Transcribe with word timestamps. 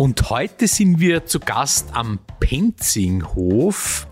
Und 0.00 0.30
heute 0.30 0.66
sind 0.66 0.98
wir 0.98 1.26
zu 1.26 1.40
Gast 1.40 1.90
am 1.92 2.20
Penzinghof. 2.40 4.08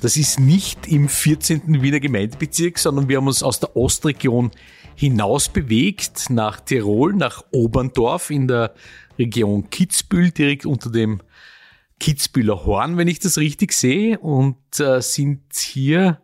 Das 0.00 0.16
ist 0.16 0.38
nicht 0.38 0.86
im 0.86 1.08
14. 1.08 1.82
Wiener 1.82 1.98
Gemeindebezirk, 1.98 2.78
sondern 2.78 3.08
wir 3.08 3.16
haben 3.16 3.26
uns 3.26 3.42
aus 3.42 3.58
der 3.58 3.76
Ostregion 3.76 4.52
hinaus 4.94 5.48
bewegt 5.48 6.30
nach 6.30 6.60
Tirol, 6.60 7.14
nach 7.14 7.42
Oberndorf 7.50 8.30
in 8.30 8.46
der 8.46 8.74
Region 9.18 9.70
Kitzbühel, 9.70 10.30
direkt 10.30 10.66
unter 10.66 10.88
dem 10.88 11.20
Kitzbühler 11.98 12.64
Horn, 12.64 12.96
wenn 12.96 13.08
ich 13.08 13.18
das 13.18 13.36
richtig 13.36 13.72
sehe, 13.72 14.20
und 14.20 14.78
äh, 14.78 15.02
sind 15.02 15.52
hier 15.52 16.20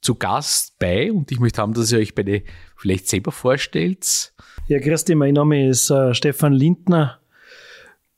zu 0.00 0.14
Gast 0.14 0.78
bei. 0.78 1.10
Und 1.10 1.32
ich 1.32 1.40
möchte 1.40 1.60
haben, 1.60 1.74
dass 1.74 1.90
ihr 1.90 1.98
euch 1.98 2.14
beide 2.14 2.44
vielleicht 2.76 3.08
selber 3.08 3.32
vorstellt. 3.32 4.32
Ja, 4.68 4.78
Christi, 4.78 5.16
mein 5.16 5.34
Name 5.34 5.68
ist 5.68 5.90
äh, 5.90 6.14
Stefan 6.14 6.52
Lindner 6.52 7.18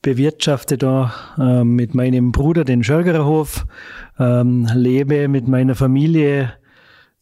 bewirtschafte 0.07 0.77
da 0.77 1.13
äh, 1.37 1.65
mit 1.65 1.93
meinem 1.93 2.31
Bruder 2.31 2.63
den 2.63 2.81
Schörgererhof, 2.81 3.65
ähm, 4.17 4.65
lebe 4.73 5.27
mit 5.27 5.49
meiner 5.49 5.75
Familie 5.75 6.53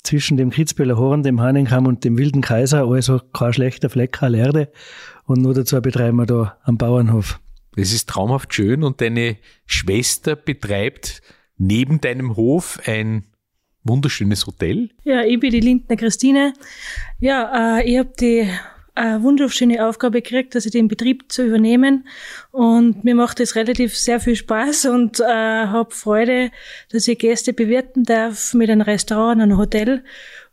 zwischen 0.04 0.38
dem 0.38 0.52
Kitzbüheler 0.52 0.96
Horn, 0.96 1.24
dem 1.24 1.42
Hahnenkamm 1.42 1.88
und 1.88 2.04
dem 2.04 2.16
Wilden 2.16 2.42
Kaiser, 2.44 2.86
also 2.86 3.20
kein 3.34 3.54
schlechter 3.54 3.90
Fleck 3.90 4.22
aller 4.22 4.38
Erde. 4.38 4.72
Und 5.24 5.42
nur 5.42 5.56
dazu 5.56 5.82
betreiben 5.82 6.18
wir 6.18 6.28
da 6.28 6.58
am 6.62 6.78
Bauernhof. 6.78 7.40
Das 7.76 7.92
ist 7.92 8.08
traumhaft 8.08 8.54
schön 8.54 8.84
und 8.84 9.02
deine 9.02 9.38
Schwester 9.66 10.36
betreibt 10.36 11.24
neben 11.58 12.02
deinem 12.02 12.36
Hof 12.36 12.80
ein 12.86 13.24
wunderschönes 13.84 14.46
Hotel. 14.46 14.92
Ja, 15.06 15.24
ich 15.24 15.40
bin 15.40 15.50
die 15.50 15.60
Lindner 15.60 15.96
Christine. 15.96 16.54
Ja, 17.20 17.80
äh, 17.80 17.90
ich 17.90 17.98
habe 17.98 18.14
die 18.20 18.48
eine 18.96 19.22
wunderschöne 19.22 19.86
Aufgabe 19.86 20.22
gekriegt, 20.22 20.56
dass 20.56 20.66
ich 20.66 20.72
den 20.72 20.88
Betrieb 20.88 21.32
zu 21.32 21.46
übernehmen. 21.46 22.08
Und 22.52 23.04
mir 23.04 23.16
macht 23.16 23.40
es 23.40 23.56
relativ 23.56 23.96
sehr 23.98 24.20
viel 24.20 24.36
Spaß 24.36 24.86
und 24.86 25.20
äh, 25.20 25.24
habe 25.26 25.94
Freude, 25.94 26.52
dass 26.92 27.08
ich 27.08 27.20
Gäste 27.20 27.54
bewirten 27.54 28.04
darf 28.04 28.54
mit 28.54 28.70
einem 28.70 28.82
Restaurant, 28.82 29.42
einem 29.42 29.58
Hotel. 29.58 30.04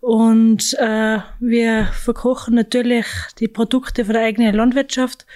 Und 0.00 0.76
äh, 0.80 1.18
wir 1.38 1.86
verkochen 1.92 2.54
natürlich 2.56 3.06
die 3.38 3.46
Produkte 3.46 4.04
von 4.04 4.14
der 4.14 4.24
eigenen 4.24 4.54
Landwirtschaft 4.54 5.26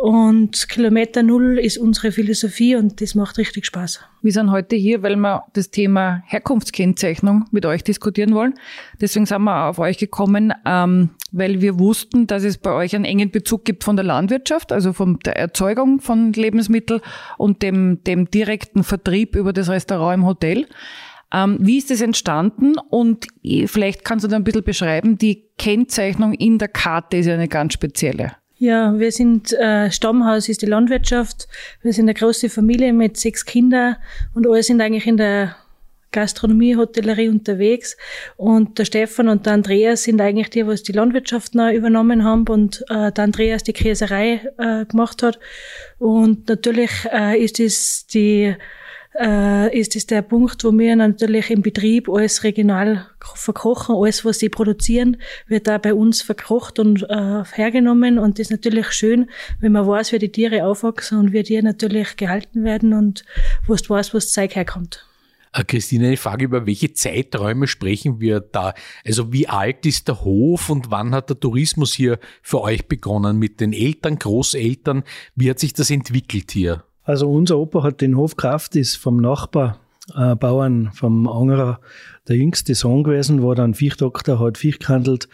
und 0.00 0.68
Kilometer 0.70 1.22
Null 1.22 1.58
ist 1.58 1.76
unsere 1.76 2.10
Philosophie 2.10 2.74
und 2.74 3.02
das 3.02 3.14
macht 3.14 3.36
richtig 3.36 3.66
Spaß. 3.66 4.00
Wir 4.22 4.32
sind 4.32 4.50
heute 4.50 4.74
hier, 4.74 5.02
weil 5.02 5.16
wir 5.16 5.44
das 5.52 5.70
Thema 5.70 6.22
Herkunftskennzeichnung 6.26 7.44
mit 7.50 7.66
euch 7.66 7.84
diskutieren 7.84 8.34
wollen. 8.34 8.54
Deswegen 8.98 9.26
sind 9.26 9.42
wir 9.42 9.66
auf 9.66 9.78
euch 9.78 9.98
gekommen, 9.98 10.54
ähm, 10.64 11.10
weil 11.32 11.60
wir 11.60 11.78
wussten, 11.78 12.26
dass 12.26 12.44
es 12.44 12.56
bei 12.56 12.72
euch 12.72 12.96
einen 12.96 13.04
engen 13.04 13.30
Bezug 13.30 13.66
gibt 13.66 13.84
von 13.84 13.96
der 13.96 14.04
Landwirtschaft, 14.06 14.72
also 14.72 14.94
von 14.94 15.18
der 15.24 15.36
Erzeugung 15.36 16.00
von 16.00 16.32
Lebensmitteln 16.32 17.02
und 17.36 17.62
dem, 17.62 18.02
dem 18.04 18.30
direkten 18.30 18.84
Vertrieb 18.84 19.36
über 19.36 19.52
das 19.52 19.68
Restaurant 19.68 20.20
im 20.20 20.26
Hotel. 20.26 20.66
Ähm, 21.30 21.58
wie 21.60 21.76
ist 21.76 21.90
das 21.90 22.00
entstanden? 22.00 22.74
Und 22.88 23.26
vielleicht 23.66 24.04
kannst 24.06 24.24
du 24.24 24.28
da 24.28 24.36
ein 24.36 24.44
bisschen 24.44 24.64
beschreiben, 24.64 25.18
die 25.18 25.44
Kennzeichnung 25.58 26.32
in 26.32 26.56
der 26.56 26.68
Karte 26.68 27.18
ist 27.18 27.26
ja 27.26 27.34
eine 27.34 27.48
ganz 27.48 27.74
spezielle. 27.74 28.39
Ja, 28.60 28.98
wir 28.98 29.10
sind 29.10 29.54
äh, 29.54 29.90
Stammhaus 29.90 30.50
ist 30.50 30.60
die 30.60 30.66
Landwirtschaft. 30.66 31.48
Wir 31.80 31.94
sind 31.94 32.04
eine 32.04 32.12
große 32.12 32.50
Familie 32.50 32.92
mit 32.92 33.16
sechs 33.16 33.46
Kindern 33.46 33.96
und 34.34 34.46
alle 34.46 34.62
sind 34.62 34.82
eigentlich 34.82 35.06
in 35.06 35.16
der 35.16 35.56
Gastronomie, 36.12 36.76
Hotellerie 36.76 37.30
unterwegs. 37.30 37.96
Und 38.36 38.78
der 38.78 38.84
Stefan 38.84 39.30
und 39.30 39.46
der 39.46 39.54
Andreas 39.54 40.02
sind 40.02 40.20
eigentlich 40.20 40.50
die, 40.50 40.66
was 40.66 40.82
die 40.82 40.92
Landwirtschaft 40.92 41.54
noch 41.54 41.72
übernommen 41.72 42.22
haben 42.22 42.46
und 42.48 42.84
äh, 42.90 43.10
der 43.10 43.24
Andreas 43.24 43.62
die 43.62 43.72
Käserei 43.72 44.42
äh, 44.58 44.84
gemacht 44.84 45.22
hat. 45.22 45.38
Und 45.98 46.46
natürlich 46.50 46.90
äh, 47.10 47.42
ist 47.42 47.60
es 47.60 48.06
die 48.08 48.54
äh, 49.20 49.78
ist 49.78 49.96
es 49.96 50.06
der 50.06 50.22
Punkt, 50.22 50.64
wo 50.64 50.72
wir 50.72 50.96
natürlich 50.96 51.50
im 51.50 51.62
Betrieb 51.62 52.08
alles 52.08 52.42
regional 52.42 53.06
verkochen, 53.34 53.94
alles, 53.96 54.24
was 54.24 54.38
sie 54.38 54.48
produzieren, 54.48 55.18
wird 55.46 55.66
da 55.66 55.78
bei 55.78 55.92
uns 55.92 56.22
verkocht 56.22 56.78
und 56.78 57.02
äh, 57.08 57.44
hergenommen 57.52 58.18
und 58.18 58.38
das 58.38 58.46
ist 58.46 58.50
natürlich 58.50 58.92
schön, 58.92 59.28
wenn 59.60 59.72
man 59.72 59.86
weiß, 59.86 60.12
wie 60.12 60.18
die 60.18 60.32
Tiere 60.32 60.64
aufwachsen 60.64 61.18
und 61.18 61.32
wie 61.32 61.42
die 61.42 61.60
natürlich 61.60 62.16
gehalten 62.16 62.64
werden 62.64 62.94
und 62.94 63.24
wo 63.66 63.74
du 63.74 63.88
weißt, 63.88 64.14
wo 64.14 64.18
das 64.18 64.32
Zeug 64.32 64.56
herkommt. 64.56 65.06
Äh, 65.52 65.64
Christine, 65.64 66.06
eine 66.06 66.16
Frage, 66.16 66.46
über 66.46 66.66
welche 66.66 66.92
Zeiträume 66.94 67.66
sprechen 67.66 68.20
wir 68.20 68.40
da? 68.40 68.72
Also 69.04 69.32
wie 69.32 69.48
alt 69.48 69.84
ist 69.84 70.08
der 70.08 70.24
Hof 70.24 70.70
und 70.70 70.90
wann 70.90 71.14
hat 71.14 71.28
der 71.28 71.38
Tourismus 71.38 71.92
hier 71.92 72.18
für 72.42 72.62
euch 72.62 72.86
begonnen? 72.86 73.38
Mit 73.38 73.60
den 73.60 73.72
Eltern, 73.72 74.18
Großeltern? 74.18 75.02
Wie 75.34 75.50
hat 75.50 75.58
sich 75.58 75.72
das 75.72 75.90
entwickelt 75.90 76.52
hier? 76.52 76.84
Also 77.10 77.28
unser 77.28 77.58
Opa 77.58 77.82
hat 77.82 78.02
den 78.02 78.16
Hof 78.16 78.36
gekauft, 78.36 78.76
ist 78.76 78.94
vom 78.94 79.16
Nachbarbauern, 79.16 80.86
äh, 80.86 80.96
vom 80.96 81.26
Angerer, 81.26 81.80
der 82.28 82.36
jüngste 82.36 82.72
Sohn 82.76 83.02
gewesen, 83.02 83.42
war 83.42 83.56
dann 83.56 83.74
Viechdoktor, 83.74 84.38
hat 84.38 84.58
Viech 84.58 84.78
gehandelt, 84.78 85.28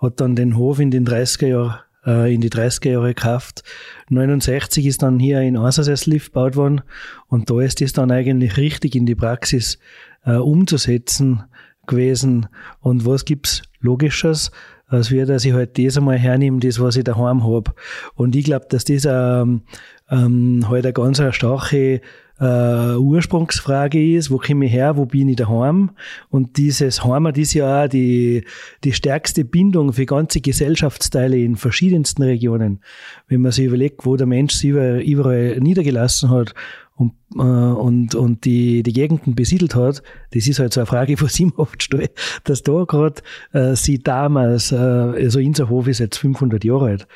hat 0.00 0.20
dann 0.20 0.36
den 0.36 0.56
Hof 0.56 0.78
in 0.78 0.92
den 0.92 1.04
30er 1.04 1.46
Jahren 1.48 1.78
äh, 2.06 2.32
in 2.32 2.40
die 2.40 2.48
30er 2.48 2.90
Jahre 2.90 3.08
gekauft. 3.08 3.64
69 4.08 4.86
ist 4.86 5.02
dann 5.02 5.18
hier 5.18 5.40
ein 5.40 5.56
Außersesslift 5.56 6.32
gebaut 6.32 6.54
worden 6.54 6.82
und 7.26 7.50
da 7.50 7.60
ist 7.60 7.82
es 7.82 7.92
dann 7.92 8.12
eigentlich 8.12 8.56
richtig 8.56 8.94
in 8.94 9.04
die 9.04 9.16
Praxis 9.16 9.80
äh, 10.24 10.36
umzusetzen 10.36 11.42
gewesen. 11.88 12.46
Und 12.78 13.04
was 13.04 13.24
gibt's 13.24 13.62
Logisches? 13.80 14.52
als 14.88 15.10
wir, 15.10 15.26
dass 15.26 15.44
ich 15.44 15.52
halt 15.52 15.78
das 15.78 15.96
einmal 15.96 16.18
hernehme, 16.18 16.60
das, 16.60 16.80
was 16.80 16.96
ich 16.96 17.04
daheim 17.04 17.44
hab. 17.44 17.74
Und 18.14 18.36
ich 18.36 18.44
glaube, 18.44 18.66
dass 18.68 18.84
das 18.84 19.04
ähm, 19.04 19.62
ähm, 20.10 20.68
halt 20.68 20.84
eine 20.84 20.92
ganz 20.92 21.20
eine 21.20 21.32
starke 21.32 22.00
äh, 22.38 22.96
Ursprungsfrage 22.96 24.16
ist, 24.16 24.30
wo 24.30 24.38
komme 24.38 24.66
ich 24.66 24.72
her, 24.72 24.96
wo 24.96 25.06
bin 25.06 25.28
ich 25.28 25.36
daheim? 25.36 25.90
Und 26.28 26.56
dieses 26.58 27.04
Heimat 27.04 27.38
ist 27.38 27.54
ja 27.54 27.84
auch 27.84 27.88
die, 27.88 28.44
die 28.84 28.92
stärkste 28.92 29.44
Bindung 29.44 29.92
für 29.92 30.06
ganze 30.06 30.40
Gesellschaftsteile 30.40 31.38
in 31.38 31.56
verschiedensten 31.56 32.22
Regionen. 32.22 32.80
Wenn 33.28 33.40
man 33.40 33.52
sich 33.52 33.64
überlegt, 33.64 34.04
wo 34.04 34.16
der 34.16 34.26
Mensch 34.26 34.54
sich 34.54 34.70
überall 34.70 35.58
niedergelassen 35.60 36.30
hat 36.30 36.54
und, 36.94 37.12
äh, 37.36 37.40
und, 37.40 38.14
und 38.14 38.44
die, 38.44 38.82
die 38.82 38.92
Gegenden 38.92 39.34
besiedelt 39.34 39.74
hat, 39.74 40.02
das 40.32 40.46
ist 40.46 40.58
halt 40.58 40.74
so 40.74 40.80
eine 40.80 40.86
Frage, 40.86 41.14
was 41.20 41.38
ich 41.40 41.46
mir 41.46 41.58
oft 41.58 41.82
stelle, 41.82 42.10
dass 42.44 42.62
da 42.62 42.84
gerade 42.84 43.22
äh, 43.52 43.74
sie 43.76 43.98
damals, 43.98 44.72
äh, 44.72 44.76
also 44.76 45.38
Inserhof 45.38 45.88
ist 45.88 46.00
jetzt 46.00 46.18
500 46.18 46.64
Jahre 46.64 46.86
alt, 46.86 47.08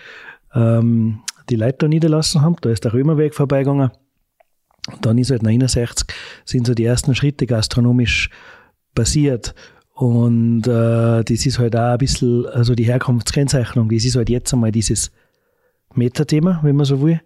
ähm, 0.54 1.20
die 1.50 1.56
Leute 1.56 1.78
da 1.78 1.88
niederlassen 1.88 2.42
haben. 2.42 2.56
Da 2.60 2.70
ist 2.70 2.84
der 2.84 2.92
Römerweg 2.92 3.34
vorbeigegangen. 3.34 3.90
Und 4.90 5.06
dann 5.06 5.18
ist 5.18 5.30
halt 5.30 5.42
69 5.42 6.06
sind 6.44 6.66
so 6.66 6.74
die 6.74 6.84
ersten 6.84 7.14
Schritte 7.14 7.46
gastronomisch 7.46 8.30
passiert. 8.94 9.54
Und 9.92 10.66
äh, 10.66 11.22
das 11.22 11.46
ist 11.46 11.58
halt 11.58 11.76
auch 11.76 11.92
ein 11.92 11.98
bisschen, 11.98 12.46
also 12.46 12.74
die 12.74 12.84
Herkunftskennzeichnung, 12.84 13.90
das 13.90 14.04
ist 14.04 14.16
halt 14.16 14.30
jetzt 14.30 14.52
einmal 14.52 14.72
dieses 14.72 15.10
Metathema, 15.94 16.60
wenn 16.62 16.76
man 16.76 16.86
so 16.86 17.02
will. 17.02 17.20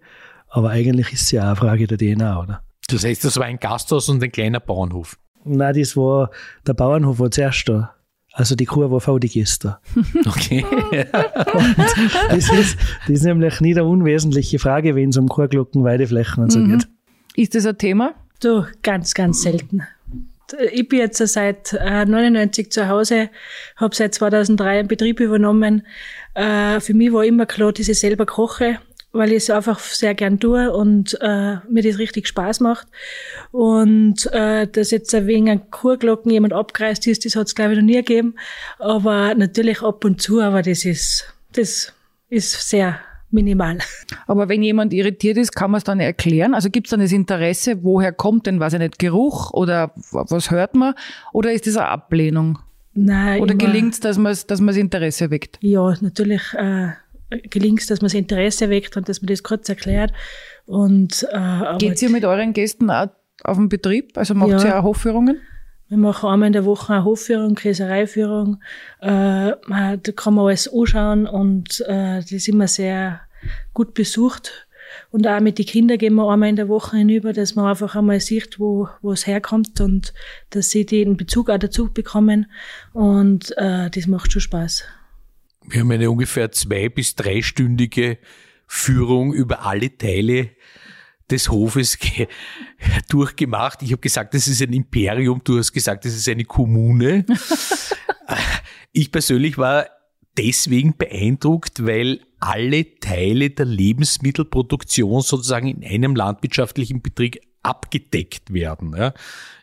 Aber 0.49 0.71
eigentlich 0.71 1.13
ist 1.13 1.21
es 1.21 1.31
ja 1.31 1.43
auch 1.43 1.47
eine 1.47 1.55
Frage 1.55 1.87
der 1.87 1.97
DNA, 1.97 2.41
oder? 2.41 2.61
Das 2.89 3.03
heißt, 3.03 3.23
das 3.23 3.37
war 3.37 3.45
ein 3.45 3.59
Gasthaus 3.59 4.09
und 4.09 4.21
ein 4.23 4.31
kleiner 4.31 4.59
Bauernhof? 4.59 5.17
Nein, 5.43 5.79
das 5.79 5.95
war, 5.95 6.31
der 6.67 6.73
Bauernhof 6.73 7.19
war 7.19 7.31
zuerst 7.31 7.69
da. 7.69 7.94
Also 8.37 8.55
die 8.55 8.65
Kuh 8.65 8.91
war 8.91 8.99
V-Register. 8.99 9.79
Okay. 10.25 10.65
das, 12.29 12.51
ist, 12.51 12.77
das 13.07 13.09
ist 13.09 13.23
nämlich 13.23 13.61
nicht 13.61 13.77
eine 13.77 13.87
unwesentliche 13.87 14.59
Frage, 14.59 14.93
wenn 14.93 15.09
es 15.09 15.17
um 15.17 15.29
Kuhglocken, 15.29 15.85
Weideflächen 15.85 16.43
und 16.43 16.51
so 16.51 16.59
mhm. 16.59 16.79
geht. 16.79 16.87
Ist 17.35 17.55
das 17.55 17.65
ein 17.65 17.77
Thema? 17.77 18.13
Du, 18.41 18.65
ganz, 18.83 19.13
ganz 19.13 19.41
selten. 19.41 19.83
Ich 20.73 20.87
bin 20.89 20.99
jetzt 20.99 21.25
seit 21.25 21.73
äh, 21.73 22.05
99 22.05 22.71
zu 22.71 22.89
Hause, 22.89 23.29
habe 23.77 23.95
seit 23.95 24.13
2003 24.13 24.79
einen 24.79 24.87
Betrieb 24.89 25.21
übernommen. 25.21 25.83
Äh, 26.33 26.81
für 26.81 26.93
mich 26.93 27.13
war 27.13 27.23
immer 27.23 27.45
klar, 27.45 27.71
dass 27.71 27.87
ich 27.87 27.97
selber 27.97 28.25
koche 28.25 28.79
weil 29.15 29.31
ich 29.31 29.37
es 29.37 29.49
einfach 29.49 29.79
sehr 29.79 30.13
gern 30.13 30.39
tue 30.39 30.71
und 30.71 31.17
äh, 31.21 31.55
mir 31.69 31.83
das 31.83 31.97
richtig 31.97 32.27
Spaß 32.27 32.59
macht. 32.59 32.87
Und 33.51 34.29
äh, 34.33 34.67
dass 34.67 34.91
jetzt 34.91 35.13
wegen 35.25 35.49
ein 35.49 35.71
Kurglocken 35.71 36.31
jemand 36.31 36.53
abgereist 36.53 37.07
ist, 37.07 37.25
das 37.25 37.35
hat 37.35 37.47
es 37.47 37.55
glaube 37.55 37.73
ich 37.73 37.79
noch 37.79 37.85
nie 37.85 37.95
gegeben. 37.95 38.35
Aber 38.77 39.33
natürlich 39.35 39.81
ab 39.81 40.03
und 40.03 40.21
zu, 40.21 40.41
aber 40.41 40.61
das 40.61 40.85
ist, 40.85 41.33
das 41.53 41.93
ist 42.29 42.69
sehr 42.69 42.99
minimal. 43.31 43.77
Aber 44.27 44.49
wenn 44.49 44.63
jemand 44.63 44.93
irritiert 44.93 45.37
ist, 45.37 45.53
kann 45.53 45.71
man 45.71 45.79
es 45.79 45.83
dann 45.83 45.99
erklären? 45.99 46.53
Also 46.53 46.69
gibt 46.69 46.87
es 46.87 46.91
dann 46.91 46.99
das 46.99 47.11
Interesse, 47.11 47.83
woher 47.83 48.11
kommt 48.11 48.47
denn, 48.47 48.59
weiß 48.59 48.73
ich 48.73 48.79
nicht, 48.79 48.99
Geruch 48.99 49.51
oder 49.51 49.91
was 50.11 50.51
hört 50.51 50.75
man? 50.75 50.93
Oder 51.33 51.53
ist 51.53 51.67
das 51.67 51.77
eine 51.77 51.87
Ablehnung? 51.87 52.59
Nein, 52.97 53.41
oder 53.41 53.55
gelingt 53.55 53.93
es, 53.93 53.99
dass 53.99 54.17
man 54.17 54.31
dass 54.31 54.45
das 54.45 54.77
Interesse 54.77 55.29
weckt? 55.29 55.57
Ja, 55.61 55.95
natürlich 55.99 56.41
äh, 56.53 56.91
gelingt 57.49 57.81
es, 57.81 57.87
dass 57.87 58.01
man 58.01 58.07
das 58.07 58.13
Interesse 58.13 58.69
weckt 58.69 58.97
und 58.97 59.09
dass 59.09 59.21
man 59.21 59.27
das 59.27 59.43
kurz 59.43 59.69
erklärt. 59.69 60.11
Und, 60.65 61.27
äh, 61.31 61.77
Geht 61.77 62.01
ihr 62.01 62.09
mit 62.09 62.25
euren 62.25 62.53
Gästen 62.53 62.89
auch 62.89 63.09
auf 63.43 63.57
den 63.57 63.69
Betrieb? 63.69 64.17
Also 64.17 64.33
macht 64.33 64.49
ja, 64.49 64.65
ihr 64.65 64.79
auch 64.79 64.83
Hofführungen? 64.83 65.41
Wir 65.87 65.97
machen 65.97 66.29
einmal 66.29 66.47
in 66.47 66.53
der 66.53 66.65
Woche 66.65 66.93
eine 66.93 67.03
Hofführung, 67.03 67.53
Käsereiführung. 67.53 68.59
Äh, 69.01 69.51
da 69.67 69.97
kann 70.15 70.33
man 70.33 70.47
alles 70.47 70.67
anschauen 70.71 71.27
und 71.27 71.81
äh, 71.81 72.21
das 72.21 72.31
ist 72.31 72.47
immer 72.47 72.67
sehr 72.67 73.21
gut 73.73 73.93
besucht. 73.93 74.67
Und 75.11 75.27
auch 75.27 75.39
mit 75.39 75.59
den 75.59 75.65
Kindern 75.65 75.97
gehen 75.97 76.15
wir 76.15 76.29
einmal 76.29 76.49
in 76.49 76.55
der 76.55 76.69
Woche 76.69 76.97
hinüber, 76.97 77.33
dass 77.33 77.55
man 77.55 77.65
einfach 77.65 77.95
einmal 77.95 78.19
sieht, 78.19 78.59
wo, 78.59 78.89
wo 79.01 79.11
es 79.11 79.27
herkommt 79.27 79.79
und 79.81 80.13
dass 80.49 80.69
sie 80.69 80.85
den 80.85 81.17
Bezug 81.17 81.49
auch 81.49 81.57
dazu 81.57 81.91
bekommen. 81.93 82.47
Und 82.93 83.55
äh, 83.57 83.89
das 83.89 84.07
macht 84.07 84.31
schon 84.31 84.41
Spaß. 84.41 84.83
Wir 85.69 85.81
haben 85.81 85.91
eine 85.91 86.09
ungefähr 86.09 86.51
zwei- 86.51 86.89
bis 86.89 87.15
dreistündige 87.15 88.17
Führung 88.67 89.33
über 89.33 89.65
alle 89.65 89.97
Teile 89.97 90.51
des 91.29 91.49
Hofes 91.49 91.97
durchgemacht. 93.09 93.81
Ich 93.81 93.91
habe 93.91 94.01
gesagt, 94.01 94.33
das 94.33 94.47
ist 94.47 94.61
ein 94.61 94.73
Imperium, 94.73 95.41
du 95.43 95.57
hast 95.57 95.71
gesagt, 95.71 96.05
das 96.05 96.15
ist 96.15 96.29
eine 96.29 96.45
Kommune. 96.45 97.25
ich 98.91 99.11
persönlich 99.11 99.57
war 99.57 99.87
deswegen 100.37 100.97
beeindruckt, 100.97 101.85
weil 101.85 102.21
alle 102.39 102.99
Teile 102.99 103.49
der 103.49 103.65
Lebensmittelproduktion 103.65 105.21
sozusagen 105.21 105.67
in 105.67 105.83
einem 105.83 106.15
landwirtschaftlichen 106.15 107.01
Betrieb 107.01 107.39
abgedeckt 107.63 108.53
werden. 108.53 109.11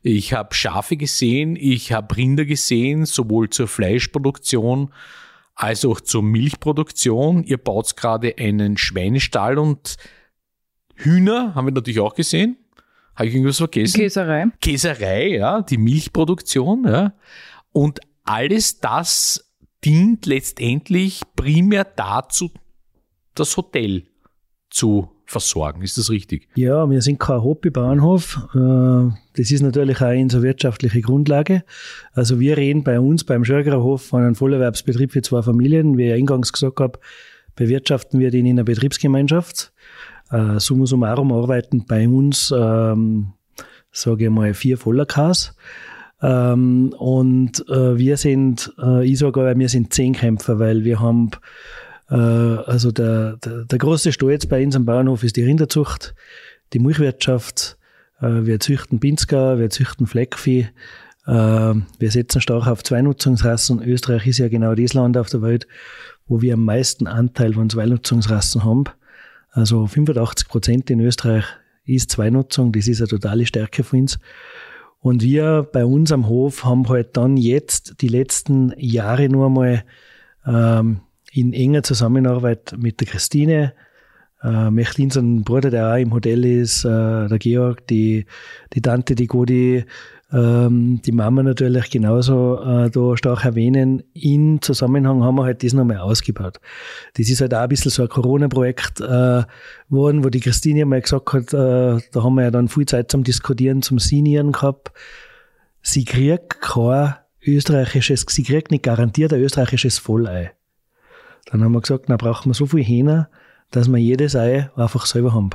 Ich 0.03 0.33
habe 0.33 0.55
Schafe 0.55 0.97
gesehen, 0.97 1.55
ich 1.55 1.93
habe 1.93 2.17
Rinder 2.17 2.45
gesehen, 2.45 3.07
sowohl 3.07 3.51
zur 3.51 3.69
Fleischproduktion 3.69 4.93
als 5.55 5.85
auch 5.85 6.01
zur 6.01 6.23
Milchproduktion. 6.23 7.45
Ihr 7.45 7.59
baut 7.59 7.97
gerade 7.97 8.35
einen 8.39 8.77
Schweinestall 8.77 9.59
und 9.59 9.97
Hühner 10.95 11.55
haben 11.55 11.67
wir 11.67 11.73
natürlich 11.73 12.01
auch 12.01 12.15
gesehen. 12.15 12.57
Habe 13.15 13.29
ich 13.29 13.35
irgendwas 13.35 13.59
vergessen? 13.59 14.01
Käserei. 14.01 14.47
Käserei, 14.61 15.29
ja, 15.37 15.61
die 15.63 15.77
Milchproduktion, 15.77 16.85
ja. 16.87 17.13
Und 17.73 18.01
alles 18.25 18.81
das 18.81 19.53
dient 19.85 20.27
letztendlich 20.27 21.23
primär 21.37 21.85
dazu, 21.85 22.51
das 23.35 23.57
Hotel 23.57 24.07
zu 24.71 25.11
versorgen. 25.33 25.83
Ist 25.83 25.99
das 25.99 26.11
richtig? 26.11 26.49
Ja, 26.55 26.89
wir 26.89 27.03
sind 27.03 27.19
kein 27.19 27.43
Hobbybauernhof. 27.43 28.49
Äh, 28.55 29.13
das 29.37 29.51
ist 29.51 29.63
natürlich 29.63 30.01
auch 30.01 30.13
unsere 30.13 30.43
wirtschaftliche 30.43 31.01
Grundlage. 31.01 31.65
Also 32.13 32.39
wir 32.39 32.57
reden 32.57 32.85
bei 32.85 33.01
uns 33.01 33.25
beim 33.25 33.45
Schörgererhof 33.45 34.03
von 34.03 34.23
einem 34.23 34.35
Vollerwerbsbetrieb 34.35 35.11
für 35.11 35.23
zwei 35.23 35.43
Familien. 35.43 35.99
Wie 35.99 36.09
ich 36.09 36.15
eingangs 36.15 36.53
gesagt 36.53 36.79
habe, 36.79 37.01
bewirtschaften 37.57 38.21
wir 38.21 38.31
den 38.31 38.47
in 38.47 38.57
einer 38.57 38.65
Betriebsgemeinschaft. 38.65 39.73
Äh, 40.31 40.61
summa 40.61 40.87
summarum 40.87 41.33
arbeiten 41.33 41.85
bei 41.87 42.09
uns, 42.09 42.55
ähm, 42.57 43.33
sage 43.91 44.25
ich 44.25 44.31
mal, 44.31 44.55
vier 44.55 44.79
Vollerkas. 44.79 45.57
Ähm, 46.23 46.95
und 46.99 47.69
äh, 47.69 47.99
wir 47.99 48.17
sind, 48.17 48.73
äh, 48.81 49.05
ich 49.05 49.19
sage 49.19 49.41
aber, 49.41 49.59
wir 49.59 49.69
sind 49.69 49.93
zehn 49.93 50.13
Kämpfer, 50.13 50.59
weil 50.59 50.85
wir 50.85 51.01
haben, 51.01 51.31
also 52.17 52.93
der, 52.93 53.37
der, 53.39 53.65
der 53.65 53.79
große 53.79 54.13
Stolz 54.13 54.47
bei 54.47 54.65
uns 54.65 54.77
am 54.77 54.85
Bauernhof 54.85 55.25
ist 55.25 55.37
die 55.37 55.45
Rinderzucht, 55.45 56.15
die 56.73 56.79
Milchwirtschaft, 56.79 57.79
äh, 58.21 58.45
wir 58.45 58.61
züchten 58.61 59.01
Pinzgau, 59.01 59.59
wir 59.59 59.71
züchten 59.71 60.07
Fleckvieh, 60.07 60.69
äh, 61.27 61.31
wir 61.33 62.11
setzen 62.11 62.41
stark 62.41 62.67
auf 62.67 62.83
Zweinutzungsrassen. 62.83 63.83
Österreich 63.83 64.27
ist 64.27 64.39
ja 64.39 64.49
genau 64.49 64.75
das 64.75 64.95
Land 64.95 65.17
auf 65.17 65.29
der 65.29 65.43
Welt, 65.43 65.67
wo 66.27 66.41
wir 66.41 66.55
am 66.55 66.65
meisten 66.65 67.07
Anteil 67.07 67.55
von 67.55 67.71
Zweinutzungsrassen 67.71 68.65
haben. 68.65 68.85
Also 69.51 69.87
85 69.87 70.49
Prozent 70.49 70.91
in 70.91 71.01
Österreich 71.01 71.45
ist 71.85 72.11
Zweinutzung, 72.11 72.73
das 72.73 72.89
ist 72.89 73.01
eine 73.01 73.09
totale 73.09 73.45
Stärke 73.45 73.85
für 73.85 73.97
uns. 73.97 74.19
Und 75.01 75.23
wir 75.23 75.69
bei 75.73 75.85
uns 75.85 76.13
am 76.13 76.29
Hof 76.29 76.65
haben 76.65 76.89
halt 76.89 77.17
dann 77.17 77.37
jetzt 77.37 78.01
die 78.01 78.09
letzten 78.09 78.73
Jahre 78.79 79.29
nur 79.29 79.51
mal 79.51 79.83
ähm, 80.47 81.01
in 81.33 81.53
enger 81.53 81.83
Zusammenarbeit 81.83 82.75
mit 82.79 83.01
der 83.01 83.09
Christine, 83.09 83.73
äh, 84.43 84.71
Mechlin, 84.71 85.11
sein 85.11 85.45
Bruder, 85.45 85.71
der 85.71 85.93
auch 85.93 85.99
im 85.99 86.13
Hotel 86.13 86.45
ist, 86.45 86.85
äh, 86.85 87.29
der 87.29 87.39
Georg, 87.39 87.87
die, 87.87 88.27
die 88.73 88.83
Tante, 88.83 89.15
die 89.15 89.27
Godi, 89.27 89.85
ähm, 90.33 91.01
die 91.05 91.13
Mama 91.13 91.43
natürlich 91.43 91.91
genauso 91.91 92.61
äh, 92.63 92.91
da 92.91 93.17
stark 93.17 93.45
erwähnen. 93.45 94.03
In 94.15 94.61
Zusammenhang 94.61 95.23
haben 95.23 95.37
wir 95.37 95.45
halt 95.45 95.63
das 95.63 95.75
nochmal 95.75 95.99
ausgebaut. 95.99 96.59
Das 97.15 97.29
ist 97.29 97.41
halt 97.41 97.55
auch 97.55 97.61
ein 97.61 97.69
bisschen 97.69 97.91
so 97.91 98.03
ein 98.03 98.09
Corona-Projekt 98.09 99.01
äh, 99.01 99.43
geworden, 99.89 100.25
wo 100.25 100.29
die 100.29 100.41
Christine 100.41 100.87
mal 100.87 101.03
gesagt 101.03 101.33
hat, 101.33 101.53
äh, 101.53 102.01
da 102.13 102.23
haben 102.23 102.35
wir 102.35 102.45
ja 102.45 102.51
dann 102.51 102.69
viel 102.69 102.87
Zeit 102.87 103.11
zum 103.11 103.25
Diskutieren, 103.25 103.83
zum 103.83 103.99
Sinieren 103.99 104.53
gehabt. 104.53 104.91
Sie 105.83 106.05
kriegt 106.05 106.61
kein 106.61 107.15
österreichisches, 107.45 108.25
sie 108.29 108.43
kriegt 108.43 108.71
nicht 108.71 108.85
garantiert 108.85 109.33
ein 109.33 109.41
österreichisches 109.41 109.99
Vollei. 109.99 110.53
Dann 111.47 111.63
haben 111.63 111.73
wir 111.73 111.81
gesagt, 111.81 112.09
na 112.09 112.17
brauchen 112.17 112.51
wir 112.51 112.55
so 112.55 112.67
viel 112.67 112.85
Hähner, 112.85 113.29
dass 113.71 113.89
wir 113.89 113.99
jedes 113.99 114.37
Ei 114.37 114.71
einfach 114.77 115.07
selber 115.07 115.35
haben. 115.35 115.51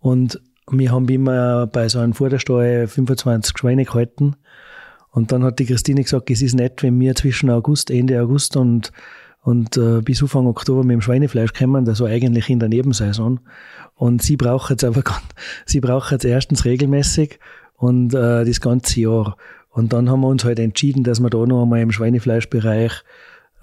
Und 0.00 0.40
wir 0.70 0.92
haben 0.92 1.08
immer 1.08 1.66
bei 1.66 1.88
so 1.88 1.98
einem 1.98 2.14
Vorderstall 2.14 2.86
25 2.86 3.56
Schweine 3.56 3.84
gehalten. 3.84 4.36
Und 5.10 5.30
dann 5.30 5.44
hat 5.44 5.58
die 5.58 5.66
Christine 5.66 6.02
gesagt, 6.02 6.30
es 6.30 6.42
ist 6.42 6.54
nett, 6.54 6.82
wenn 6.82 6.98
wir 6.98 7.14
zwischen 7.14 7.50
August, 7.50 7.90
Ende 7.90 8.20
August 8.20 8.56
und, 8.56 8.92
und 9.42 9.76
äh, 9.76 10.00
bis 10.00 10.22
Anfang 10.22 10.46
Oktober 10.46 10.82
mit 10.82 10.94
dem 10.94 11.00
Schweinefleisch 11.00 11.52
kommen, 11.52 11.88
also 11.88 12.06
eigentlich 12.06 12.50
in 12.50 12.58
der 12.58 12.68
Nebensaison. 12.68 13.40
Und 13.94 14.22
sie 14.22 14.36
braucht 14.36 14.70
jetzt 14.70 14.84
aber, 14.84 15.02
sie 15.66 15.80
braucht 15.80 16.10
jetzt 16.10 16.24
erstens 16.24 16.64
regelmäßig 16.64 17.38
und 17.76 18.14
äh, 18.14 18.44
das 18.44 18.60
ganze 18.60 19.00
Jahr. 19.00 19.36
Und 19.70 19.92
dann 19.92 20.08
haben 20.08 20.20
wir 20.20 20.28
uns 20.28 20.44
halt 20.44 20.58
entschieden, 20.58 21.04
dass 21.04 21.20
wir 21.20 21.30
da 21.30 21.46
noch 21.46 21.62
einmal 21.62 21.80
im 21.80 21.92
Schweinefleischbereich, 21.92 23.04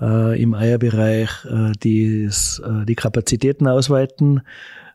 äh, 0.01 0.41
im 0.41 0.53
Eierbereich 0.53 1.29
äh, 1.45 1.71
dies, 1.81 2.61
äh, 2.65 2.85
die 2.85 2.95
Kapazitäten 2.95 3.67
ausweiten 3.67 4.41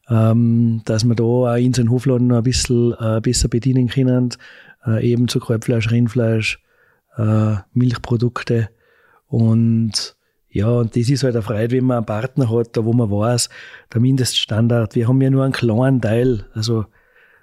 ähm, 0.08 0.82
dass 0.85 1.05
wir 1.05 1.14
da 1.14 1.25
auch 1.25 1.55
in 1.55 1.73
den 1.73 1.91
Hofladen 1.91 2.29
noch 2.29 2.38
ein 2.38 2.43
bisschen 2.43 2.94
äh, 2.99 3.20
besser 3.20 3.49
bedienen 3.49 3.88
können, 3.88 4.31
äh, 4.87 5.05
eben 5.05 5.29
zu 5.29 5.41
Kalbfleisch, 5.41 5.91
Rindfleisch, 5.91 6.60
äh, 7.17 7.56
Milchprodukte. 7.72 8.69
Und 9.29 10.17
ja, 10.48 10.69
und 10.69 10.96
das 10.96 11.10
ist 11.10 11.25
halt 11.25 11.34
eine 11.34 11.43
Freude, 11.43 11.77
wenn 11.77 11.84
man 11.84 11.98
einen 11.98 12.06
Partner 12.06 12.51
hat, 12.51 12.77
da 12.77 12.84
wo 12.84 12.93
man 12.93 13.10
weiß, 13.10 13.51
der 13.93 14.01
Mindeststandard, 14.01 14.94
wir 14.94 15.08
haben 15.08 15.20
ja 15.20 15.31
nur 15.31 15.44
einen 15.44 15.53
kleinen 15.53 16.01
Teil, 16.01 16.44
also 16.55 16.86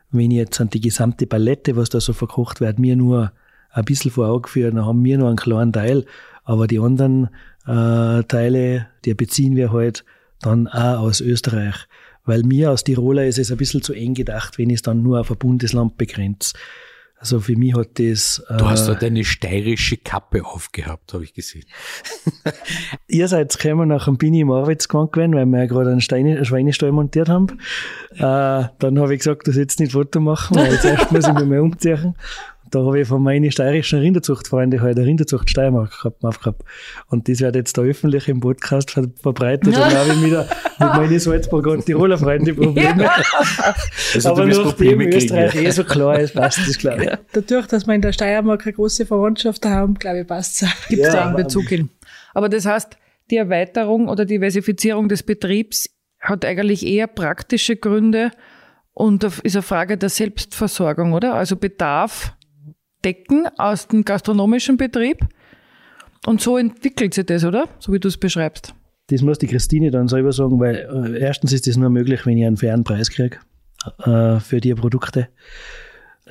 wenn 0.09 0.31
ich 0.31 0.37
jetzt 0.37 0.61
an 0.61 0.69
die 0.69 0.81
gesamte 0.81 1.27
Palette, 1.27 1.75
was 1.75 1.89
da 1.89 1.99
so 1.99 2.13
verkocht 2.13 2.61
wird, 2.61 2.79
mir 2.79 2.95
nur 2.95 3.31
ein 3.71 3.85
bisschen 3.85 4.11
vor 4.11 4.27
Augen 4.27 4.47
führen, 4.47 4.75
dann 4.75 4.85
haben 4.85 5.03
wir 5.03 5.17
nur 5.17 5.27
einen 5.27 5.37
kleinen 5.37 5.73
Teil, 5.73 6.05
aber 6.43 6.67
die 6.67 6.79
anderen 6.79 7.29
äh, 7.65 8.23
Teile, 8.23 8.87
die 9.05 9.13
beziehen 9.13 9.55
wir 9.55 9.71
halt 9.71 10.03
dann 10.41 10.67
auch 10.67 11.01
aus 11.01 11.21
Österreich. 11.21 11.75
Weil 12.25 12.43
mir 12.43 12.69
als 12.69 12.83
Tiroler 12.83 13.25
ist 13.25 13.37
es 13.37 13.51
ein 13.51 13.57
bisschen 13.57 13.81
zu 13.81 13.93
eng 13.93 14.13
gedacht, 14.13 14.57
wenn 14.57 14.69
ich 14.69 14.75
es 14.75 14.81
dann 14.81 15.03
nur 15.03 15.19
auf 15.19 15.31
ein 15.31 15.37
Bundesland 15.37 15.97
begrenze. 15.97 16.53
Also 17.23 17.39
für 17.39 17.55
mich 17.55 17.73
hat 17.73 17.99
das. 17.99 18.43
Du 18.57 18.65
hast 18.65 18.85
da 18.85 18.95
deine 18.95 19.23
steirische 19.23 19.95
Kappe 19.95 20.45
aufgehabt, 20.45 21.13
habe 21.13 21.23
ich 21.23 21.33
gesehen. 21.33 21.63
Ihr 23.07 23.29
seid 23.29 23.57
gekommen 23.57 23.87
nach 23.87 24.05
dem 24.05 24.17
Bini 24.17 24.41
im 24.41 24.51
Arbeitsgang 24.51 25.09
gewesen, 25.09 25.33
weil 25.33 25.45
wir 25.45 25.59
ja 25.59 25.65
gerade 25.67 25.91
einen, 25.91 26.01
Steine, 26.01 26.43
Schweinestall 26.43 26.91
montiert 26.91 27.29
haben. 27.29 27.47
Äh, 28.15 28.19
dann 28.19 28.99
habe 28.99 29.13
ich 29.13 29.19
gesagt, 29.19 29.47
du 29.47 29.53
sollst 29.53 29.79
nicht 29.79 29.93
Foto 29.93 30.19
machen, 30.19 30.57
weil 30.57 30.69
jetzt 30.73 30.83
erst 30.83 31.13
muss 31.13 31.25
ich 31.25 31.33
mich 31.33 31.45
mal 31.45 31.59
umziehen. 31.61 32.15
Da 32.73 32.79
habe 32.79 33.01
ich 33.01 33.07
von 33.07 33.21
meinen 33.21 33.51
steirischen 33.51 33.99
Rinderzuchtfreunden 33.99 34.81
halt 34.81 34.97
eine 34.97 35.05
Rinderzucht 35.05 35.47
Steiermark 35.47 35.91
gehabt, 35.91 36.23
aufgehabt. 36.23 36.63
Und 37.07 37.29
das 37.29 37.39
wird 37.39 37.55
jetzt 37.55 37.77
da 37.77 37.83
öffentlich 37.83 38.27
im 38.27 38.39
Podcast 38.39 38.89
ver 38.89 39.05
verbreitet. 39.21 39.67
Und 39.67 39.77
dann 39.77 39.93
habe 39.93 40.09
ich 40.09 40.25
wieder 40.25 40.47
mit 40.79 40.89
meinen 40.89 41.19
Salzburger 41.19 41.71
und 41.71 41.85
Tiroler 41.85 42.17
Freunden 42.17 42.55
Probleme. 42.55 43.11
Also 44.15 44.29
Aber 44.29 44.47
nachdem 44.47 45.01
Österreich 45.01 45.53
eh 45.55 45.69
so 45.69 45.83
klar 45.83 46.19
ist, 46.19 46.33
passt 46.33 46.67
das, 46.67 46.77
glaube 46.79 47.03
ich. 47.03 47.09
Ja. 47.11 47.19
Dadurch, 47.33 47.67
dass 47.67 47.85
wir 47.85 47.93
in 47.93 48.01
der 48.01 48.11
Steiermark 48.11 48.63
eine 48.65 48.73
große 48.73 49.05
Verwandtschaft 49.05 49.63
haben, 49.67 49.93
glaube 49.93 50.21
ich, 50.21 50.27
passt 50.27 50.63
es 50.63 50.87
Gibt 50.87 51.03
es 51.03 51.07
ja, 51.09 51.13
da 51.13 51.25
einen 51.27 51.35
Bezug 51.35 51.65
hin. 51.65 51.89
Aber 52.33 52.49
das 52.49 52.65
heißt, 52.65 52.97
die 53.29 53.37
Erweiterung 53.37 54.07
oder 54.07 54.25
Diversifizierung 54.25 55.09
des 55.09 55.21
Betriebs 55.21 55.89
hat 56.19 56.43
eigentlich 56.43 56.83
eher 56.85 57.05
praktische 57.05 57.75
Gründe 57.75 58.31
und 58.93 59.23
ist 59.23 59.55
eine 59.55 59.61
Frage 59.61 59.95
der 59.95 60.09
Selbstversorgung, 60.09 61.13
oder? 61.13 61.35
Also 61.35 61.55
Bedarf 61.55 62.35
decken 63.03 63.47
aus 63.57 63.87
dem 63.87 64.03
gastronomischen 64.03 64.77
Betrieb. 64.77 65.19
Und 66.25 66.41
so 66.41 66.57
entwickelt 66.57 67.13
sich 67.13 67.25
das, 67.25 67.43
oder? 67.43 67.67
So 67.79 67.91
wie 67.91 67.99
du 67.99 68.07
es 68.07 68.17
beschreibst. 68.17 68.73
das 69.07 69.21
muss 69.21 69.37
die 69.37 69.47
Christine 69.47 69.91
dann 69.91 70.07
selber 70.07 70.31
sagen, 70.31 70.59
weil 70.59 70.75
äh, 70.75 71.19
erstens 71.19 71.51
ist 71.51 71.67
das 71.67 71.77
nur 71.77 71.89
möglich, 71.89 72.25
wenn 72.25 72.37
ich 72.37 72.45
einen 72.45 72.57
fairen 72.57 72.83
Preis 72.83 73.09
kriege 73.09 73.37
äh, 74.05 74.39
für 74.39 74.61
die 74.61 74.73
Produkte. 74.73 75.27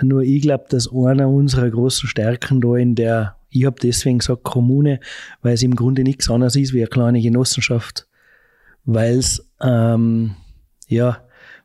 Nur 0.00 0.22
ich 0.22 0.40
glaube, 0.40 0.64
dass 0.70 0.90
einer 0.90 1.28
unserer 1.28 1.68
großen 1.68 2.08
Stärken 2.08 2.62
da 2.62 2.76
in 2.76 2.94
der, 2.94 3.36
ich 3.50 3.66
habe 3.66 3.76
deswegen 3.80 4.18
gesagt 4.18 4.42
Kommune, 4.42 5.00
weil 5.42 5.52
es 5.52 5.62
im 5.62 5.76
Grunde 5.76 6.02
nichts 6.02 6.30
anderes 6.30 6.56
ist 6.56 6.72
wie 6.72 6.80
eine 6.80 6.86
kleine 6.86 7.20
Genossenschaft, 7.20 8.08
weil 8.84 9.18
es 9.18 9.46
ähm, 9.60 10.34
ja, 10.88 11.18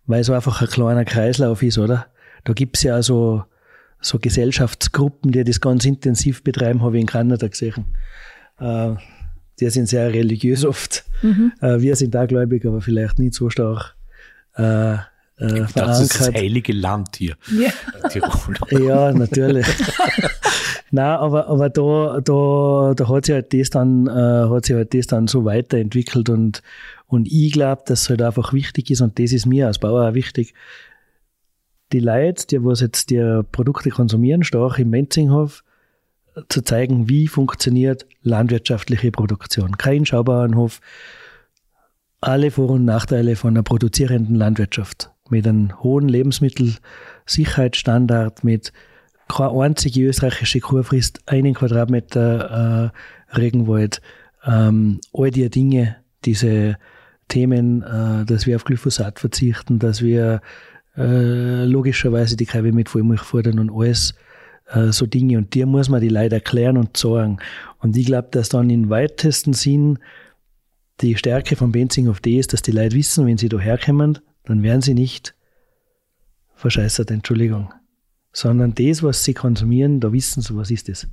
weil 0.06 0.22
es 0.22 0.30
einfach 0.30 0.62
ein 0.62 0.68
kleiner 0.68 1.06
Kreislauf 1.06 1.62
ist, 1.64 1.78
oder? 1.78 2.08
Da 2.44 2.54
gibt 2.54 2.78
es 2.78 2.84
ja 2.84 3.02
so, 3.02 3.44
so 4.08 4.20
Gesellschaftsgruppen, 4.20 5.32
die 5.32 5.44
das 5.44 5.62
ganz 5.62 5.86
intensiv 5.86 6.44
betreiben, 6.44 6.82
habe 6.82 6.98
ich 6.98 7.02
in 7.02 7.08
Kanada 7.08 7.48
gesehen. 7.48 7.86
Äh, 8.60 8.96
die 9.60 9.70
sind 9.70 9.88
sehr 9.88 10.14
religiös 10.14 10.66
oft. 10.66 11.04
Mhm. 11.22 11.52
Äh, 11.62 11.82
wir 11.82 11.96
sind 11.96 12.14
da 12.14 12.26
gläubig, 12.26 12.66
aber 12.66 12.82
vielleicht 12.82 13.20
nicht 13.20 13.34
so 13.34 13.50
stark. 13.50 13.96
Äh, 14.56 14.94
äh, 15.40 15.66
das 15.76 16.02
ist 16.02 16.20
das 16.20 16.34
heilige 16.34 16.74
Land 16.74 17.18
hier. 17.18 17.36
Ja, 17.52 17.72
ja 18.80 19.12
natürlich. 19.12 19.68
Nein, 20.92 21.18
aber, 21.18 21.48
aber 21.48 21.70
da, 21.70 22.22
da, 22.22 22.94
da 22.96 23.10
hat 23.10 23.26
sich 23.26 23.36
halt 23.36 23.54
das 23.54 23.70
dann, 23.70 24.08
äh, 24.08 24.50
hat 24.50 24.66
sich 24.66 24.76
halt 24.76 24.94
das 24.94 25.08
dann 25.08 25.28
so 25.28 25.44
weiterentwickelt 25.46 26.30
und, 26.30 26.64
und 27.08 27.28
ich 27.28 27.52
glaube, 27.52 27.84
dass 27.86 28.04
es 28.04 28.10
halt 28.10 28.22
einfach 28.22 28.54
wichtig 28.54 28.90
ist 28.90 29.02
und 29.02 29.20
das 29.20 29.32
ist 29.34 29.46
mir 29.46 29.68
als 29.68 29.80
Bauer 29.80 30.10
auch 30.10 30.14
wichtig. 30.14 30.54
Die 31.94 32.00
Leute, 32.00 32.48
die 32.48 32.64
was 32.64 32.82
jetzt 32.82 33.10
die 33.10 33.42
Produkte 33.52 33.90
konsumieren, 33.90 34.44
stark 34.44 34.80
im 34.80 34.90
Menzinghof, 34.90 35.64
zu 36.50 36.62
zeigen, 36.62 37.10
wie 37.10 37.28
funktioniert 37.28 38.06
landwirtschaftliche 38.22 39.12
Produktion. 39.12 39.78
Kein 39.78 40.06
Schaubauernhof, 40.06 40.80
alle 42.22 42.52
Vor- 42.52 42.70
und 42.72 42.86
Nachteile 42.86 43.36
von 43.36 43.56
einer 43.56 43.64
produzierenden 43.64 44.36
Landwirtschaft 44.36 45.12
mit 45.30 45.46
einem 45.48 45.84
hohen 45.84 46.08
Lebensmittelsicherheitsstandard, 46.08 48.44
mit 48.44 48.72
keine 49.28 49.62
einzige 49.62 50.08
österreichische 50.08 50.62
Kur 50.62 50.84
frisst 50.84 51.22
einen 51.26 51.54
Quadratmeter 51.54 52.92
äh, 53.32 53.38
Regenwald. 53.38 54.02
Ähm, 54.46 55.00
all 55.14 55.32
die 55.32 55.50
Dinge, 55.50 55.98
diese 56.24 56.78
Themen, 57.28 57.84
äh, 57.84 58.24
dass 58.26 58.46
wir 58.46 58.56
auf 58.56 58.64
Glyphosat 58.64 59.20
verzichten, 59.20 59.80
dass 59.80 60.02
wir 60.02 60.40
äh, 60.98 61.66
logischerweise 61.66 62.36
die 62.36 62.46
Kälber 62.46 62.72
mit 62.72 62.90
Vollmilch 62.90 63.22
fordern 63.22 63.60
und 63.60 63.72
alles 63.72 64.16
äh, 64.72 64.92
so 64.92 65.06
Dinge. 65.06 65.38
Und 65.38 65.54
dir 65.54 65.66
muss 65.66 65.90
man 65.90 66.02
die 66.02 66.10
Leute 66.10 66.36
erklären 66.36 66.78
und 66.78 66.98
sagen. 66.98 67.38
Und 67.80 67.96
ich 67.96 68.08
glaube, 68.08 68.30
dass 68.32 68.50
dann 68.50 68.70
im 68.70 68.90
weitesten 68.90 69.54
Sinn 69.54 70.00
die 71.02 71.16
Stärke 71.16 71.56
von 71.56 71.72
Benzing 71.72 72.08
auf 72.10 72.20
die 72.20 72.38
ist, 72.38 72.54
dass 72.54 72.64
die 72.64 72.72
Leute 72.72 72.96
wissen, 72.96 73.28
wenn 73.28 73.38
sie 73.38 73.50
da 73.50 73.60
herkommen, 73.60 74.20
dann 74.46 74.64
werden 74.64 74.82
sie 74.82 74.96
nicht 74.96 75.36
verscheißert, 76.56 77.12
Entschuldigung. 77.12 77.74
Sondern 78.34 78.74
das, 78.74 79.04
was 79.04 79.24
sie 79.24 79.34
konsumieren, 79.34 80.00
da 80.00 80.12
wissen 80.12 80.42
sie, 80.42 80.56
was 80.56 80.72
ist 80.72 80.90
das. 80.90 81.08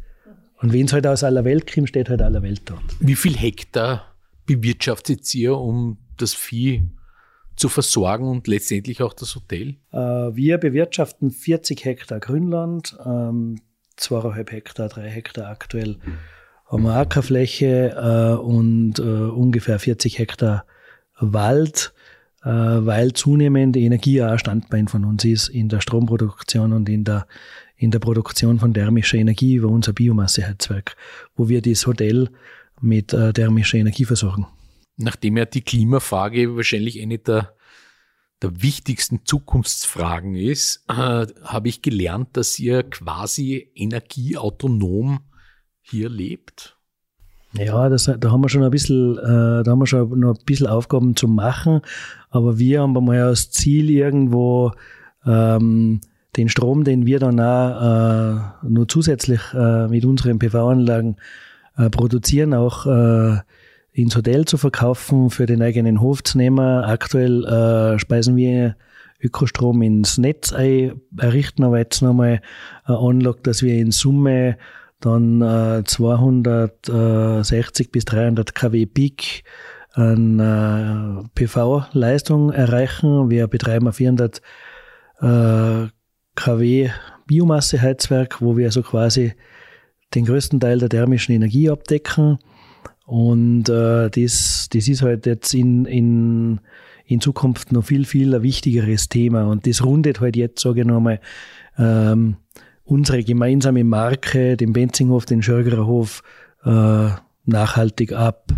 Und 0.61 0.73
wenn 0.73 0.87
es 0.87 0.93
halt 0.95 1.07
aus 1.07 1.23
aller 1.25 1.45
Welt 1.45 1.71
kommt, 1.73 1.91
steht 1.91 2.09
halt 2.09 2.23
aller 2.23 2.43
Welt 2.43 2.63
dort. 2.65 2.83
Wie 3.01 3.15
viel 3.15 3.37
Hektar 3.37 4.15
bewirtschaftet 4.47 5.35
ihr, 5.35 5.57
um 5.57 5.99
das 6.17 6.33
Vieh 6.33 6.89
zu 7.57 7.69
versorgen 7.69 8.29
und 8.29 8.47
letztendlich 8.47 9.03
auch 9.03 9.13
das 9.13 9.35
Hotel? 9.35 9.77
Äh, 9.93 9.99
wir 9.99 10.59
bewirtschaften 10.59 11.31
40 11.31 11.85
Hektar 11.85 12.21
Grünland, 12.21 12.97
ähm, 13.05 13.61
zweieinhalb 13.97 14.51
Hektar, 14.53 14.89
drei 14.89 15.09
Hektar 15.09 15.49
aktuell 15.49 15.99
haben 16.67 16.83
wir 16.83 16.95
Ackerfläche 16.95 17.95
äh, 17.97 18.41
und 18.41 18.99
äh, 18.99 19.03
ungefähr 19.03 19.79
40 19.79 20.19
Hektar 20.19 20.65
Wald, 21.21 21.95
weil 22.43 23.15
zunehmend 23.15 23.75
Energie 23.77 24.21
auch 24.21 24.33
ein 24.33 24.39
Standbein 24.39 24.89
von 24.89 25.07
uns 25.07 25.25
ist 25.25 25.49
in 25.49 25.71
der 25.71 25.81
Stromproduktion 25.81 26.75
und 26.75 26.91
in 26.91 27.05
der, 27.05 27.27
in 27.77 27.91
der 27.91 28.01
Produktion 28.01 28.59
von 28.59 28.75
thermischer 28.75 29.17
Energie 29.17 29.55
über 29.55 29.69
unser 29.69 29.95
Biomasseheizwerk, 29.95 30.95
wo 31.37 31.49
wir 31.49 31.63
das 31.63 31.87
Hotel 31.87 32.29
mit 32.83 33.17
thermischer 33.35 33.79
Energie 33.79 34.05
versorgen 34.05 34.47
nachdem 34.97 35.37
ja 35.37 35.45
die 35.45 35.63
Klimafrage 35.63 36.57
wahrscheinlich 36.57 37.01
eine 37.01 37.19
der, 37.19 37.55
der 38.43 38.63
wichtigsten 38.63 39.25
Zukunftsfragen 39.25 40.35
ist, 40.37 40.85
äh, 40.89 41.27
habe 41.43 41.69
ich 41.69 41.83
gelernt, 41.83 42.37
dass 42.37 42.59
ihr 42.59 42.83
quasi 42.83 43.71
energieautonom 43.75 45.21
hier 45.81 46.09
lebt. 46.09 46.79
Ja, 47.57 47.89
das, 47.89 48.11
da 48.19 48.31
haben 48.31 48.41
wir 48.41 48.49
schon 48.49 48.65
ein 48.65 48.71
bisschen, 48.71 49.17
äh, 49.17 49.63
da 49.63 49.65
haben 49.67 49.79
wir 49.79 49.87
schon 49.87 50.19
noch 50.19 50.37
ein 50.37 50.45
bisschen 50.45 50.67
Aufgaben 50.67 51.15
zu 51.15 51.29
machen, 51.29 51.83
aber 52.31 52.59
wir 52.59 52.83
haben 52.83 52.93
mal 52.93 53.21
als 53.23 53.51
Ziel 53.51 53.91
irgendwo 53.91 54.73
ähm, 55.25 56.01
den 56.37 56.49
Strom, 56.49 56.83
den 56.83 57.07
wir 57.07 57.21
dann 57.21 57.39
auch 57.39 58.65
äh, 58.65 58.69
nur 58.69 58.89
zusätzlich 58.89 59.41
äh, 59.55 59.87
mit 59.87 60.05
unseren 60.05 60.41
PV-Anlagen 60.41 61.17
äh, 61.77 61.91
produzieren, 61.91 62.55
auch 62.55 62.87
äh, 62.87 63.39
ins 63.95 64.15
Hotel 64.17 64.45
zu 64.45 64.59
verkaufen, 64.59 65.31
für 65.31 65.47
den 65.47 65.63
eigenen 65.63 66.01
Hof 66.01 66.25
zu 66.25 66.37
nehmen. 66.37 66.85
Aktuell 66.85 67.45
äh, 67.45 67.97
speisen 67.99 68.37
wir 68.37 68.77
Ökostrom 69.23 69.81
ins 69.83 70.19
Netz 70.19 70.53
ein, 70.53 71.01
errichten 71.17 71.63
aber 71.65 71.79
jetzt 71.79 72.03
nochmal 72.03 72.41
eine 72.85 72.99
Anlage, 72.99 73.39
dass 73.45 73.63
wir 73.63 73.75
in 73.75 73.93
Summe 73.93 74.59
dann 75.01 75.41
äh, 75.41 75.85
260 75.85 77.93
bis 77.93 78.05
300 78.05 78.53
kW 78.55 78.85
Peak 78.87 79.45
an 79.93 80.41
äh, 80.41 81.23
PV-Leistung 81.35 82.51
erreichen. 82.51 83.31
Wir 83.31 83.47
betreiben 83.47 83.87
ein 83.87 83.93
400 83.93 84.43
äh, 85.21 85.87
kW 86.35 86.91
Biomasseheizwerk, 87.27 88.43
wo 88.43 88.57
wir 88.57 88.67
also 88.67 88.83
quasi 88.83 89.35
den 90.15 90.27
größten 90.27 90.59
Teil 90.59 90.79
der 90.79 90.89
thermischen 90.89 91.35
Energie 91.35 91.71
abdecken. 91.71 92.39
Und 93.05 93.69
äh, 93.69 94.09
das, 94.09 94.69
das 94.73 94.89
ist 94.89 95.03
halt 95.03 95.27
jetzt 95.27 95.53
in, 95.55 95.85
in, 95.85 96.61
in 97.05 97.21
Zukunft 97.21 97.71
noch 97.71 97.85
viel, 97.85 98.07
viel 98.07 98.35
ein 98.35 98.43
wichtigeres 98.43 99.09
Thema. 99.09 99.45
Und 99.45 99.67
das 99.67 99.85
rundet 99.85 100.21
halt 100.21 100.37
jetzt, 100.37 100.63
sage 100.63 100.81
ich 100.81 100.87
nochmal, 100.87 101.21
ähm, 101.79 102.37
unsere 102.85 103.23
gemeinsame 103.23 103.85
Marke, 103.85 104.57
den 104.57 104.73
Benzinghof, 104.73 105.27
den 105.27 105.43
Schörgererhof, 105.43 106.23
äh, 106.65 107.09
nachhaltig 107.45 108.13
ab. 108.13 108.53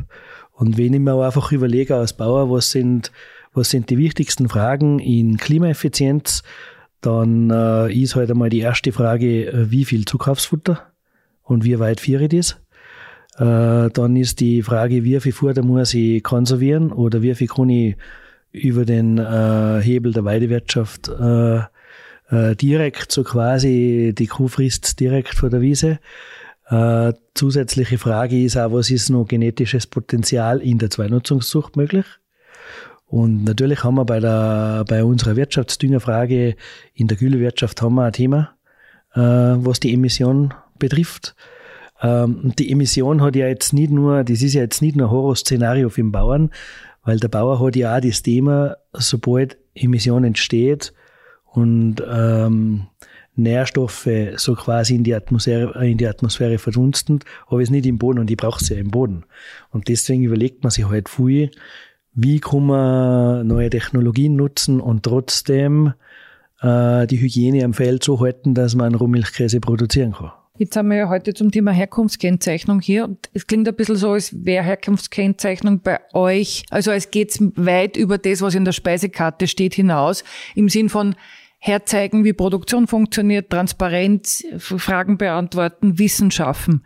Und 0.52 0.78
wenn 0.78 0.94
ich 0.94 1.00
mir 1.00 1.24
einfach 1.24 1.52
überlege 1.52 1.96
als 1.96 2.12
Bauer, 2.12 2.50
was 2.50 2.70
sind, 2.70 3.12
was 3.52 3.70
sind 3.70 3.90
die 3.90 3.98
wichtigsten 3.98 4.48
Fragen 4.48 5.00
in 5.00 5.36
Klimaeffizienz, 5.38 6.42
dann 7.00 7.50
äh, 7.50 7.92
ist 7.92 8.16
halt 8.16 8.30
einmal 8.30 8.48
die 8.48 8.60
erste 8.60 8.92
Frage, 8.92 9.46
äh, 9.46 9.70
wie 9.70 9.84
viel 9.84 10.04
Zukaufsfutter 10.04 10.92
und 11.42 11.64
wie 11.64 11.78
weit 11.78 12.00
führe 12.00 12.24
ich 12.24 12.30
das? 12.30 12.60
Äh, 13.38 13.90
dann 13.90 14.16
ist 14.16 14.40
die 14.40 14.62
Frage, 14.62 15.04
wie 15.04 15.20
viel 15.20 15.32
Futter 15.32 15.62
muss 15.62 15.94
ich 15.94 16.22
konservieren 16.22 16.92
oder 16.92 17.22
wie 17.22 17.34
viel 17.34 17.48
kann 17.48 17.68
ich 17.68 17.96
über 18.52 18.84
den 18.84 19.18
äh, 19.18 19.80
Hebel 19.82 20.12
der 20.12 20.24
Weidewirtschaft 20.24 21.08
äh, 21.08 21.58
äh, 22.30 22.56
direkt 22.56 23.12
so 23.12 23.24
quasi, 23.24 24.14
die 24.16 24.26
Kuh 24.26 24.48
frisst 24.48 24.98
direkt 25.00 25.34
vor 25.34 25.50
der 25.50 25.60
Wiese. 25.60 25.98
Äh, 26.68 27.12
zusätzliche 27.34 27.98
Frage 27.98 28.42
ist 28.42 28.56
auch, 28.56 28.72
was 28.72 28.90
ist 28.90 29.10
noch 29.10 29.26
genetisches 29.26 29.86
Potenzial 29.86 30.60
in 30.60 30.78
der 30.78 30.90
Zweinutzungszucht 30.90 31.76
möglich? 31.76 32.06
Und 33.06 33.44
natürlich 33.44 33.84
haben 33.84 33.94
wir 33.94 34.04
bei, 34.04 34.18
der, 34.18 34.84
bei 34.88 35.04
unserer 35.04 35.36
Wirtschaftsdüngerfrage 35.36 36.56
in 36.94 37.06
der 37.06 37.16
Güllewirtschaft 37.16 37.80
haben 37.82 37.94
wir 37.94 38.04
ein 38.06 38.12
Thema, 38.12 38.56
äh, 39.14 39.20
was 39.20 39.78
die 39.78 39.94
Emission 39.94 40.54
betrifft. 40.78 41.36
Ähm, 42.02 42.52
die 42.58 42.70
Emission 42.70 43.22
hat 43.22 43.36
ja 43.36 43.46
jetzt 43.46 43.72
nicht 43.72 43.90
nur, 43.90 44.24
das 44.24 44.42
ist 44.42 44.54
ja 44.54 44.62
jetzt 44.62 44.82
nicht 44.82 44.96
nur 44.96 45.08
ein 45.08 45.12
Horrorszenario 45.12 45.88
für 45.88 46.02
den 46.02 46.12
Bauern, 46.12 46.50
weil 47.04 47.18
der 47.18 47.28
Bauer 47.28 47.60
hat 47.60 47.76
ja 47.76 47.96
auch 47.96 48.00
das 48.00 48.22
Thema, 48.22 48.76
sobald 48.92 49.56
Emission 49.74 50.24
entsteht 50.24 50.92
und 51.44 52.02
ähm, 52.06 52.86
Nährstoffe 53.36 54.08
so 54.36 54.54
quasi 54.54 54.94
in 54.94 55.04
die 55.04 55.14
Atmosphäre, 55.14 55.86
in 55.86 55.98
die 55.98 56.06
Atmosphäre 56.06 56.58
verdunsten, 56.58 57.20
aber 57.46 57.60
es 57.60 57.70
nicht 57.70 57.86
im 57.86 57.98
Boden 57.98 58.18
und 58.18 58.30
ich 58.30 58.36
brauche 58.36 58.62
es 58.62 58.68
ja 58.70 58.76
im 58.76 58.90
Boden. 58.90 59.24
Und 59.70 59.88
deswegen 59.88 60.24
überlegt 60.24 60.62
man 60.62 60.70
sich 60.70 60.88
halt 60.88 61.08
viel, 61.08 61.50
wie 62.14 62.40
kann 62.40 62.66
man 62.66 63.46
neue 63.46 63.68
Technologien 63.68 64.36
nutzen 64.36 64.80
und 64.80 65.02
trotzdem 65.02 65.92
äh, 66.62 67.06
die 67.06 67.20
Hygiene 67.20 67.64
am 67.64 67.74
Feld 67.74 68.02
so 68.02 68.20
halten, 68.20 68.54
dass 68.54 68.74
man 68.74 68.94
Rohmilchkäse 68.94 69.60
produzieren 69.60 70.12
kann. 70.12 70.32
Jetzt 70.58 70.74
haben 70.76 70.88
wir 70.88 70.96
ja 70.96 71.08
heute 71.10 71.34
zum 71.34 71.50
Thema 71.50 71.70
Herkunftskennzeichnung 71.70 72.80
hier. 72.80 73.04
Und 73.04 73.28
es 73.34 73.46
klingt 73.46 73.68
ein 73.68 73.74
bisschen 73.74 73.96
so, 73.96 74.12
als 74.12 74.44
wäre 74.44 74.64
Herkunftskennzeichnung 74.64 75.80
bei 75.80 76.00
euch, 76.14 76.64
also 76.70 76.92
es 76.92 77.10
geht 77.10 77.36
weit 77.56 77.96
über 77.96 78.16
das, 78.16 78.40
was 78.40 78.54
in 78.54 78.64
der 78.64 78.72
Speisekarte 78.72 79.48
steht, 79.48 79.74
hinaus, 79.74 80.24
im 80.54 80.68
Sinn 80.70 80.88
von 80.88 81.14
herzeigen, 81.58 82.24
wie 82.24 82.32
Produktion 82.32 82.86
funktioniert, 82.86 83.50
Transparenz, 83.50 84.44
Fragen 84.58 85.18
beantworten, 85.18 85.98
Wissen 85.98 86.30
schaffen. 86.30 86.84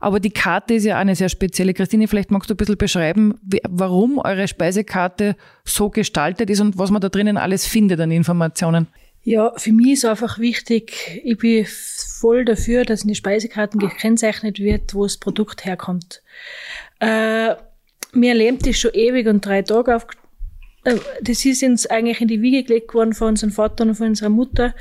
Aber 0.00 0.18
die 0.18 0.30
Karte 0.30 0.74
ist 0.74 0.84
ja 0.84 0.98
eine 0.98 1.14
sehr 1.14 1.28
spezielle. 1.28 1.74
Christine, 1.74 2.08
vielleicht 2.08 2.30
magst 2.30 2.50
du 2.50 2.54
ein 2.54 2.56
bisschen 2.56 2.78
beschreiben, 2.78 3.34
warum 3.68 4.18
eure 4.18 4.48
Speisekarte 4.48 5.36
so 5.64 5.90
gestaltet 5.90 6.50
ist 6.50 6.60
und 6.60 6.78
was 6.78 6.90
man 6.90 7.00
da 7.00 7.08
drinnen 7.08 7.36
alles 7.36 7.66
findet 7.66 8.00
an 8.00 8.10
Informationen. 8.10 8.88
Ja, 9.22 9.52
für 9.56 9.72
mich 9.72 9.92
ist 9.92 10.04
einfach 10.04 10.38
wichtig, 10.38 11.22
ich 11.24 11.38
bin 11.38 11.64
voll 12.24 12.46
dafür, 12.46 12.84
dass 12.84 13.02
in 13.02 13.08
den 13.08 13.16
Speisekarten 13.16 13.78
gekennzeichnet 13.78 14.58
wird, 14.58 14.94
wo 14.94 15.02
das 15.02 15.18
Produkt 15.18 15.66
herkommt. 15.66 16.22
Äh, 16.98 17.54
mir 18.14 18.30
erlebt 18.30 18.66
das 18.66 18.78
schon 18.78 18.94
ewig 18.94 19.26
und 19.26 19.44
drei 19.44 19.60
Tage 19.60 19.94
auf, 19.94 20.06
äh, 20.84 20.96
das 21.20 21.44
ist 21.44 21.62
uns 21.62 21.86
eigentlich 21.86 22.22
in 22.22 22.28
die 22.28 22.40
Wiege 22.40 22.62
gelegt 22.62 22.94
worden 22.94 23.12
von 23.12 23.28
unserem 23.28 23.52
Vater 23.52 23.84
und 23.84 23.96
von 23.96 24.06
unserer 24.06 24.30
Mutter, 24.30 24.74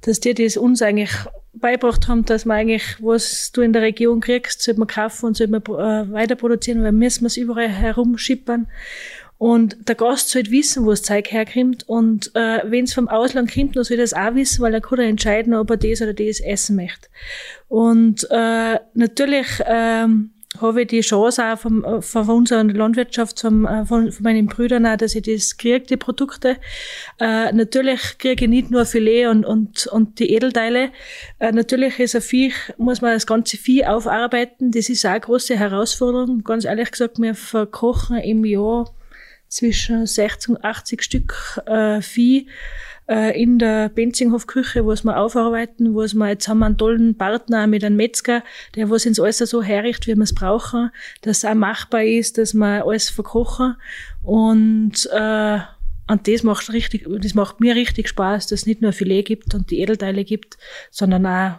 dass 0.00 0.18
die 0.18 0.34
das 0.34 0.56
uns 0.56 0.82
eigentlich 0.82 1.12
beigebracht 1.52 2.08
haben, 2.08 2.24
dass 2.24 2.44
man 2.44 2.56
eigentlich, 2.56 2.96
was 3.00 3.52
du 3.52 3.60
in 3.60 3.72
der 3.72 3.82
Region 3.82 4.18
kriegst, 4.18 4.62
sollte 4.62 4.80
man 4.80 4.88
kaufen 4.88 5.26
und 5.26 5.36
sollte 5.36 5.52
man 5.52 5.62
äh, 5.62 6.12
weiter 6.12 6.34
produzieren, 6.34 6.82
weil 6.82 6.90
müssen 6.90 7.22
wir 7.22 7.28
es 7.28 7.36
überall 7.36 7.68
herumschippern. 7.68 8.66
Und 9.38 9.88
der 9.88 9.94
Gast 9.94 10.30
sollte 10.30 10.50
wissen, 10.50 10.84
wo 10.84 10.90
das 10.90 11.02
Zeug 11.02 11.30
herkommt. 11.30 11.88
Und 11.88 12.34
äh, 12.34 12.60
wenn 12.64 12.84
es 12.84 12.94
vom 12.94 13.08
Ausland 13.08 13.52
kommt, 13.52 13.76
dann 13.76 13.84
soll 13.84 13.96
er 13.96 14.02
das 14.02 14.12
auch 14.12 14.34
wissen, 14.34 14.62
weil 14.62 14.74
er 14.74 14.80
kann 14.80 14.98
entscheiden, 14.98 15.54
ob 15.54 15.70
er 15.70 15.76
das 15.76 16.02
oder 16.02 16.12
das 16.12 16.40
essen 16.40 16.76
möchte. 16.76 17.08
Und 17.68 18.26
äh, 18.30 18.80
natürlich 18.94 19.46
ähm, 19.64 20.32
habe 20.60 20.82
ich 20.82 20.88
die 20.88 21.00
Chance 21.00 21.44
auch 21.44 21.58
vom, 21.58 21.84
äh, 21.84 22.02
von 22.02 22.28
unserer 22.28 22.64
Landwirtschaft, 22.64 23.40
vom, 23.40 23.64
äh, 23.64 23.84
von, 23.84 24.10
von 24.10 24.22
meinen 24.24 24.46
Brüdern 24.46 24.86
auch, 24.86 24.96
dass 24.96 25.14
ich 25.14 25.22
das 25.22 25.56
kriege, 25.56 25.86
die 25.86 25.96
Produkte. 25.96 26.56
Äh, 27.20 27.52
natürlich 27.52 28.18
kriege 28.18 28.44
ich 28.44 28.50
nicht 28.50 28.70
nur 28.70 28.84
Filet 28.86 29.26
und, 29.26 29.44
und, 29.44 29.86
und 29.86 30.18
die 30.18 30.32
Edelteile. 30.32 30.90
Äh, 31.38 31.52
natürlich 31.52 32.00
ist 32.00 32.16
ein 32.16 32.22
Viech, 32.22 32.54
muss 32.76 33.00
man 33.00 33.14
das 33.14 33.26
ganze 33.26 33.56
Vieh 33.56 33.84
aufarbeiten. 33.84 34.72
Das 34.72 34.88
ist 34.88 35.06
auch 35.06 35.10
eine 35.10 35.20
große 35.20 35.56
Herausforderung. 35.56 36.42
Ganz 36.42 36.64
ehrlich 36.64 36.90
gesagt, 36.90 37.20
wir 37.20 37.34
verkochen 37.34 38.18
im 38.18 38.44
Jahr 38.44 38.86
zwischen 39.48 40.06
60 40.06 40.50
und 40.50 40.64
80 40.64 41.02
Stück 41.02 41.60
äh, 41.66 42.00
Vieh 42.00 42.48
äh, 43.08 43.40
in 43.40 43.58
der 43.58 43.88
Benzinghof-Küche, 43.88 44.84
wo 44.84 44.92
es 44.92 45.04
wir 45.04 45.18
aufarbeiten, 45.18 45.94
wo 45.94 46.02
es 46.02 46.14
wir 46.14 46.28
jetzt 46.28 46.48
haben 46.48 46.58
wir 46.58 46.66
einen 46.66 46.76
tollen 46.76 47.16
Partner 47.16 47.66
mit 47.66 47.82
einem 47.82 47.96
Metzger, 47.96 48.42
der 48.74 48.90
was 48.90 49.06
uns 49.06 49.18
alles 49.18 49.38
so 49.38 49.62
herrichtet, 49.62 50.06
wie 50.06 50.16
wir 50.16 50.24
es 50.24 50.34
brauchen, 50.34 50.90
dass 51.22 51.38
es 51.38 51.44
auch 51.44 51.54
machbar 51.54 52.04
ist, 52.04 52.38
dass 52.38 52.54
wir 52.54 52.84
alles 52.84 53.10
verkochen 53.10 53.76
und 54.22 55.08
äh, 55.12 55.58
und 56.10 56.26
das 56.26 56.42
macht 56.42 56.72
richtig, 56.72 57.06
das 57.06 57.34
macht 57.34 57.60
mir 57.60 57.74
richtig 57.74 58.08
Spaß, 58.08 58.46
dass 58.46 58.60
es 58.60 58.66
nicht 58.66 58.80
nur 58.80 58.92
Filet 58.92 59.24
gibt 59.24 59.54
und 59.54 59.70
die 59.70 59.80
Edelteile 59.80 60.24
gibt, 60.24 60.56
sondern 60.90 61.26
auch 61.26 61.58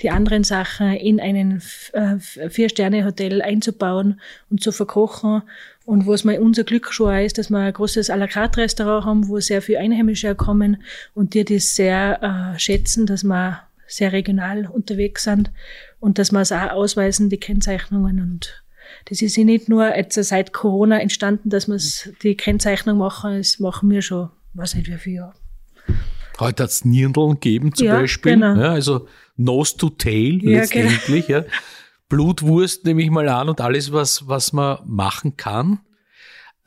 die 0.00 0.10
anderen 0.10 0.44
Sachen 0.44 0.92
in 0.94 1.20
einen 1.20 1.62
äh, 1.92 2.18
Vier-Sterne-Hotel 2.50 3.40
einzubauen 3.40 4.20
und 4.50 4.62
zu 4.62 4.72
verkochen. 4.72 5.42
Und 5.88 6.06
was 6.06 6.22
mal 6.22 6.38
unser 6.38 6.64
Glück 6.64 6.92
schon 6.92 7.14
auch 7.14 7.24
ist, 7.24 7.38
dass 7.38 7.48
wir 7.48 7.60
ein 7.60 7.72
großes 7.72 8.10
à 8.10 8.16
la 8.16 8.26
carte 8.26 8.60
Restaurant 8.60 9.06
haben, 9.06 9.28
wo 9.28 9.40
sehr 9.40 9.62
viele 9.62 9.78
Einheimische 9.78 10.34
kommen 10.34 10.82
und 11.14 11.32
die 11.32 11.46
das 11.46 11.76
sehr 11.76 12.22
äh, 12.22 12.58
schätzen, 12.58 13.06
dass 13.06 13.24
wir 13.24 13.62
sehr 13.86 14.12
regional 14.12 14.66
unterwegs 14.66 15.24
sind 15.24 15.50
und 15.98 16.18
dass 16.18 16.30
wir 16.30 16.42
es 16.42 16.52
auch 16.52 16.72
ausweisen, 16.72 17.30
die 17.30 17.40
Kennzeichnungen 17.40 18.20
und 18.20 18.62
das 19.06 19.22
ist 19.22 19.34
ja 19.38 19.44
nicht 19.44 19.70
nur 19.70 19.96
jetzt 19.96 20.22
seit 20.22 20.52
Corona 20.52 21.00
entstanden, 21.00 21.48
dass 21.48 21.68
wir 21.68 21.78
die 22.22 22.36
Kennzeichnung 22.36 22.98
machen, 22.98 23.38
das 23.38 23.58
machen 23.58 23.88
wir 23.88 24.02
schon, 24.02 24.28
weiß 24.52 24.74
nicht 24.74 24.88
wie 24.88 24.98
viele 24.98 25.16
Jahre. 25.16 25.34
Heute 26.38 26.64
hat 26.64 26.70
es 26.70 26.84
Nirndeln 26.84 27.30
gegeben 27.30 27.74
zum 27.74 27.86
ja, 27.86 27.98
Beispiel. 27.98 28.32
Genau. 28.32 28.56
Ja, 28.56 28.72
also 28.72 29.08
Nose 29.38 29.78
to 29.78 29.88
Tail 29.88 30.38
ja, 30.42 30.60
letztendlich. 30.60 31.28
Genau. 31.28 31.38
Ja. 31.38 31.44
Blutwurst 32.08 32.84
nehme 32.84 33.02
ich 33.02 33.10
mal 33.10 33.28
an 33.28 33.48
und 33.48 33.60
alles, 33.60 33.92
was, 33.92 34.26
was 34.26 34.52
man 34.52 34.78
machen 34.86 35.36
kann. 35.36 35.80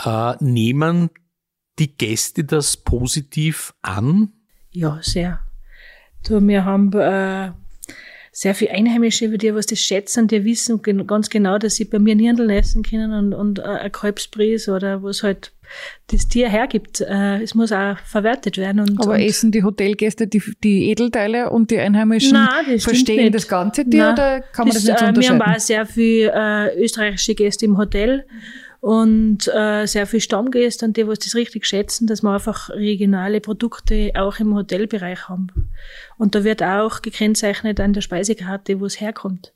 Äh, 0.03 0.35
nehmen 0.39 1.09
die 1.79 1.95
Gäste 1.95 2.43
das 2.43 2.77
positiv 2.77 3.73
an? 3.81 4.33
Ja, 4.71 4.99
sehr. 5.01 5.39
Du, 6.27 6.39
wir 6.47 6.65
haben 6.65 6.93
äh, 6.93 7.51
sehr 8.31 8.55
viele 8.55 8.71
Einheimische, 8.71 9.29
die 9.37 9.53
was 9.53 9.65
das 9.65 9.79
schätzen, 9.79 10.27
die 10.27 10.45
wissen 10.45 10.81
ganz 10.81 11.29
genau, 11.29 11.57
dass 11.57 11.75
sie 11.75 11.85
bei 11.85 11.99
mir 11.99 12.15
Nirndeln 12.15 12.49
essen 12.49 12.83
können 12.83 13.11
und, 13.11 13.33
und 13.33 13.59
äh, 13.59 13.63
ein 13.63 13.91
Kalbsbries 13.91 14.69
oder 14.69 15.03
was 15.03 15.23
halt 15.23 15.53
das 16.07 16.27
Tier 16.27 16.49
hergibt. 16.49 17.01
Äh, 17.01 17.41
es 17.41 17.55
muss 17.55 17.71
auch 17.71 17.97
verwertet 17.99 18.57
werden. 18.57 18.81
Und, 18.81 18.99
Aber 18.99 19.13
und 19.13 19.19
essen 19.19 19.51
die 19.51 19.63
Hotelgäste 19.63 20.27
die, 20.27 20.41
die 20.63 20.89
Edelteile 20.89 21.49
und 21.49 21.71
die 21.71 21.77
Einheimischen 21.77 22.33
Nein, 22.33 22.65
das 22.71 22.83
verstehen 22.83 23.31
das 23.31 23.47
ganze 23.47 23.87
Tier 23.89 24.03
Nein, 24.03 24.13
oder 24.13 24.41
kann 24.41 24.67
man 24.67 24.75
das, 24.75 24.83
das 24.83 24.91
nicht 24.91 24.99
so 24.99 25.05
äh, 25.05 25.09
unterscheiden? 25.09 25.39
Wir 25.39 25.45
haben 25.45 25.55
auch 25.55 25.59
sehr 25.59 25.85
viele 25.85 26.31
äh, 26.33 26.83
österreichische 26.83 27.35
Gäste 27.35 27.65
im 27.65 27.77
Hotel 27.77 28.25
und 28.81 29.47
äh, 29.47 29.85
sehr 29.85 30.07
viele 30.07 30.21
Stammgäste 30.21 30.85
und 30.85 30.97
die, 30.97 31.07
was 31.07 31.19
das 31.19 31.35
richtig 31.35 31.65
schätzen, 31.67 32.07
dass 32.07 32.23
wir 32.23 32.31
einfach 32.31 32.69
regionale 32.71 33.39
Produkte 33.39 34.11
auch 34.15 34.39
im 34.39 34.55
Hotelbereich 34.55 35.29
haben. 35.29 35.69
Und 36.17 36.33
da 36.33 36.43
wird 36.43 36.63
auch 36.63 37.01
gekennzeichnet 37.01 37.79
an 37.79 37.93
der 37.93 38.01
Speisekarte, 38.01 38.79
wo 38.79 38.85
es 38.85 38.99
herkommt 38.99 39.53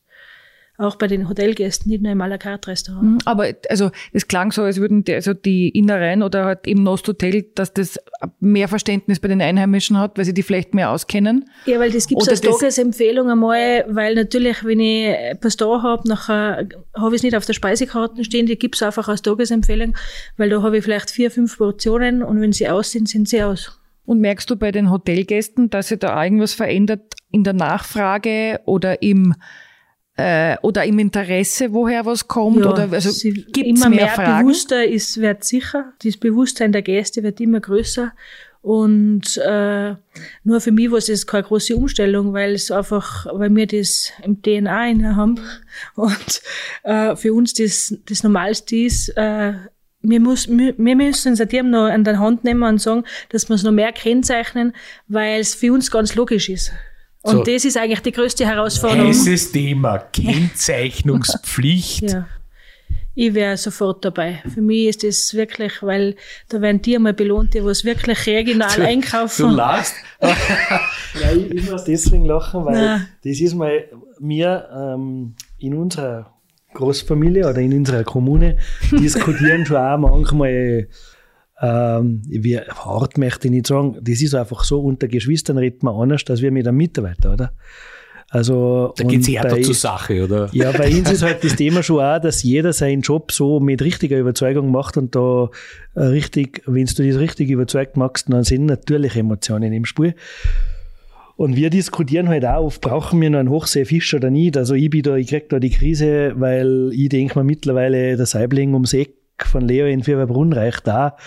auch 0.77 0.97
bei 0.97 1.07
den 1.07 1.29
Hotelgästen, 1.29 1.89
nicht 1.89 2.03
nur 2.03 2.11
im 2.11 2.21
à 2.21 2.27
la 2.27 2.37
carte 2.37 2.69
Restaurant. 2.69 3.03
Mhm, 3.03 3.17
aber 3.25 3.53
also 3.69 3.91
es 4.11 4.27
klang 4.27 4.51
so, 4.51 4.63
als 4.63 4.77
würden 4.77 5.03
die, 5.03 5.13
also 5.13 5.33
die 5.33 5.69
Innereien 5.69 6.21
oder 6.21 6.45
halt 6.45 6.67
im 6.67 6.83
Nost 6.83 7.07
Hotel, 7.07 7.45
dass 7.55 7.73
das 7.73 7.97
mehr 8.39 8.67
Verständnis 8.67 9.19
bei 9.19 9.27
den 9.27 9.41
Einheimischen 9.41 9.97
hat, 9.97 10.17
weil 10.17 10.25
sie 10.25 10.33
die 10.33 10.43
vielleicht 10.43 10.73
mehr 10.73 10.91
auskennen. 10.91 11.49
Ja, 11.65 11.79
weil 11.79 11.91
das 11.91 12.07
gibt 12.07 12.21
es 12.21 12.29
als 12.29 12.41
Tagesempfehlung 12.41 13.29
einmal, 13.29 13.85
weil 13.87 14.15
natürlich, 14.15 14.63
wenn 14.63 14.79
ich 14.79 15.55
da 15.57 15.81
habe, 15.81 16.07
nachher 16.07 16.67
habe 16.93 17.15
ich 17.15 17.19
es 17.19 17.23
nicht 17.23 17.35
auf 17.35 17.45
der 17.45 17.53
Speisekarte 17.53 18.23
stehen, 18.23 18.45
die 18.45 18.57
gibt 18.57 18.75
es 18.75 18.83
einfach 18.83 19.07
als 19.07 19.21
Tagesempfehlung, 19.21 19.95
weil 20.37 20.49
da 20.49 20.61
habe 20.61 20.77
ich 20.77 20.83
vielleicht 20.83 21.09
vier, 21.09 21.31
fünf 21.31 21.57
Portionen 21.57 22.21
und 22.21 22.41
wenn 22.41 22.51
sie 22.51 22.67
aus 22.67 22.91
sind, 22.91 23.07
sind 23.07 23.29
sie 23.29 23.43
aus. 23.43 23.79
Und 24.05 24.19
merkst 24.19 24.49
du 24.49 24.55
bei 24.55 24.71
den 24.71 24.91
Hotelgästen, 24.91 25.69
dass 25.69 25.87
sich 25.87 25.99
da 25.99 26.21
irgendwas 26.23 26.53
verändert 26.53 27.01
in 27.31 27.43
der 27.43 27.53
Nachfrage 27.53 28.59
oder 28.65 29.01
im 29.01 29.33
äh, 30.17 30.55
oder 30.61 30.85
im 30.85 30.99
Interesse, 30.99 31.73
woher 31.73 32.05
was 32.05 32.27
kommt? 32.27 32.59
Ja, 32.59 32.71
oder 32.71 32.89
also 32.91 33.29
gibt's 33.29 33.57
immer 33.57 33.89
mehr, 33.89 34.05
mehr 34.05 34.09
Fragen? 34.09 34.47
bewusster 34.47 34.85
ist, 34.85 35.19
wird 35.19 35.43
sicher. 35.43 35.93
Das 36.03 36.17
Bewusstsein 36.17 36.71
der 36.71 36.81
Gäste 36.81 37.23
wird 37.23 37.41
immer 37.41 37.59
größer. 37.59 38.13
Und 38.61 39.37
äh, 39.37 39.93
nur 40.43 40.59
für 40.59 40.71
mich 40.71 40.89
war 40.89 40.97
es 40.97 41.07
jetzt 41.07 41.27
keine 41.27 41.43
große 41.43 41.75
Umstellung, 41.75 42.33
weil 42.33 42.53
es 42.55 42.71
einfach, 42.71 43.27
weil 43.31 43.55
wir 43.55 43.67
das 43.67 44.11
im 44.23 44.41
DNA 44.41 44.87
in 44.87 45.15
haben 45.15 45.39
und 45.95 46.41
äh, 46.81 47.15
für 47.15 47.31
uns 47.33 47.53
das, 47.53 47.95
das 48.07 48.23
Normalste 48.23 48.75
ist, 48.75 49.09
äh, 49.09 49.53
wir, 50.01 50.19
muss, 50.19 50.47
wir, 50.47 50.73
wir 50.79 50.95
müssen 50.95 51.35
seitdem 51.35 51.69
noch 51.69 51.85
an 51.85 52.03
der 52.03 52.17
Hand 52.17 52.43
nehmen 52.43 52.63
und 52.63 52.81
sagen, 52.81 53.03
dass 53.29 53.49
wir 53.49 53.55
es 53.55 53.61
noch 53.61 53.71
mehr 53.71 53.91
kennzeichnen, 53.91 54.73
weil 55.07 55.41
es 55.41 55.53
für 55.53 55.71
uns 55.71 55.91
ganz 55.91 56.15
logisch 56.15 56.49
ist. 56.49 56.71
Und 57.25 57.37
so. 57.37 57.43
das 57.43 57.65
ist 57.65 57.75
eigentlich 57.75 58.01
die 58.01 58.11
größte 58.11 58.45
Herausforderung. 58.45 59.07
Dieses 59.07 59.51
Thema 59.51 59.97
Kennzeichnungspflicht. 59.97 62.03
ja. 62.11 62.27
Ich 63.15 63.33
wäre 63.33 63.57
sofort 63.57 64.05
dabei. 64.05 64.43
Für 64.53 64.61
mich 64.61 64.89
ist 64.89 65.03
das 65.03 65.33
wirklich, 65.33 65.81
weil 65.81 66.17
da 66.49 66.61
werden 66.61 66.83
die 66.83 66.95
einmal 66.95 67.15
belohnt, 67.15 67.55
die 67.55 67.65
was 67.65 67.83
wirklich 67.83 68.27
regional 68.27 68.75
du, 68.75 68.85
einkaufen. 68.85 69.49
Du 69.49 69.55
lachst. 69.55 69.95
ja, 70.21 70.37
ich, 71.35 71.49
ich, 71.49 71.71
muss 71.71 71.85
deswegen 71.85 72.25
lachen, 72.25 72.63
weil 72.63 72.75
Nein. 72.75 73.07
das 73.23 73.39
ist 73.39 73.55
mal 73.55 73.85
mir 74.19 74.69
ähm, 74.71 75.33
in 75.57 75.73
unserer 75.73 76.31
Großfamilie 76.75 77.49
oder 77.49 77.59
in 77.59 77.73
unserer 77.73 78.03
Kommune 78.03 78.59
diskutieren 78.91 79.65
schon 79.65 79.77
auch 79.77 79.97
manchmal 79.97 80.89
ähm, 81.61 82.21
wie 82.27 82.59
hart 82.59 83.17
möchte 83.17 83.47
ich 83.47 83.51
nicht 83.51 83.67
sagen, 83.67 83.97
das 84.01 84.21
ist 84.21 84.35
einfach 84.35 84.63
so, 84.63 84.81
unter 84.81 85.07
Geschwistern 85.07 85.57
redet 85.57 85.83
man 85.83 85.95
anders, 85.95 86.23
als 86.29 86.41
wir 86.41 86.51
mit 86.51 86.67
einem 86.67 86.77
Mitarbeiter, 86.77 87.33
oder? 87.33 87.53
Also, 88.29 88.93
da 88.97 89.03
geht 89.03 89.21
es 89.21 89.29
härter 89.29 89.61
zur 89.61 89.75
Sache, 89.75 90.23
oder? 90.23 90.49
Ja, 90.51 90.71
bei 90.71 90.89
uns 90.89 91.11
ist 91.11 91.21
halt 91.21 91.43
das 91.43 91.55
Thema 91.57 91.83
schon 91.83 92.03
auch, 92.03 92.19
dass 92.19 92.43
jeder 92.43 92.73
seinen 92.73 93.01
Job 93.01 93.31
so 93.31 93.59
mit 93.59 93.81
richtiger 93.81 94.17
Überzeugung 94.17 94.71
macht 94.71 94.97
und 94.97 95.15
da 95.15 95.49
äh, 95.93 96.01
richtig, 96.01 96.63
wenn 96.65 96.85
du 96.85 97.07
das 97.07 97.19
richtig 97.19 97.49
überzeugt 97.49 97.97
machst, 97.97 98.25
dann 98.27 98.43
sind 98.43 98.65
natürlich 98.65 99.15
Emotionen 99.15 99.71
im 99.71 99.85
Spiel. 99.85 100.15
Und 101.37 101.55
wir 101.55 101.69
diskutieren 101.69 102.29
halt 102.29 102.45
auch 102.45 102.65
oft, 102.65 102.81
brauchen 102.81 103.21
wir 103.21 103.29
noch 103.29 103.39
einen 103.39 103.49
Hochseefisch 103.49 104.13
oder 104.13 104.29
nicht? 104.29 104.57
Also 104.57 104.73
ich 104.73 104.89
bin 104.89 105.03
da, 105.03 105.15
ich 105.15 105.27
krieg 105.27 105.49
da 105.49 105.59
die 105.59 105.69
Krise, 105.69 106.33
weil 106.35 106.89
ich 106.93 107.09
denke 107.09 107.37
mir 107.39 107.45
mittlerweile, 107.45 108.15
der 108.17 108.25
Saibling 108.25 108.73
ums 108.73 108.93
Eck 108.93 109.13
von 109.39 109.67
Leo 109.67 109.85
in 109.87 110.03
Fürwerbrunn 110.03 110.53
reicht 110.53 110.87
da. 110.87 111.17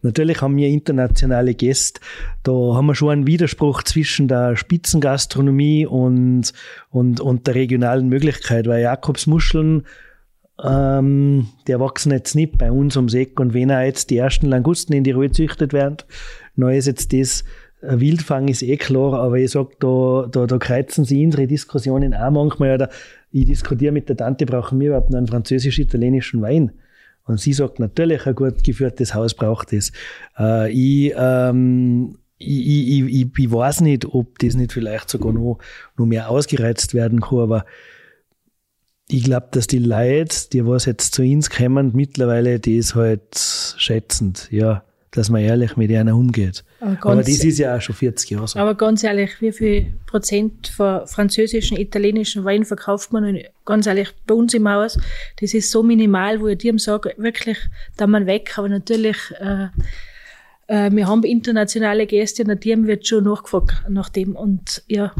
Natürlich 0.00 0.40
haben 0.42 0.56
wir 0.56 0.68
internationale 0.68 1.54
Gäste. 1.54 2.00
Da 2.44 2.52
haben 2.52 2.86
wir 2.86 2.94
schon 2.94 3.10
einen 3.10 3.26
Widerspruch 3.26 3.82
zwischen 3.82 4.28
der 4.28 4.56
Spitzengastronomie 4.56 5.86
und, 5.86 6.52
und, 6.90 7.20
und 7.20 7.46
der 7.46 7.56
regionalen 7.56 8.08
Möglichkeit, 8.08 8.68
weil 8.68 8.82
Jakobsmuscheln, 8.82 9.84
ähm, 10.64 11.48
die 11.66 11.80
wachsen 11.80 12.12
jetzt 12.12 12.36
nicht 12.36 12.58
bei 12.58 12.70
uns 12.70 12.96
ums 12.96 13.14
Eck. 13.14 13.40
Und 13.40 13.54
wenn 13.54 13.72
auch 13.72 13.80
jetzt 13.80 14.10
die 14.10 14.18
ersten 14.18 14.46
Langusten 14.46 14.94
in 14.94 15.02
die 15.02 15.10
Ruhe 15.10 15.32
züchtet 15.32 15.72
werden, 15.72 15.96
dann 16.56 16.70
ist 16.70 16.86
jetzt 16.86 17.12
das 17.12 17.44
Wildfang 17.80 18.48
ist 18.48 18.62
eh 18.62 18.76
klar, 18.76 19.14
aber 19.14 19.38
ich 19.38 19.52
sag, 19.52 19.78
da, 19.78 20.26
da, 20.30 20.46
da 20.46 20.58
kreuzen 20.58 21.04
sie 21.04 21.24
unsere 21.24 21.46
Diskussionen 21.46 22.12
auch 22.12 22.30
manchmal. 22.30 22.74
Oder 22.74 22.90
ich 23.30 23.46
diskutiere 23.46 23.92
mit 23.92 24.08
der 24.08 24.16
Tante, 24.16 24.46
brauchen 24.46 24.80
wir 24.80 24.88
überhaupt 24.88 25.14
einen 25.14 25.26
französisch-italienischen 25.26 26.42
Wein? 26.42 26.72
Und 27.28 27.38
sie 27.38 27.52
sagt, 27.52 27.78
natürlich, 27.78 28.26
ein 28.26 28.34
gut 28.34 28.64
geführtes 28.64 29.14
Haus 29.14 29.34
braucht 29.34 29.72
es. 29.72 29.92
Äh, 30.38 30.72
ich, 30.72 31.14
ähm, 31.16 32.18
ich, 32.38 32.66
ich, 32.66 33.14
ich, 33.14 33.26
ich 33.36 33.52
weiß 33.52 33.82
nicht, 33.82 34.06
ob 34.06 34.38
das 34.38 34.54
nicht 34.54 34.72
vielleicht 34.72 35.10
sogar 35.10 35.32
noch, 35.32 35.58
noch 35.96 36.06
mehr 36.06 36.30
ausgereizt 36.30 36.94
werden 36.94 37.20
kann, 37.20 37.40
aber 37.40 37.64
ich 39.10 39.24
glaube, 39.24 39.48
dass 39.50 39.66
die 39.66 39.78
Leute, 39.78 40.48
die 40.52 40.66
was 40.66 40.84
jetzt 40.84 41.14
zu 41.14 41.22
uns 41.22 41.50
kommen, 41.50 41.92
mittlerweile 41.94 42.60
das 42.60 42.94
halt 42.94 43.36
schätzend, 43.76 44.48
ja, 44.50 44.84
dass 45.12 45.30
man 45.30 45.40
ehrlich 45.40 45.76
mit 45.76 45.90
einer 45.90 46.16
umgeht. 46.16 46.64
Aber, 46.80 46.98
aber, 47.00 47.16
das 47.16 47.44
ist 47.44 47.58
ja 47.58 47.76
auch 47.76 47.80
schon 47.80 47.94
40 47.94 48.30
Jahre 48.30 48.48
so. 48.48 48.58
Aber 48.58 48.74
ganz 48.74 49.02
ehrlich, 49.04 49.40
wie 49.40 49.52
viel 49.52 49.86
Prozent 50.06 50.68
von 50.68 51.06
französischen, 51.06 51.78
italienischen 51.78 52.44
Wein 52.44 52.64
verkauft 52.64 53.12
man? 53.12 53.24
Und 53.24 53.42
ganz 53.64 53.86
ehrlich, 53.86 54.08
bei 54.26 54.34
uns 54.34 54.54
im 54.54 54.68
Haus, 54.68 54.98
das 55.40 55.54
ist 55.54 55.70
so 55.70 55.82
minimal, 55.82 56.40
wo 56.40 56.48
ich 56.48 56.58
dir 56.58 56.78
sage, 56.78 57.14
wirklich, 57.16 57.58
da 57.96 58.06
man 58.06 58.26
weg, 58.26 58.56
aber 58.56 58.68
natürlich, 58.68 59.16
äh, 59.38 59.68
äh, 60.66 60.90
wir 60.90 61.06
haben 61.06 61.22
internationale 61.24 62.06
Gäste 62.06 62.44
und 62.44 62.64
die 62.64 62.86
wird 62.86 63.06
schon 63.06 63.24
nachgefragt 63.24 63.88
nach 63.88 64.08
dem 64.08 64.36
und 64.36 64.82
ja, 64.86 65.12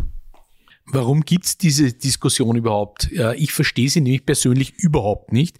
Warum 0.90 1.20
gibt's 1.20 1.58
diese 1.58 1.92
Diskussion 1.92 2.56
überhaupt? 2.56 3.10
Ich 3.36 3.52
verstehe 3.52 3.90
sie 3.90 4.00
nämlich 4.00 4.24
persönlich 4.24 4.72
überhaupt 4.78 5.34
nicht, 5.34 5.58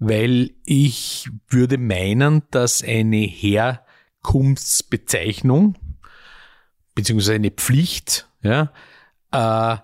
weil 0.00 0.50
ich 0.64 1.30
würde 1.48 1.78
meinen, 1.78 2.42
dass 2.50 2.82
eine 2.82 3.18
Herkunftsbezeichnung 3.18 5.76
beziehungsweise 6.94 7.34
eine 7.34 7.52
Pflicht 7.52 8.28
ja, 8.42 8.72
äh, 9.30 9.76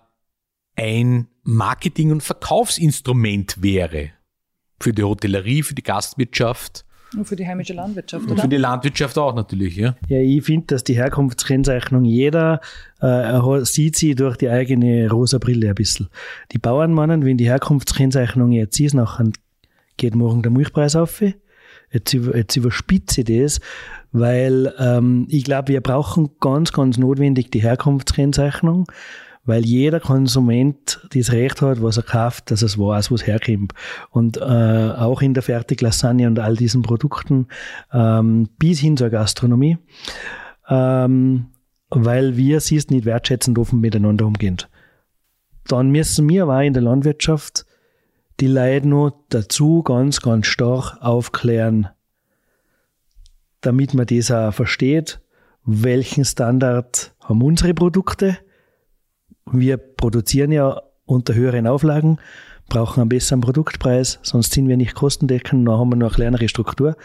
ein 0.75 1.29
Marketing- 1.45 2.11
und 2.13 2.23
Verkaufsinstrument 2.23 3.63
wäre 3.63 4.11
für 4.81 4.93
die 4.93 5.05
Hotellerie, 5.05 5.63
für 5.63 5.75
die 5.75 5.83
Gastwirtschaft 5.83 6.87
und 7.15 7.25
für 7.25 7.37
die 7.37 7.47
heimische 7.47 7.73
Landwirtschaft, 7.73 8.25
oder? 8.25 8.33
Und 8.33 8.41
für 8.41 8.49
die 8.49 8.57
Landwirtschaft 8.57 9.17
auch 9.17 9.35
natürlich, 9.35 9.77
ja. 9.77 9.97
Ja, 10.09 10.19
ich 10.19 10.45
finde, 10.45 10.67
dass 10.67 10.83
die 10.83 10.97
Herkunftskennzeichnung 10.97 12.05
jeder 12.05 12.61
äh, 13.01 13.65
sieht 13.65 13.97
sie 13.97 14.15
durch 14.15 14.37
die 14.37 14.49
eigene 14.49 15.09
rosa 15.09 15.39
Brille 15.39 15.69
ein 15.69 15.75
bisschen. 15.75 16.09
Die 16.53 16.59
Bauern 16.59 16.93
meinen, 16.93 17.25
wenn 17.25 17.37
die 17.37 17.47
Herkunftskennzeichnung 17.47 18.53
jetzt 18.53 18.81
ist, 18.81 18.95
nachher 18.95 19.31
geht 19.97 20.15
morgen 20.15 20.43
der 20.43 20.53
Milchpreis 20.53 20.97
auf. 20.97 21.21
Jetzt, 21.21 22.13
jetzt 22.13 22.57
überspitze 22.57 23.23
ich 23.23 23.43
das, 23.43 23.61
weil 24.13 24.75
ähm, 24.79 25.27
ich 25.31 25.45
glaube, 25.45 25.69
wir 25.69 25.81
brauchen 25.81 26.31
ganz, 26.41 26.73
ganz 26.73 26.99
notwendig 26.99 27.51
die 27.51 27.63
Herkunftskennzeichnung 27.63 28.87
weil 29.47 29.65
jeder 29.65 30.01
Konsument 30.01 31.01
das 31.15 31.33
Recht 31.33 31.63
hat, 31.63 31.81
was 31.81 31.97
er 31.97 32.03
kauft, 32.03 32.51
dass 32.51 32.63
es 32.63 32.79
weiß, 32.79 33.11
wo 33.11 33.15
es 33.15 33.27
herkommt. 33.27 33.73
Und 34.11 34.37
äh, 34.37 34.41
auch 34.41 35.23
in 35.23 35.35
der 35.35 35.43
Fertiglasagne 35.43 36.27
und 36.27 36.39
all 36.39 36.57
diesen 36.57 36.83
Produkten 36.83 37.47
ähm, 37.93 38.49
bis 38.59 38.81
hin 38.81 38.97
zur 38.97 39.09
Gastronomie, 39.09 39.79
ähm, 40.69 41.47
weil 41.89 42.37
wir 42.37 42.57
es 42.59 42.71
nicht 42.71 43.05
wertschätzend 43.05 43.59
offen 43.59 43.81
miteinander 43.81 44.27
umgehen. 44.27 44.57
Dann 45.69 45.91
müssen 45.91 46.29
wir 46.29 46.43
aber 46.43 46.63
in 46.65 46.75
der 46.75 46.83
Landwirtschaft 46.83 47.65
die 48.41 48.47
Leute 48.49 48.89
noch 48.89 49.13
dazu 49.29 49.83
ganz, 49.83 50.21
ganz 50.21 50.47
stark 50.47 50.99
aufklären, 51.01 51.89
damit 53.61 53.95
man 53.95 54.07
das 54.07 54.31
auch 54.31 54.53
versteht, 54.53 55.21
welchen 55.65 56.25
Standard 56.25 57.15
haben 57.21 57.43
unsere 57.43 57.75
Produkte, 57.75 58.39
wir 59.51 59.77
produzieren 59.77 60.53
ja 60.53 60.81
unter 61.07 61.35
höheren 61.35 61.67
Auflagen, 61.67 62.19
brauchen 62.69 63.01
einen 63.01 63.09
besseren 63.09 63.41
Produktpreis, 63.41 64.19
sonst 64.23 64.53
sind 64.53 64.69
wir 64.69 64.77
nicht 64.77 64.95
kostendeckend, 64.95 65.67
dann 65.67 65.79
haben 65.79 65.91
wir 65.91 65.97
noch 65.97 66.09
eine 66.09 66.15
kleinere 66.15 66.49
Struktur. 66.49 66.97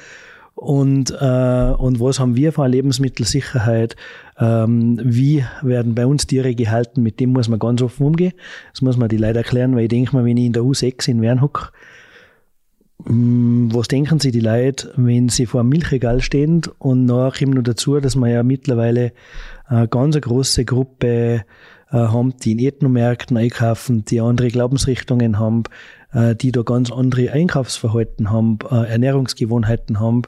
Und, 0.62 1.10
äh, 1.10 1.74
und 1.76 2.00
was 2.00 2.20
haben 2.20 2.36
wir 2.36 2.60
eine 2.60 2.68
Lebensmittelsicherheit? 2.68 3.96
Ähm, 4.38 5.00
wie 5.04 5.44
werden 5.64 5.96
bei 5.96 6.06
uns 6.06 6.28
Tiere 6.28 6.54
gehalten? 6.54 7.02
Mit 7.02 7.20
dem 7.20 7.32
muss 7.32 7.50
man 7.50 7.58
ganz 7.58 7.82
offen 7.82 8.06
umgehen. 8.06 8.34
Das 8.72 8.84
muss 8.84 8.96
man 8.96 9.10
die 9.10 9.18
Leute 9.18 9.40
erklären, 9.40 9.76
weil 9.76 9.86
ich 9.86 9.90
denke 9.90 10.16
mal, 10.16 10.24
wenn 10.24 10.38
ich 10.38 10.46
in 10.46 10.54
der 10.54 10.62
U6 10.62 11.10
in 11.10 11.20
Wern 11.24 11.42
hocke, 11.42 11.72
mm, 13.06 13.70
was 13.74 13.88
denken 13.88 14.20
Sie 14.20 14.30
die 14.30 14.40
Leute, 14.40 14.94
wenn 14.98 15.30
sie 15.30 15.48
vor 15.48 15.62
einem 15.62 15.70
Milchregal 15.70 16.22
stehen? 16.22 16.62
Und 16.78 17.06
nachher 17.06 17.46
kommt 17.46 17.56
noch 17.56 17.64
dazu, 17.64 18.00
dass 18.00 18.16
man 18.16 18.30
ja 18.30 18.44
mittlerweile 18.44 19.14
eine 19.66 19.88
ganz 19.88 20.16
große 20.22 20.64
Gruppe 20.64 21.44
äh, 21.90 21.98
haben, 21.98 22.36
die 22.38 22.52
in 22.52 22.60
Ethnomärkten 22.60 23.36
einkaufen, 23.36 24.06
die 24.06 24.22
andere 24.22 24.50
Glaubensrichtungen 24.50 25.40
haben, 25.40 25.64
äh, 26.14 26.36
die 26.36 26.52
da 26.52 26.62
ganz 26.64 26.92
andere 26.92 27.32
Einkaufsverhalten 27.32 28.30
haben, 28.30 28.60
äh, 28.70 28.88
Ernährungsgewohnheiten 28.90 30.00
haben. 30.00 30.24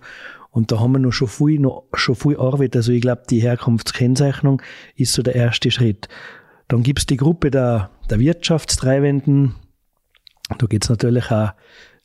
Und 0.50 0.72
da 0.72 0.80
haben 0.80 0.94
wir 0.94 1.00
noch 1.00 1.12
schon 1.12 1.28
viel, 1.28 1.60
noch, 1.60 1.86
schon 1.94 2.16
viel 2.16 2.38
Arbeit. 2.38 2.76
Also 2.76 2.92
ich 2.92 3.02
glaube, 3.02 3.24
die 3.30 3.42
Herkunftskennzeichnung 3.42 4.62
ist 4.96 5.14
so 5.14 5.24
der 5.24 5.36
erste 5.36 5.72
Schritt. 5.72 6.08
Dann 6.68 6.84
gibt's 6.84 7.06
die 7.06 7.18
Gruppe 7.18 7.52
der, 7.52 7.90
der 8.10 8.20
Wirtschaftstreibenden. 8.20 9.56
Da 10.60 10.68
geht's 10.68 10.90
natürlich 10.90 11.32
auch 11.32 11.52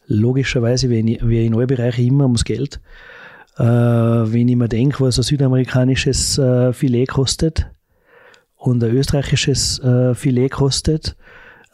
logischerweise, 0.07 0.89
wie 0.89 1.01
in, 1.01 1.29
wie 1.29 1.45
in 1.45 1.55
allen 1.55 1.67
Bereichen 1.67 2.07
immer 2.07 2.25
ums 2.25 2.45
Geld. 2.45 2.81
Äh, 3.59 3.65
wenn 3.65 4.49
ich 4.49 4.57
mir 4.57 4.69
denke, 4.69 5.01
was 5.05 5.19
ein 5.19 5.25
südamerikanisches 5.25 6.39
äh, 6.39 6.73
Filet 6.73 7.07
kostet, 7.07 7.71
und 8.59 8.83
ein 8.83 8.91
österreichisches 8.91 9.79
äh, 9.79 10.15
Filet 10.15 10.51
kostet, 10.51 11.17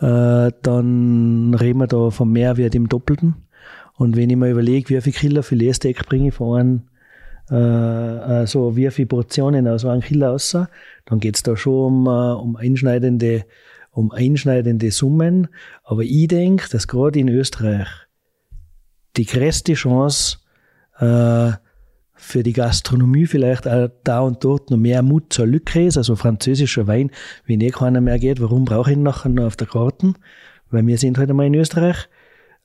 äh, 0.01 0.51
dann 0.63 1.55
reden 1.55 1.79
wir 1.79 1.87
da 1.87 2.11
vom 2.11 2.33
Mehrwert 2.33 2.75
im 2.75 2.89
Doppelten. 2.89 3.35
Und 3.97 4.17
wenn 4.17 4.31
ich 4.31 4.37
mir 4.37 4.51
überlege, 4.51 4.89
wie 4.91 5.01
viel 5.01 5.13
Kilo 5.13 5.43
Filetsteak 5.43 6.07
bringe 6.07 6.29
ich 6.29 6.35
von 6.35 6.59
einem, 6.59 6.83
äh, 7.51 7.55
also 7.55 8.77
wie 8.77 8.91
viele 8.91 9.07
Portionen 9.07 9.69
aus 9.69 9.85
einem 9.85 10.01
Kilo 10.01 10.27
raus, 10.27 10.57
dann 11.05 11.21
geht's 11.21 11.43
da 11.43 11.57
schon 11.57 12.07
um, 12.07 12.07
äh, 12.07 12.33
um 12.33 12.57
einschneidende 12.57 13.45
um 13.95 14.11
einschneidende 14.11 14.91
Summen. 14.91 15.49
Aber 15.85 16.03
ich 16.03 16.29
denke, 16.29 16.69
dass 16.69 16.89
gerade 16.89 17.19
in 17.19 17.29
Österreich 17.29 17.87
die 19.17 19.25
größte 19.25 19.75
Chance 19.75 20.39
äh, 20.99 21.53
für 22.25 22.43
die 22.43 22.55
Gastronomie 22.55 23.27
vielleicht 23.27 23.69
auch 23.69 23.91
da 24.03 24.21
und 24.21 24.43
dort 24.43 24.71
noch 24.71 24.79
mehr 24.79 25.03
Mut 25.03 25.33
zur 25.33 25.47
Lücke 25.47 25.87
ist, 25.87 25.99
also 25.99 26.17
französischer 26.17 26.87
Wein, 26.87 27.11
wenn 27.47 27.61
eh 27.61 27.71
keiner 27.71 28.01
mehr 28.01 28.19
geht, 28.19 28.41
warum 28.41 28.65
brauche 28.65 28.91
ich 28.91 28.97
ihn 28.97 29.03
nachher 29.03 29.29
noch 29.29 29.45
auf 29.45 29.57
der 29.57 29.67
Karte? 29.67 30.15
Weil 30.71 30.87
wir 30.87 30.97
sind 30.97 31.19
halt 31.19 31.29
einmal 31.29 31.47
in 31.47 31.55
Österreich. 31.55 32.09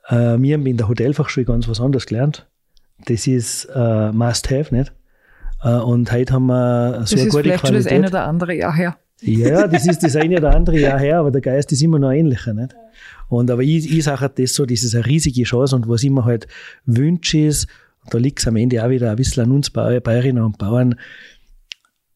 Äh, 0.07 0.37
wir 0.39 0.53
haben 0.55 0.65
in 0.65 0.77
der 0.77 0.87
Hotelfachschule 0.87 1.45
ganz 1.45 1.67
was 1.67 1.81
anderes 1.81 2.05
gelernt. 2.05 2.47
Das 3.05 3.27
ist 3.27 3.65
äh, 3.65 4.11
Must-Have, 4.11 4.73
nicht? 4.73 4.93
Äh, 5.61 5.75
und 5.75 6.11
heute 6.11 6.33
haben 6.33 6.47
wir 6.47 7.03
so 7.05 7.15
das 7.15 7.21
eine 7.21 7.29
gute 7.29 7.43
vielleicht 7.43 7.61
Qualität. 7.61 7.85
Das 7.85 7.93
eine 7.93 8.07
oder 8.07 8.23
andere 8.23 8.55
Jahr 8.55 8.75
her. 8.75 8.97
Ja, 9.21 9.67
das 9.67 9.85
ist 9.85 10.01
das 10.01 10.15
eine 10.15 10.37
oder 10.37 10.55
andere 10.55 10.79
Jahr 10.79 10.99
her, 10.99 11.19
aber 11.19 11.31
der 11.31 11.41
Geist 11.41 11.71
ist 11.73 11.81
immer 11.83 11.99
noch 11.99 12.11
ähnlicher, 12.11 12.53
nicht? 12.53 12.73
Und 13.27 13.51
aber 13.51 13.61
ich, 13.61 13.91
ich 13.91 14.03
sage 14.03 14.21
halt 14.21 14.39
das 14.39 14.53
so, 14.53 14.65
das 14.65 14.83
ist 14.83 14.95
eine 14.95 15.05
riesige 15.05 15.43
Chance 15.43 15.75
und 15.75 15.87
was 15.89 16.03
ich 16.03 16.09
mir 16.09 16.25
halt 16.25 16.47
wünsche 16.85 17.39
ist, 17.39 17.67
da 18.09 18.17
liegt 18.17 18.39
es 18.39 18.47
am 18.47 18.55
Ende 18.55 18.83
auch 18.83 18.89
wieder 18.89 19.11
ein 19.11 19.15
bisschen 19.15 19.43
an 19.43 19.51
uns 19.51 19.69
Bäuerinnen 19.69 20.43
und 20.43 20.57
Bauern, 20.57 20.95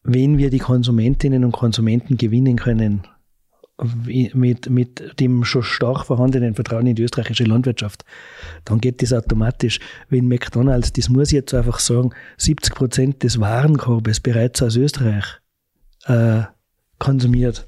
wenn 0.02 0.38
wir 0.38 0.50
die 0.50 0.58
Konsumentinnen 0.58 1.44
und 1.44 1.52
Konsumenten 1.52 2.16
gewinnen 2.16 2.56
können, 2.56 3.02
mit, 4.04 4.70
mit 4.70 5.20
dem 5.20 5.44
schon 5.44 5.64
stark 5.64 6.06
vorhandenen 6.06 6.54
Vertrauen 6.54 6.86
in 6.86 6.94
die 6.94 7.02
österreichische 7.02 7.44
Landwirtschaft, 7.44 8.04
dann 8.64 8.80
geht 8.80 9.02
das 9.02 9.12
automatisch. 9.12 9.80
Wenn 10.08 10.28
McDonalds, 10.28 10.92
das 10.92 11.08
muss 11.08 11.28
ich 11.28 11.34
jetzt 11.34 11.54
einfach 11.54 11.80
sagen, 11.80 12.10
70 12.38 12.74
Prozent 12.74 13.22
des 13.24 13.40
Warenkorbes 13.40 14.20
bereits 14.20 14.62
aus 14.62 14.76
Österreich 14.76 15.24
äh, 16.04 16.42
konsumiert, 16.98 17.66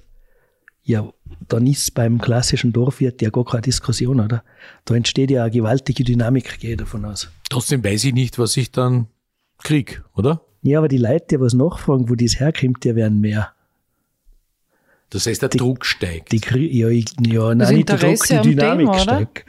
ja, 0.86 1.12
dann 1.48 1.66
ist 1.66 1.94
beim 1.94 2.20
klassischen 2.20 2.72
Dorfwirt 2.72 3.20
ja 3.20 3.30
gar 3.30 3.44
keine 3.44 3.62
Diskussion, 3.62 4.20
oder? 4.20 4.44
Da 4.84 4.94
entsteht 4.94 5.32
ja 5.32 5.42
eine 5.42 5.50
gewaltige 5.50 6.04
Dynamik, 6.04 6.60
gehe 6.60 6.72
ich 6.72 6.76
davon 6.76 7.04
aus. 7.04 7.28
Trotzdem 7.50 7.84
weiß 7.84 8.04
ich 8.04 8.14
nicht, 8.14 8.38
was 8.38 8.56
ich 8.56 8.70
dann 8.70 9.08
krieg, 9.62 10.02
oder? 10.14 10.42
Ja, 10.62 10.78
aber 10.78 10.88
die 10.88 10.98
Leute, 10.98 11.26
die 11.32 11.40
was 11.40 11.54
nachfragen, 11.54 12.08
wo 12.08 12.14
das 12.14 12.38
herkommt, 12.38 12.84
die 12.84 12.94
werden 12.94 13.20
mehr. 13.20 13.52
Das 15.10 15.26
heißt, 15.26 15.42
der 15.42 15.48
die, 15.48 15.58
Druck 15.58 15.84
steigt. 15.84 16.30
Die, 16.30 16.40
ja, 16.78 16.88
ich, 16.88 17.06
ja 17.20 17.54
nein, 17.54 17.74
nicht 17.74 17.88
der 17.88 17.98
Druck, 17.98 18.22
die 18.24 18.40
Dynamik 18.40 18.86
Thema, 18.86 18.98
steigt. 18.98 19.44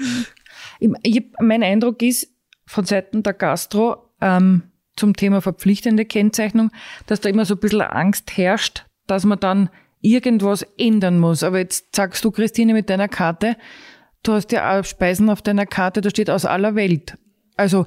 Ich, 0.79 0.89
ich, 1.03 1.23
mein 1.39 1.61
Eindruck 1.61 2.01
ist 2.01 2.31
von 2.65 2.85
Seiten 2.85 3.21
der 3.21 3.33
Gastro 3.33 4.09
ähm, 4.21 4.63
zum 4.95 5.15
Thema 5.15 5.41
verpflichtende 5.41 6.05
Kennzeichnung, 6.05 6.71
dass 7.05 7.21
da 7.21 7.29
immer 7.29 7.45
so 7.45 7.53
ein 7.53 7.59
bisschen 7.59 7.81
Angst 7.81 8.35
herrscht, 8.37 8.85
dass 9.05 9.23
man 9.23 9.39
dann 9.39 9.69
irgendwas 10.01 10.65
ändern 10.77 11.19
muss. 11.19 11.43
Aber 11.43 11.59
jetzt 11.59 11.95
sagst 11.95 12.23
du, 12.23 12.31
Christine, 12.31 12.73
mit 12.73 12.89
deiner 12.89 13.07
Karte, 13.07 13.57
du 14.23 14.33
hast 14.33 14.51
ja 14.51 14.79
auch 14.79 14.83
Speisen 14.83 15.29
auf 15.29 15.41
deiner 15.41 15.65
Karte, 15.65 16.01
da 16.01 16.09
steht 16.09 16.29
aus 16.29 16.45
aller 16.45 16.75
Welt. 16.75 17.17
Also 17.55 17.85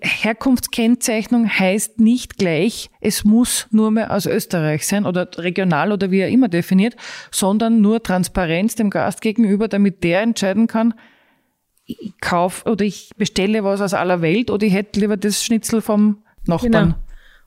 Herkunftskennzeichnung 0.00 1.48
heißt 1.48 2.00
nicht 2.00 2.38
gleich, 2.38 2.90
es 3.00 3.24
muss 3.24 3.68
nur 3.70 3.92
mehr 3.92 4.12
aus 4.12 4.26
Österreich 4.26 4.86
sein 4.86 5.06
oder 5.06 5.28
regional 5.36 5.92
oder 5.92 6.10
wie 6.10 6.18
er 6.18 6.28
immer 6.28 6.48
definiert, 6.48 6.96
sondern 7.30 7.80
nur 7.80 8.02
Transparenz 8.02 8.74
dem 8.74 8.90
Gast 8.90 9.20
gegenüber, 9.20 9.68
damit 9.68 10.02
der 10.02 10.22
entscheiden 10.22 10.66
kann, 10.66 10.94
ich 11.86 12.14
kaufe 12.20 12.68
oder 12.68 12.84
ich 12.84 13.12
bestelle 13.16 13.64
was 13.64 13.80
aus 13.80 13.94
aller 13.94 14.20
Welt 14.20 14.50
oder 14.50 14.66
ich 14.66 14.74
hätte 14.74 15.00
lieber 15.00 15.16
das 15.16 15.42
Schnitzel 15.44 15.80
vom 15.80 16.22
Nachbarn. 16.44 16.70
Genau. 16.72 16.94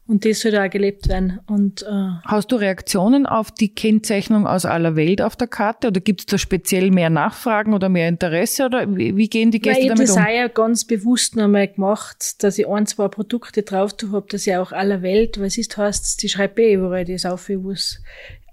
Und 0.07 0.25
das 0.25 0.41
soll 0.41 0.57
auch 0.57 0.69
gelebt 0.69 1.07
werden. 1.07 1.39
Und, 1.47 1.83
äh 1.83 2.09
Hast 2.25 2.51
du 2.51 2.57
Reaktionen 2.57 3.25
auf 3.25 3.51
die 3.51 3.73
Kennzeichnung 3.73 4.45
aus 4.45 4.65
aller 4.65 4.95
Welt 4.95 5.21
auf 5.21 5.35
der 5.35 5.47
Karte 5.47 5.87
oder 5.87 6.01
gibt 6.01 6.21
es 6.21 6.25
da 6.25 6.37
speziell 6.37 6.91
mehr 6.91 7.09
Nachfragen 7.09 7.73
oder 7.73 7.87
mehr 7.87 8.09
Interesse 8.09 8.65
oder 8.65 8.93
wie, 8.93 9.15
wie 9.15 9.29
gehen 9.29 9.51
die 9.51 9.59
Gäste 9.59 9.87
damit 9.87 9.99
um? 9.99 10.03
Ich 10.03 10.09
habe 10.11 10.27
das 10.27 10.35
ja 10.35 10.47
ganz 10.47 10.85
bewusst 10.85 11.35
nochmal 11.35 11.67
gemacht, 11.69 12.43
dass 12.43 12.57
ich 12.57 12.67
ein, 12.67 12.87
zwei 12.87 13.07
Produkte 13.07 13.63
drauf 13.63 13.91
habe, 14.11 14.25
dass 14.27 14.47
ich 14.47 14.55
auch 14.55 14.71
aller 14.71 15.01
Welt, 15.01 15.39
weil 15.39 15.47
es 15.47 15.57
ist, 15.57 15.77
heißt, 15.77 16.21
die 16.21 16.29
schreibe 16.29 16.61
eh 16.61 16.73
überall 16.73 17.05
das 17.05 17.25
auf, 17.25 17.47
was 17.49 18.01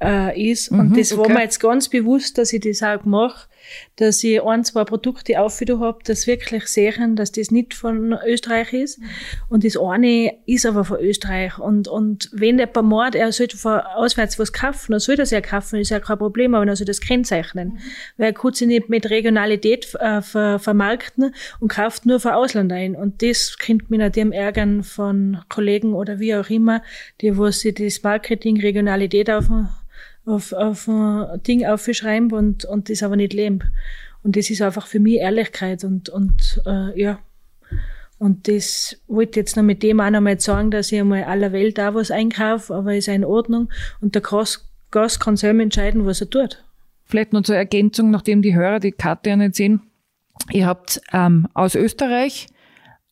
äh, 0.01 0.51
ist. 0.51 0.71
Mhm, 0.71 0.81
und 0.81 0.97
das 0.97 1.13
okay. 1.13 1.21
war 1.21 1.37
mir 1.37 1.43
jetzt 1.43 1.61
ganz 1.61 1.89
bewusst, 1.89 2.39
dass 2.39 2.53
ich 2.53 2.61
das 2.61 2.83
auch 2.83 3.05
mache, 3.05 3.49
dass 3.97 4.23
ich 4.23 4.43
ein, 4.43 4.65
zwei 4.65 4.85
Produkte 4.85 5.41
aufgeführt 5.41 5.81
habe, 5.81 5.99
das 6.05 6.27
wirklich 6.27 6.67
sehen, 6.67 7.17
dass 7.17 7.33
das 7.33 7.51
nicht 7.51 7.75
von 7.75 8.17
Österreich 8.27 8.73
ist. 8.73 9.01
Und 9.49 9.65
das 9.65 9.77
eine 9.77 10.35
ist 10.47 10.67
aber 10.67 10.85
von 10.85 10.99
Österreich. 11.01 11.59
Und, 11.59 11.89
und 11.89 12.31
wenn 12.33 12.59
jemand 12.59 12.89
meint, 12.89 13.15
er 13.15 13.33
sollte 13.33 13.57
von 13.57 13.81
auswärts 13.81 14.39
was 14.39 14.53
kaufen, 14.53 14.93
dann 14.93 15.01
soll 15.01 15.17
das 15.17 15.31
ja 15.31 15.41
kaufen, 15.41 15.81
ist 15.81 15.91
ja 15.91 16.01
kein 16.01 16.19
Problem, 16.19 16.55
aber 16.55 16.67
dann 16.67 16.77
soll 16.77 16.87
das 16.87 17.01
kennzeichnen. 17.01 17.69
Mhm. 17.69 17.79
Weil 18.17 18.27
er 18.27 18.33
kann 18.33 18.55
sich 18.55 18.69
nicht 18.69 18.89
mit 18.89 19.11
Regionalität 19.11 19.95
äh, 19.97 20.23
ver, 20.23 20.59
vermarkten 20.59 21.35
und 21.61 21.69
kauft 21.69 22.07
nur 22.07 22.21
von 22.21 22.33
Ausland 22.33 22.73
ein. 22.73 22.95
Und 22.95 23.23
das 23.23 23.59
könnte 23.59 23.87
mich 23.89 23.99
nach 23.99 24.11
dem 24.11 24.33
ärgern 24.33 24.83
von 24.83 25.39
Kollegen 25.49 25.95
oder 25.95 26.19
wie 26.21 26.35
auch 26.35 26.49
immer, 26.51 26.83
die, 27.21 27.37
wo 27.37 27.51
sie 27.51 27.75
das 27.75 28.03
Marketing 28.03 28.61
Regionalität 28.61 29.31
auf 29.31 29.49
auf, 30.29 30.53
auf 30.53 30.87
ein 30.89 31.43
Ding 31.43 31.67
aufschreiben 31.67 32.33
und, 32.33 32.65
und 32.65 32.91
das 32.91 33.03
aber 33.03 33.17
nicht 33.17 33.33
leben. 33.33 33.61
Und 34.23 34.37
das 34.37 34.51
ist 34.51 34.63
einfach 34.63 34.87
für 34.87 35.01
mich 35.01 35.17
Ehrlichkeit 35.17 35.85
und, 35.85 36.09
und 36.09 36.61
äh, 36.67 37.01
ja. 37.01 37.19
Und 38.19 38.49
das 38.49 38.97
wollte 39.07 39.39
jetzt 39.39 39.57
noch 39.57 39.63
mit 39.63 39.83
dem 39.83 40.01
auch 40.01 40.11
noch 40.11 40.21
mal 40.21 40.41
sagen, 40.41 40.73
dass 40.73 40.91
ich 40.91 40.99
einmal 40.99 41.25
aller 41.25 41.53
Welt 41.53 41.79
da 41.79 41.95
was 41.95 42.11
einkaufe, 42.11 42.75
aber 42.75 42.97
ist 42.97 43.07
in 43.09 43.25
Ordnung. 43.25 43.71
Und 44.01 44.17
der 44.17 44.23
Gast 44.23 45.21
kann 45.21 45.37
selber 45.37 45.63
entscheiden, 45.63 46.05
was 46.05 46.21
er 46.21 46.29
tut. 46.29 46.65
Vielleicht 47.05 47.33
noch 47.33 47.43
zur 47.43 47.57
Ergänzung, 47.57 48.11
nachdem 48.11 48.43
die 48.43 48.57
Hörer 48.57 48.81
die 48.81 48.93
Karte 48.93 49.31
ja 49.31 49.37
nicht 49.37 49.55
sehen. 49.55 49.83
Ihr 50.53 50.67
habt 50.67 51.01
ähm, 51.13 51.49
aus 51.55 51.75
Österreich, 51.75 52.49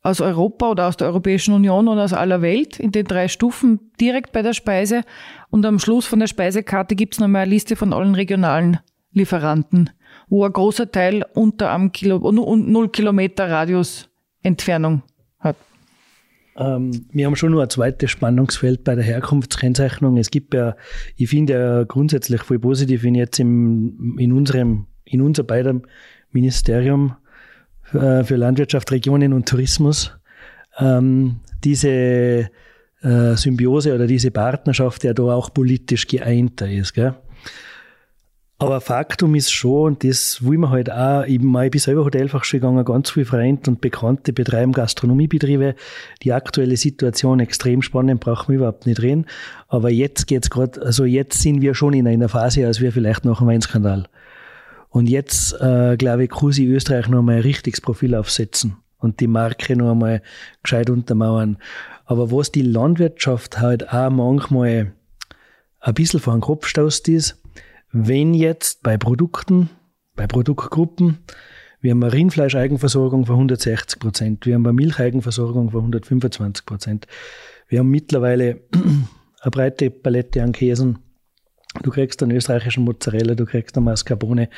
aus 0.06 0.20
Europa 0.20 0.70
oder 0.70 0.86
aus 0.86 0.96
der 0.96 1.08
Europäischen 1.08 1.52
Union 1.52 1.88
oder 1.88 2.04
aus 2.04 2.12
aller 2.12 2.40
Welt 2.40 2.78
in 2.78 2.92
den 2.92 3.06
drei 3.06 3.26
Stufen 3.26 3.90
direkt 4.00 4.30
bei 4.32 4.42
der 4.42 4.52
Speise 4.52 5.02
und 5.50 5.66
am 5.66 5.80
Schluss 5.80 6.06
von 6.06 6.20
der 6.20 6.28
Speisekarte 6.28 6.94
gibt's 6.94 7.18
nochmal 7.18 7.42
eine 7.42 7.50
Liste 7.50 7.74
von 7.74 7.92
allen 7.92 8.14
regionalen 8.14 8.78
Lieferanten, 9.12 9.90
wo 10.28 10.44
ein 10.44 10.52
großer 10.52 10.92
Teil 10.92 11.24
unter 11.34 11.72
einem 11.72 11.90
Kilo, 11.90 12.30
null 12.30 12.88
Kilometer 12.90 13.50
Radius 13.50 14.08
Entfernung 14.42 15.02
hat. 15.40 15.56
Ähm, 16.56 17.06
wir 17.10 17.26
haben 17.26 17.34
schon 17.34 17.50
nur 17.50 17.64
ein 17.64 17.70
zweites 17.70 18.12
Spannungsfeld 18.12 18.84
bei 18.84 18.94
der 18.94 19.04
Herkunftskennzeichnung. 19.04 20.18
Es 20.18 20.30
gibt 20.30 20.54
ja, 20.54 20.76
ich 21.16 21.30
finde 21.30 21.52
ja 21.54 21.82
grundsätzlich 21.82 22.42
voll 22.42 22.60
positiv, 22.60 23.02
wenn 23.02 23.16
jetzt 23.16 23.40
im, 23.40 24.16
in 24.20 24.32
unserem, 24.32 24.86
in 25.04 25.20
unser 25.20 25.42
beidem 25.42 25.82
Ministerium 26.30 27.16
für 27.92 28.36
Landwirtschaft, 28.36 28.90
Regionen 28.90 29.32
und 29.32 29.48
Tourismus 29.48 30.12
ähm, 30.78 31.40
diese 31.64 32.50
äh, 33.02 33.36
Symbiose 33.36 33.94
oder 33.94 34.06
diese 34.06 34.30
Partnerschaft 34.30 35.04
ja 35.04 35.14
da 35.14 35.22
auch 35.22 35.52
politisch 35.52 36.06
geeinter 36.06 36.70
ist. 36.70 36.94
Gell? 36.94 37.14
Aber 38.58 38.80
Faktum 38.80 39.34
ist 39.34 39.52
schon, 39.52 39.92
und 39.92 40.04
das 40.04 40.42
will 40.42 40.56
man 40.56 40.70
halt 40.70 40.90
auch, 40.90 41.24
ich, 41.24 41.34
ich 41.34 41.70
bin 41.70 41.80
selber 41.80 42.06
Hotelfachschule 42.06 42.60
gegangen, 42.60 42.84
ganz 42.86 43.10
viele 43.10 43.26
Freunde 43.26 43.70
und 43.70 43.82
Bekannte 43.82 44.32
betreiben 44.32 44.72
Gastronomiebetriebe. 44.72 45.74
Die 46.22 46.32
aktuelle 46.32 46.78
Situation 46.78 47.40
extrem 47.40 47.82
spannend, 47.82 48.20
brauchen 48.20 48.48
wir 48.48 48.56
überhaupt 48.56 48.86
nicht 48.86 49.02
reden. 49.02 49.26
Aber 49.68 49.90
jetzt 49.90 50.26
geht's 50.26 50.48
gerade, 50.48 50.80
also 50.80 51.04
jetzt 51.04 51.42
sind 51.42 51.60
wir 51.60 51.74
schon 51.74 51.92
in 51.92 52.08
einer 52.08 52.30
Phase, 52.30 52.66
als 52.66 52.80
wir 52.80 52.92
vielleicht 52.92 53.26
nach 53.26 53.38
dem 53.38 53.48
Weinskandal. 53.48 54.08
Und 54.88 55.08
jetzt, 55.08 55.52
äh, 55.60 55.96
glaube 55.96 56.24
ich, 56.24 56.30
kann 56.30 56.52
sich 56.52 56.66
Österreich 56.66 57.08
noch 57.08 57.22
mal 57.22 57.36
ein 57.36 57.42
richtiges 57.42 57.80
Profil 57.80 58.14
aufsetzen 58.14 58.76
und 58.98 59.20
die 59.20 59.26
Marke 59.26 59.76
noch 59.76 59.92
einmal 59.92 60.22
gescheit 60.62 60.90
untermauern. 60.90 61.58
Aber 62.04 62.30
was 62.30 62.52
die 62.52 62.62
Landwirtschaft 62.62 63.60
halt 63.60 63.92
auch 63.92 64.10
manchmal 64.10 64.92
ein 65.80 65.94
bisschen 65.94 66.20
vor 66.20 66.34
den 66.34 66.40
Kopf 66.40 66.66
stößt, 66.66 67.08
ist, 67.08 67.40
wenn 67.92 68.34
jetzt 68.34 68.82
bei 68.82 68.96
Produkten, 68.96 69.70
bei 70.14 70.26
Produktgruppen, 70.26 71.18
wir 71.80 71.92
haben 71.92 72.02
eine 72.02 72.12
Rindfleischeigenversorgung 72.12 73.26
von 73.26 73.36
160 73.36 73.98
Prozent, 74.00 74.46
wir 74.46 74.54
haben 74.54 74.66
eine 74.66 74.72
Milcheigenversorgung 74.72 75.70
von 75.70 75.80
125 75.80 76.66
Prozent, 76.66 77.06
wir 77.68 77.80
haben 77.80 77.90
mittlerweile 77.90 78.60
eine 78.72 79.50
breite 79.50 79.90
Palette 79.90 80.42
an 80.42 80.52
Käsen, 80.52 80.98
du 81.82 81.90
kriegst 81.90 82.22
einen 82.22 82.36
österreichischen 82.36 82.84
Mozzarella, 82.84 83.34
du 83.34 83.46
kriegst 83.46 83.76
einen 83.76 83.84
Mascarpone, 83.84 84.48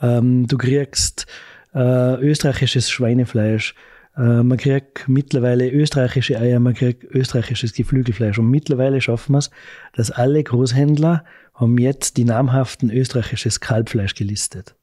ähm, 0.00 0.46
du 0.46 0.56
kriegst 0.58 1.26
äh, 1.74 2.14
österreichisches 2.20 2.90
Schweinefleisch, 2.90 3.74
äh, 4.16 4.42
man 4.42 4.58
kriegt 4.58 5.08
mittlerweile 5.08 5.70
österreichische 5.70 6.38
Eier, 6.38 6.60
man 6.60 6.74
kriegt 6.74 7.04
österreichisches 7.04 7.72
Geflügelfleisch. 7.72 8.38
Und 8.38 8.50
mittlerweile 8.50 9.00
schaffen 9.00 9.32
wir 9.32 9.38
es, 9.38 9.50
dass 9.94 10.10
alle 10.10 10.42
Großhändler 10.42 11.24
haben 11.54 11.78
jetzt 11.78 12.16
die 12.16 12.24
namhaften 12.24 12.90
österreichisches 12.90 13.60
Kalbfleisch 13.60 14.14
gelistet. 14.14 14.74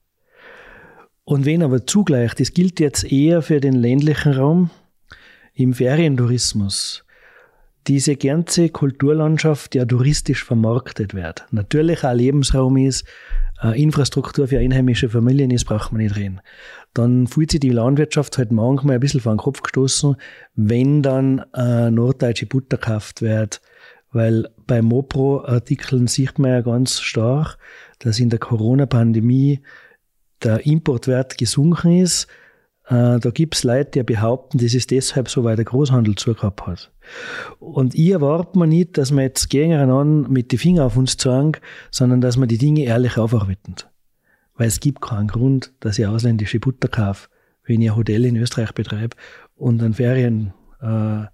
Und 1.23 1.45
wenn 1.45 1.63
aber 1.63 1.85
zugleich, 1.85 2.33
das 2.35 2.53
gilt 2.53 2.79
jetzt 2.79 3.11
eher 3.11 3.41
für 3.41 3.59
den 3.59 3.73
ländlichen 3.73 4.33
Raum, 4.33 4.69
im 5.53 5.73
Ferientourismus, 5.73 7.04
diese 7.87 8.15
ganze 8.15 8.69
Kulturlandschaft 8.69 9.75
ja 9.75 9.85
touristisch 9.85 10.43
vermarktet 10.43 11.13
wird. 11.13 11.45
Natürlich 11.51 12.03
ein 12.03 12.17
Lebensraum 12.17 12.77
ist, 12.77 13.05
äh, 13.61 13.81
Infrastruktur 13.81 14.47
für 14.47 14.59
einheimische 14.59 15.09
Familien 15.09 15.51
ist, 15.51 15.65
braucht 15.65 15.91
man 15.91 16.01
nicht 16.01 16.15
reden. 16.15 16.41
Dann 16.93 17.27
fühlt 17.27 17.51
sich 17.51 17.59
die 17.59 17.69
Landwirtschaft 17.69 18.37
halt 18.37 18.51
manchmal 18.51 18.95
ein 18.95 18.99
bisschen 19.01 19.21
vor 19.21 19.33
den 19.33 19.39
Kopf 19.39 19.61
gestoßen, 19.61 20.15
wenn 20.55 21.01
dann 21.01 21.43
äh, 21.53 21.91
norddeutsche 21.91 22.45
Butter 22.45 22.77
gekauft 22.77 23.21
wird. 23.21 23.61
Weil 24.11 24.49
bei 24.65 24.81
Mopro-Artikeln 24.81 26.07
sieht 26.07 26.39
man 26.39 26.51
ja 26.51 26.61
ganz 26.61 27.01
stark, 27.01 27.57
dass 27.99 28.19
in 28.19 28.29
der 28.29 28.39
Corona-Pandemie 28.39 29.61
der 30.43 30.65
Importwert 30.65 31.37
gesunken 31.37 32.01
ist. 32.01 32.27
Äh, 32.87 33.19
da 33.19 33.29
gibt 33.33 33.55
es 33.55 33.63
Leute, 33.63 33.99
die 33.99 34.03
behaupten, 34.03 34.57
das 34.57 34.73
ist 34.73 34.91
deshalb 34.91 35.29
so, 35.29 35.43
weil 35.43 35.55
der 35.55 35.65
Großhandel 35.65 36.15
zugehabt 36.15 36.65
hat. 36.65 36.91
Und 37.59 37.95
ich 37.95 38.11
erwarte 38.11 38.57
mir 38.57 38.67
nicht, 38.67 38.97
dass 38.97 39.11
wir 39.11 39.23
jetzt 39.23 39.49
gegeneinander 39.49 40.29
mit 40.29 40.51
den 40.51 40.59
Fingern 40.59 40.85
auf 40.85 40.97
uns 40.97 41.17
zeigen, 41.17 41.53
sondern 41.91 42.21
dass 42.21 42.37
wir 42.37 42.47
die 42.47 42.57
Dinge 42.57 42.83
ehrlich 42.83 43.17
aufarbeiten. 43.17 43.75
Weil 44.55 44.67
es 44.67 44.79
gibt 44.79 45.01
keinen 45.01 45.27
Grund, 45.27 45.73
dass 45.79 45.99
ich 45.99 46.07
ausländische 46.07 46.59
Butter 46.59 46.87
kaufe, 46.87 47.29
wenn 47.65 47.81
ich 47.81 47.91
ein 47.91 47.95
Hotel 47.95 48.25
in 48.25 48.37
Österreich 48.37 48.73
betreibe 48.73 49.15
und 49.55 49.81
einen 49.81 49.93
Ferien, 49.93 50.53
äh, 50.81 51.25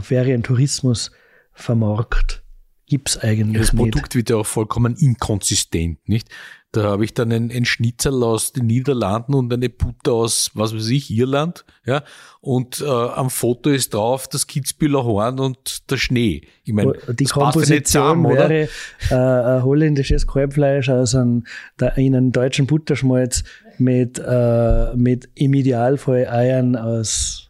Ferientourismus 0.00 1.12
vermarkt. 1.52 2.42
Gibt's 2.88 3.18
eigentlich 3.18 3.66
das 3.66 3.72
nicht. 3.74 3.92
Produkt 3.92 4.14
wird 4.14 4.30
ja 4.30 4.36
auch 4.36 4.46
vollkommen 4.46 4.96
inkonsistent, 4.96 6.08
nicht? 6.08 6.28
Da 6.72 6.82
habe 6.82 7.04
ich 7.04 7.14
dann 7.14 7.32
ein, 7.32 7.50
ein 7.50 7.64
Schnitzel 7.64 8.22
aus 8.22 8.52
den 8.52 8.66
Niederlanden 8.66 9.34
und 9.34 9.52
eine 9.52 9.70
Butter 9.70 10.12
aus, 10.12 10.50
was 10.52 10.74
weiß 10.74 10.88
ich, 10.90 11.10
Irland. 11.10 11.64
Ja? 11.86 12.02
Und 12.40 12.82
äh, 12.82 12.86
am 12.86 13.30
Foto 13.30 13.70
ist 13.70 13.94
drauf 13.94 14.28
das 14.28 14.46
Kitzbühler 14.46 15.02
Horn 15.02 15.40
und 15.40 15.90
der 15.90 15.96
Schnee. 15.96 16.42
Ich 16.64 16.74
meine, 16.74 16.92
die 17.08 17.24
Komposition 17.24 17.84
zusammen, 17.84 18.34
wäre 18.34 18.68
äh, 19.10 19.14
ein 19.14 19.64
holländisches 19.64 20.26
Kalbfleisch 20.26 20.90
aus 20.90 21.14
einem, 21.14 21.44
in 21.96 22.14
einem 22.14 22.32
deutschen 22.32 22.66
Butterschmalz 22.66 23.44
mit, 23.78 24.18
äh, 24.18 24.94
mit 24.94 25.30
im 25.36 25.54
Idealfall 25.54 26.28
Eiern 26.28 26.76
aus 26.76 27.47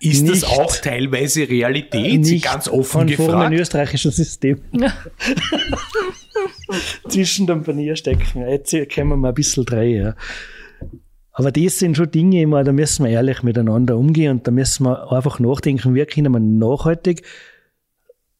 ist 0.00 0.22
nicht, 0.22 0.42
das 0.42 0.44
auch 0.44 0.74
teilweise 0.76 1.48
Realität? 1.48 2.20
Nicht 2.20 2.44
ganz 2.44 2.68
offen 2.68 3.06
gefragt. 3.06 3.32
Ein 3.32 3.52
österreichischen 3.52 4.10
System. 4.10 4.60
zwischen 7.08 7.46
den 7.46 7.62
Panierstecken. 7.62 8.46
Jetzt 8.48 8.72
können 8.90 9.08
wir 9.10 9.16
mal 9.16 9.28
ein 9.28 9.34
bisschen 9.34 9.64
drehen. 9.64 10.04
Ja. 10.04 10.14
Aber 11.32 11.52
das 11.52 11.78
sind 11.78 11.96
schon 11.96 12.10
Dinge, 12.10 12.42
immer, 12.42 12.64
da 12.64 12.72
müssen 12.72 13.04
wir 13.04 13.12
ehrlich 13.12 13.42
miteinander 13.42 13.96
umgehen 13.96 14.38
und 14.38 14.46
da 14.46 14.50
müssen 14.50 14.84
wir 14.84 15.12
einfach 15.12 15.38
nachdenken, 15.38 15.94
wie 15.94 16.04
können 16.04 16.32
wir 16.32 16.40
nachhaltig, 16.40 17.22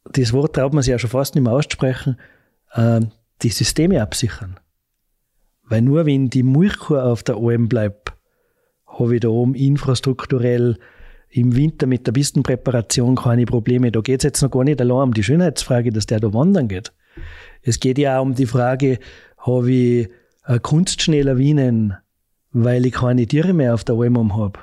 das 0.05 0.33
Wort 0.33 0.57
traut 0.57 0.73
man 0.73 0.83
sich 0.83 0.91
ja 0.91 0.99
schon 0.99 1.11
fast 1.11 1.35
nicht 1.35 1.45
mehr 1.45 1.53
aussprechen, 1.53 2.19
äh, 2.73 3.01
die 3.43 3.51
Systeme 3.51 4.03
absichern. 4.03 4.59
Weil 5.65 5.83
nur 5.83 6.07
wenn 6.07 6.29
die 6.31 6.43
Milchkuh 6.43 6.97
auf 6.97 7.23
der 7.23 7.37
Alm 7.37 7.69
bleibt, 7.69 8.15
habe 8.87 9.15
ich 9.15 9.21
da 9.21 9.29
oben 9.29 9.55
infrastrukturell 9.55 10.79
im 11.31 11.55
Winter 11.57 11.87
mit 11.87 12.07
der 12.07 12.13
Pistenpräparation 12.13 13.17
keine 13.17 13.45
Probleme. 13.45 13.93
Da 13.93 14.01
geht 14.01 14.21
es 14.21 14.25
jetzt 14.25 14.43
noch 14.43 14.51
gar 14.51 14.65
nicht 14.65 14.81
allein 14.81 15.09
um 15.09 15.15
die 15.15 15.23
Schönheitsfrage, 15.23 15.93
dass 15.93 16.07
der 16.07 16.21
da 16.21 16.33
wandern 16.33 16.69
geht. 16.69 16.93
Es 17.63 17.81
geht 17.81 17.99
ja 17.99 18.19
auch 18.19 18.23
um 18.23 18.35
die 18.35 18.47
Frage, 18.47 18.99
habe 19.37 19.71
ich 19.71 20.09
Kunstschneelawinen, 20.63 21.95
weil 22.53 22.87
ich 22.87 22.95
keine 22.95 23.27
Tiere 23.27 23.53
mehr 23.53 23.75
auf 23.75 23.85
der 23.85 23.97
Alm 23.97 24.37
habe. 24.37 24.61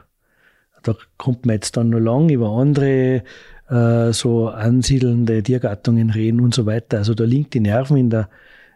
Da 0.81 0.95
kommt 1.17 1.45
man 1.45 1.55
jetzt 1.55 1.77
dann 1.77 1.89
noch 1.89 1.99
lang 1.99 2.29
über 2.29 2.49
andere 2.49 3.23
äh, 3.69 4.11
so 4.11 4.49
ansiedelnde 4.49 5.43
Tiergattungen 5.43 6.09
reden 6.09 6.39
und 6.39 6.53
so 6.53 6.65
weiter. 6.65 6.99
Also 6.99 7.13
da 7.13 7.23
liegt 7.23 7.53
die 7.53 7.59
Nerven 7.59 7.97
in 7.97 8.09
der, 8.09 8.29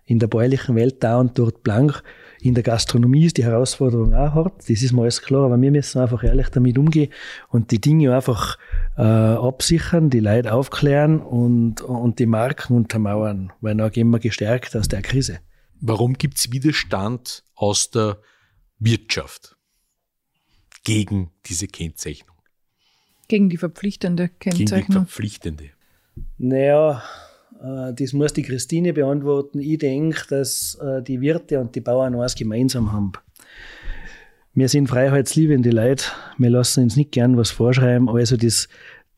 in 0.05 0.19
der 0.19 0.27
bäuerlichen 0.27 0.75
Welt 0.75 1.03
da 1.03 1.19
und 1.19 1.37
dort 1.37 1.63
blank. 1.63 2.03
In 2.41 2.53
der 2.53 2.63
Gastronomie 2.63 3.25
ist 3.25 3.37
die 3.37 3.43
Herausforderung 3.43 4.13
auch 4.13 4.33
hart, 4.33 4.59
das 4.59 4.81
ist 4.81 4.93
mir 4.93 5.01
alles 5.01 5.21
klar, 5.21 5.45
aber 5.45 5.61
wir 5.61 5.71
müssen 5.71 5.99
einfach 5.99 6.23
ehrlich 6.23 6.47
damit 6.49 6.77
umgehen 6.77 7.11
und 7.49 7.71
die 7.71 7.81
Dinge 7.81 8.15
einfach 8.15 8.57
äh, 8.97 9.01
absichern, 9.01 10.09
die 10.09 10.21
Leute 10.21 10.53
aufklären 10.53 11.19
und, 11.19 11.81
und 11.81 12.19
die 12.19 12.25
Marken 12.25 12.75
untermauern, 12.75 13.51
weil 13.59 13.75
dann 13.75 13.91
gehen 13.91 14.09
wir 14.09 14.19
gestärkt 14.19 14.75
aus 14.75 14.87
der 14.87 15.01
Krise. 15.01 15.39
Warum 15.81 16.13
gibt 16.13 16.37
es 16.37 16.51
Widerstand 16.51 17.43
aus 17.55 17.89
der 17.91 18.19
Wirtschaft 18.79 19.57
gegen 20.83 21.31
diese 21.45 21.67
Kennzeichnung? 21.67 22.35
Gegen 23.27 23.49
die 23.49 23.57
verpflichtende 23.57 24.29
Kennzeichnung. 24.29 24.67
Gegen 24.67 24.87
die 24.87 24.93
verpflichtende. 24.93 25.69
Naja, 26.37 27.03
das 27.93 28.13
muss 28.13 28.33
die 28.33 28.43
Christine 28.43 28.93
beantworten. 28.93 29.59
Ich 29.59 29.79
denke, 29.79 30.21
dass 30.29 30.77
äh, 30.81 31.01
die 31.01 31.21
Wirte 31.21 31.59
und 31.59 31.75
die 31.75 31.81
Bauern 31.81 32.15
eins 32.15 32.35
gemeinsam 32.35 32.91
haben. 32.93 33.11
Wir 34.53 34.69
sind 34.69 34.87
freiheitsliebende 34.87 35.69
Leute. 35.69 36.05
Wir 36.37 36.49
lassen 36.49 36.83
uns 36.83 36.95
nicht 36.95 37.11
gern 37.11 37.37
was 37.37 37.51
vorschreiben. 37.51 38.09
Also 38.09 38.35
das, 38.35 38.67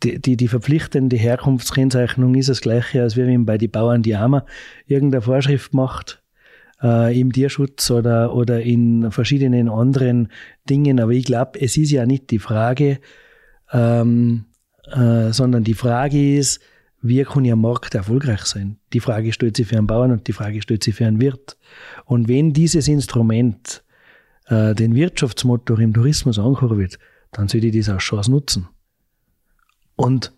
die, 0.04 0.20
die, 0.20 0.38
die 0.38 0.48
verpflichtende 0.48 1.16
Herkunftskennzeichnung 1.16 2.36
ist 2.36 2.50
das 2.50 2.62
Gleiche, 2.62 3.02
als 3.02 3.16
wenn 3.16 3.46
bei 3.46 3.58
den 3.58 3.72
Bauern 3.72 4.02
die 4.02 4.16
Arme 4.16 4.46
irgendeine 4.88 5.22
Vorschrift 5.22 5.74
macht 5.74 6.22
äh, 6.82 7.20
im 7.20 7.32
Tierschutz 7.32 7.92
oder, 7.92 8.36
oder 8.36 8.62
in 8.62 9.12
verschiedenen 9.12 9.70
anderen 9.70 10.30
Dingen. 10.70 11.00
Aber 11.00 11.12
ich 11.12 11.26
glaube, 11.26 11.62
es 11.62 11.78
ist 11.78 11.92
ja 11.92 12.06
nicht 12.06 12.32
die 12.32 12.40
Frage, 12.40 13.00
ähm, 13.72 14.46
äh, 14.92 15.32
sondern 15.32 15.64
die 15.64 15.76
Frage 15.76 16.38
ist, 16.38 16.60
wie 17.02 17.24
kann 17.24 17.46
ich 17.46 17.52
am 17.52 17.62
Markt 17.62 17.96
erfolgreich 17.96 18.42
sein? 18.42 18.78
Die 18.94 19.00
Frage 19.00 19.34
stellt 19.34 19.58
sich 19.58 19.68
für 19.68 19.78
einen 19.78 19.88
Bauern 19.88 20.12
und 20.12 20.28
die 20.28 20.34
Frage 20.34 20.62
stellt 20.62 20.84
sich 20.84 20.96
für 20.96 21.06
einen 21.06 21.20
Wirt. 21.20 21.58
Und 22.06 22.28
wenn 22.28 22.54
dieses 22.54 22.88
Instrument 22.88 23.84
äh, 24.48 24.76
den 24.76 24.94
Wirtschaftsmotor 24.94 25.80
im 25.80 25.94
Tourismus 25.94 26.38
ankurbelt, 26.38 27.00
dann 27.32 27.48
sollte 27.48 27.68
ich 27.68 27.78
das 27.78 27.90
als 27.90 28.04
Chance 28.04 28.32
nutzen. 28.32 28.68
Und 29.96 30.34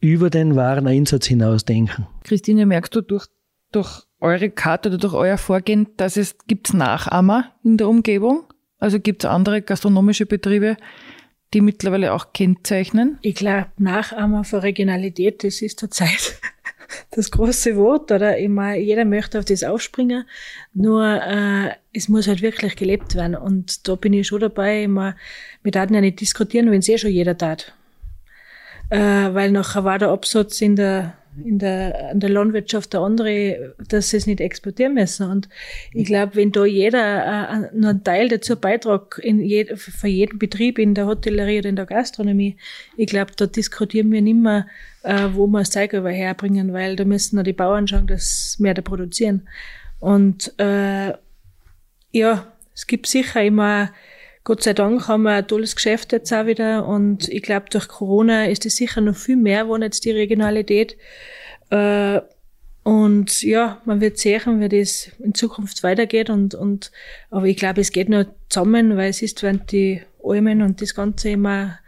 über 0.00 0.30
den 0.30 0.56
Wareneinsatz 0.56 1.26
hinaus 1.26 1.64
denken. 1.64 2.06
Christine, 2.24 2.66
merkst 2.66 2.94
du 2.94 3.00
durch, 3.00 3.26
durch 3.72 4.04
eure 4.20 4.50
Karte 4.50 4.88
oder 4.88 4.98
durch 4.98 5.14
euer 5.14 5.38
Vorgehen, 5.38 5.88
dass 5.96 6.16
es 6.16 6.36
gibt 6.46 6.74
Nachahmer 6.74 7.52
in 7.64 7.76
der 7.76 7.88
Umgebung? 7.88 8.44
Also 8.78 9.00
gibt 9.00 9.24
es 9.24 9.30
andere 9.30 9.62
gastronomische 9.62 10.26
Betriebe, 10.26 10.76
die 11.54 11.60
mittlerweile 11.60 12.12
auch 12.12 12.32
kennzeichnen? 12.32 13.18
Ich 13.22 13.36
glaube, 13.36 13.68
Nachahmer 13.78 14.44
für 14.44 14.62
Regionalität, 14.62 15.44
das 15.44 15.62
ist 15.62 15.80
zurzeit 15.80 16.38
das 17.10 17.30
große 17.30 17.76
Wort, 17.76 18.10
oder? 18.12 18.36
Immer, 18.36 18.74
jeder 18.74 19.04
möchte 19.04 19.38
auf 19.38 19.44
das 19.44 19.64
aufspringen, 19.64 20.24
nur 20.74 21.04
äh, 21.04 21.70
es 21.92 22.08
muss 22.08 22.28
halt 22.28 22.42
wirklich 22.42 22.76
gelebt 22.76 23.14
werden. 23.14 23.36
Und 23.36 23.88
da 23.88 23.94
bin 23.94 24.12
ich 24.12 24.26
schon 24.26 24.40
dabei, 24.40 24.84
immer, 24.84 25.16
wir 25.62 25.72
daten 25.72 25.94
ja 25.94 26.00
nicht 26.00 26.20
diskutieren, 26.20 26.70
wenn 26.70 26.80
es 26.80 26.88
eh 26.88 26.98
schon 26.98 27.10
jeder 27.10 27.36
tat. 27.36 27.74
Äh, 28.90 28.98
weil 28.98 29.50
nachher 29.50 29.84
war 29.84 29.98
der 29.98 30.10
Absatz 30.10 30.60
in 30.60 30.76
der 30.76 31.14
in 31.44 31.58
der, 31.58 32.12
in 32.12 32.20
der 32.20 32.30
Landwirtschaft 32.30 32.92
der 32.92 33.00
andere, 33.00 33.74
dass 33.88 34.10
sie 34.10 34.16
es 34.16 34.26
nicht 34.26 34.40
exportieren 34.40 34.94
müssen. 34.94 35.30
Und 35.30 35.48
ich 35.92 36.06
glaube, 36.06 36.36
wenn 36.36 36.52
da 36.52 36.64
jeder 36.64 37.70
äh, 37.72 37.76
nur 37.76 37.90
einen 37.90 38.04
Teil 38.04 38.28
dazu 38.28 38.56
beitragt, 38.56 39.18
in 39.18 39.40
je, 39.40 39.76
für 39.76 40.08
jeden 40.08 40.38
Betrieb 40.38 40.78
in 40.78 40.94
der 40.94 41.06
Hotellerie 41.06 41.58
oder 41.58 41.68
in 41.68 41.76
der 41.76 41.86
Gastronomie, 41.86 42.56
ich 42.96 43.06
glaube, 43.06 43.32
da 43.36 43.46
diskutieren 43.46 44.10
wir 44.12 44.22
nicht 44.22 44.36
mehr, 44.36 44.66
äh, 45.02 45.28
wo 45.32 45.46
wir 45.46 45.60
das 45.60 45.70
Zeug 45.70 45.92
herbringen, 45.92 46.72
weil 46.72 46.96
da 46.96 47.04
müssen 47.04 47.36
noch 47.36 47.44
die 47.44 47.52
Bauern 47.52 47.86
schauen, 47.86 48.06
dass 48.06 48.56
mehr 48.58 48.74
da 48.74 48.82
produzieren. 48.82 49.48
Und 50.00 50.52
äh, 50.58 51.12
ja, 52.12 52.52
es 52.74 52.86
gibt 52.86 53.06
sicher 53.06 53.42
immer 53.42 53.90
Gott 54.46 54.62
sei 54.62 54.74
Dank 54.74 55.08
haben 55.08 55.24
wir 55.24 55.32
ein 55.32 55.48
tolles 55.48 55.74
Geschäft 55.74 56.12
jetzt 56.12 56.32
auch 56.32 56.46
wieder 56.46 56.86
und 56.86 57.28
ich 57.28 57.42
glaube, 57.42 57.66
durch 57.68 57.88
Corona 57.88 58.46
ist 58.46 58.64
es 58.64 58.76
sicher 58.76 59.00
noch 59.00 59.16
viel 59.16 59.34
mehr 59.34 59.64
geworden, 59.64 59.82
jetzt 59.82 60.04
die 60.04 60.12
Regionalität. 60.12 60.96
Äh, 61.70 62.20
und 62.84 63.42
ja, 63.42 63.82
man 63.86 64.00
wird 64.00 64.18
sehen, 64.18 64.60
wie 64.60 64.68
das 64.68 65.10
in 65.18 65.34
Zukunft 65.34 65.82
weitergeht 65.82 66.30
und, 66.30 66.54
und, 66.54 66.92
aber 67.28 67.46
ich 67.46 67.56
glaube, 67.56 67.80
es 67.80 67.90
geht 67.90 68.08
nur 68.08 68.28
zusammen, 68.48 68.96
weil 68.96 69.10
es 69.10 69.20
ist, 69.20 69.42
wenn 69.42 69.66
die 69.66 70.02
Almen 70.22 70.62
und 70.62 70.80
das 70.80 70.94
Ganze 70.94 71.30
immer 71.30 71.80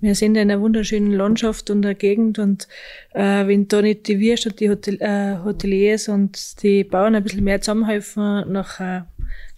wir 0.00 0.14
sind 0.14 0.36
in 0.36 0.50
einer 0.50 0.60
wunderschönen 0.60 1.12
Landschaft 1.12 1.70
und 1.70 1.82
der 1.82 1.94
Gegend 1.94 2.38
und 2.38 2.68
äh, 3.14 3.46
wenn 3.46 3.68
da 3.68 3.82
nicht 3.82 4.06
die 4.06 4.20
Wirst 4.20 4.46
und 4.46 4.60
die 4.60 4.70
Hotel, 4.70 4.96
äh, 5.00 5.44
Hoteliers 5.44 6.08
und 6.08 6.62
die 6.62 6.84
Bauern 6.84 7.16
ein 7.16 7.22
bisschen 7.22 7.44
mehr 7.44 7.60
zusammenhelfen, 7.60 8.50
nachher, 8.52 9.08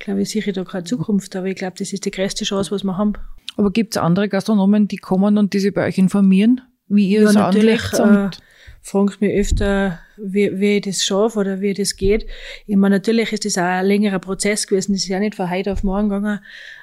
glaube 0.00 0.22
ich, 0.22 0.30
sicher 0.30 0.52
da 0.52 0.64
keine 0.64 0.84
Zukunft. 0.84 1.36
Aber 1.36 1.46
ich 1.46 1.54
glaube, 1.54 1.76
das 1.78 1.92
ist 1.92 2.04
die 2.04 2.10
größte 2.10 2.44
Chance, 2.44 2.72
was 2.72 2.82
wir 2.82 2.96
haben. 2.96 3.12
Aber 3.56 3.70
gibt 3.70 3.94
es 3.94 4.02
andere 4.02 4.28
Gastronomen, 4.28 4.88
die 4.88 4.96
kommen 4.96 5.38
und 5.38 5.52
die 5.52 5.60
sich 5.60 5.72
bei 5.72 5.86
euch 5.86 5.98
informieren, 5.98 6.62
wie 6.88 7.08
ihr 7.08 7.22
ja, 7.22 7.28
es 7.28 7.34
natürlich, 7.34 7.80
äh, 7.92 8.30
fragt 8.82 9.20
mich 9.20 9.32
öfter, 9.32 10.00
wie, 10.22 10.58
wie 10.58 10.76
ich 10.76 10.82
das 10.82 11.04
schaffe 11.04 11.38
oder 11.38 11.60
wie 11.60 11.74
das 11.74 11.96
geht. 11.96 12.26
Ich 12.66 12.76
meine, 12.76 12.96
natürlich 12.96 13.32
ist 13.32 13.44
das 13.44 13.58
auch 13.58 13.62
ein 13.62 13.86
längerer 13.86 14.18
Prozess 14.18 14.66
gewesen. 14.66 14.92
Das 14.92 15.02
ist 15.02 15.08
ja 15.08 15.18
nicht 15.18 15.34
von 15.34 15.50
heute 15.50 15.72
auf 15.72 15.82
morgen 15.82 16.08
gegangen. 16.08 16.40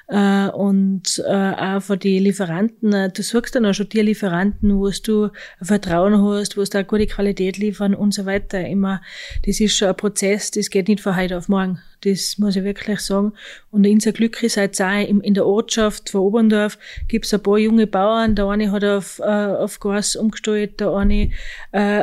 Äh, 0.08 0.48
und 0.48 1.22
äh, 1.26 1.30
auch 1.30 1.82
von 1.82 1.98
den 1.98 2.22
Lieferanten. 2.22 2.94
Äh, 2.94 3.10
du 3.10 3.22
suchst 3.22 3.54
dann 3.54 3.66
auch 3.66 3.74
schon 3.74 3.90
die 3.90 4.00
Lieferanten, 4.00 4.78
wo 4.78 4.88
du 4.88 5.28
Vertrauen 5.60 6.22
hast, 6.22 6.56
wo 6.56 6.64
du 6.64 6.78
eine 6.78 6.86
gute 6.86 7.06
Qualität 7.06 7.58
liefern 7.58 7.94
und 7.94 8.14
so 8.14 8.24
weiter. 8.24 8.66
Immer, 8.66 9.02
das 9.44 9.60
ist 9.60 9.76
schon 9.76 9.88
ein 9.88 9.96
Prozess, 9.96 10.50
das 10.50 10.70
geht 10.70 10.88
nicht 10.88 11.02
von 11.02 11.14
heute 11.14 11.36
auf 11.36 11.48
morgen. 11.48 11.80
Das 12.02 12.38
muss 12.38 12.56
ich 12.56 12.64
wirklich 12.64 13.00
sagen. 13.00 13.32
Und 13.70 13.86
unser 13.86 14.12
Glück 14.12 14.42
ist 14.42 14.56
halt 14.56 14.80
auch 14.80 14.98
in 15.00 15.34
der 15.34 15.44
Ortschaft 15.44 16.10
von 16.10 16.20
Oberndorf 16.20 16.78
gibt 17.08 17.26
es 17.26 17.34
ein 17.34 17.42
paar 17.42 17.58
junge 17.58 17.88
Bauern. 17.88 18.36
Der 18.36 18.46
eine 18.46 18.70
hat 18.70 18.84
auf, 18.84 19.18
auf 19.18 19.80
Gas 19.80 20.14
umgestellt, 20.14 20.78
der 20.78 20.94
eine, 20.94 21.32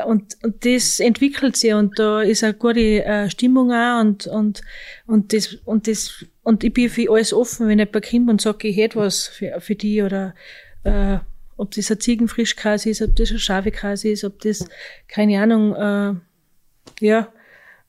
und, 0.06 0.36
und 0.44 0.66
das 0.66 1.00
entwickelt 1.00 1.25
sich 1.34 1.74
und 1.74 1.98
da 2.00 2.22
ist 2.22 2.44
eine 2.44 2.54
gute 2.54 3.30
Stimmung 3.30 3.72
auch 3.72 4.02
und, 4.02 4.28
und, 4.28 4.62
und 5.08 5.34
das, 5.34 5.54
und 5.66 5.88
das 5.88 6.26
und 6.44 6.64
ich 6.64 6.74
bin 6.74 6.90
für 6.90 7.12
alles 7.12 7.34
offen, 7.34 7.68
wenn 7.68 7.80
jemand 7.80 8.10
kommt 8.10 8.30
und 8.30 8.42
sagt, 8.42 8.64
ich 8.64 8.78
hätte 8.78 9.00
was 9.00 9.28
für, 9.28 9.60
für 9.60 9.76
die 9.76 10.04
oder 10.04 10.36
äh, 10.84 11.18
ob 11.58 11.72
das 11.72 11.90
ein 11.90 12.00
Ziegenfrischkäse 12.00 12.90
ist, 12.90 13.02
ob 13.02 13.16
das 13.16 13.32
ein 13.32 13.40
Schafekäse 13.40 14.10
ist, 14.10 14.24
ob 14.24 14.40
das, 14.42 14.68
keine 15.08 15.42
Ahnung, 15.42 15.76
äh, 15.76 17.06
ja. 17.06 17.34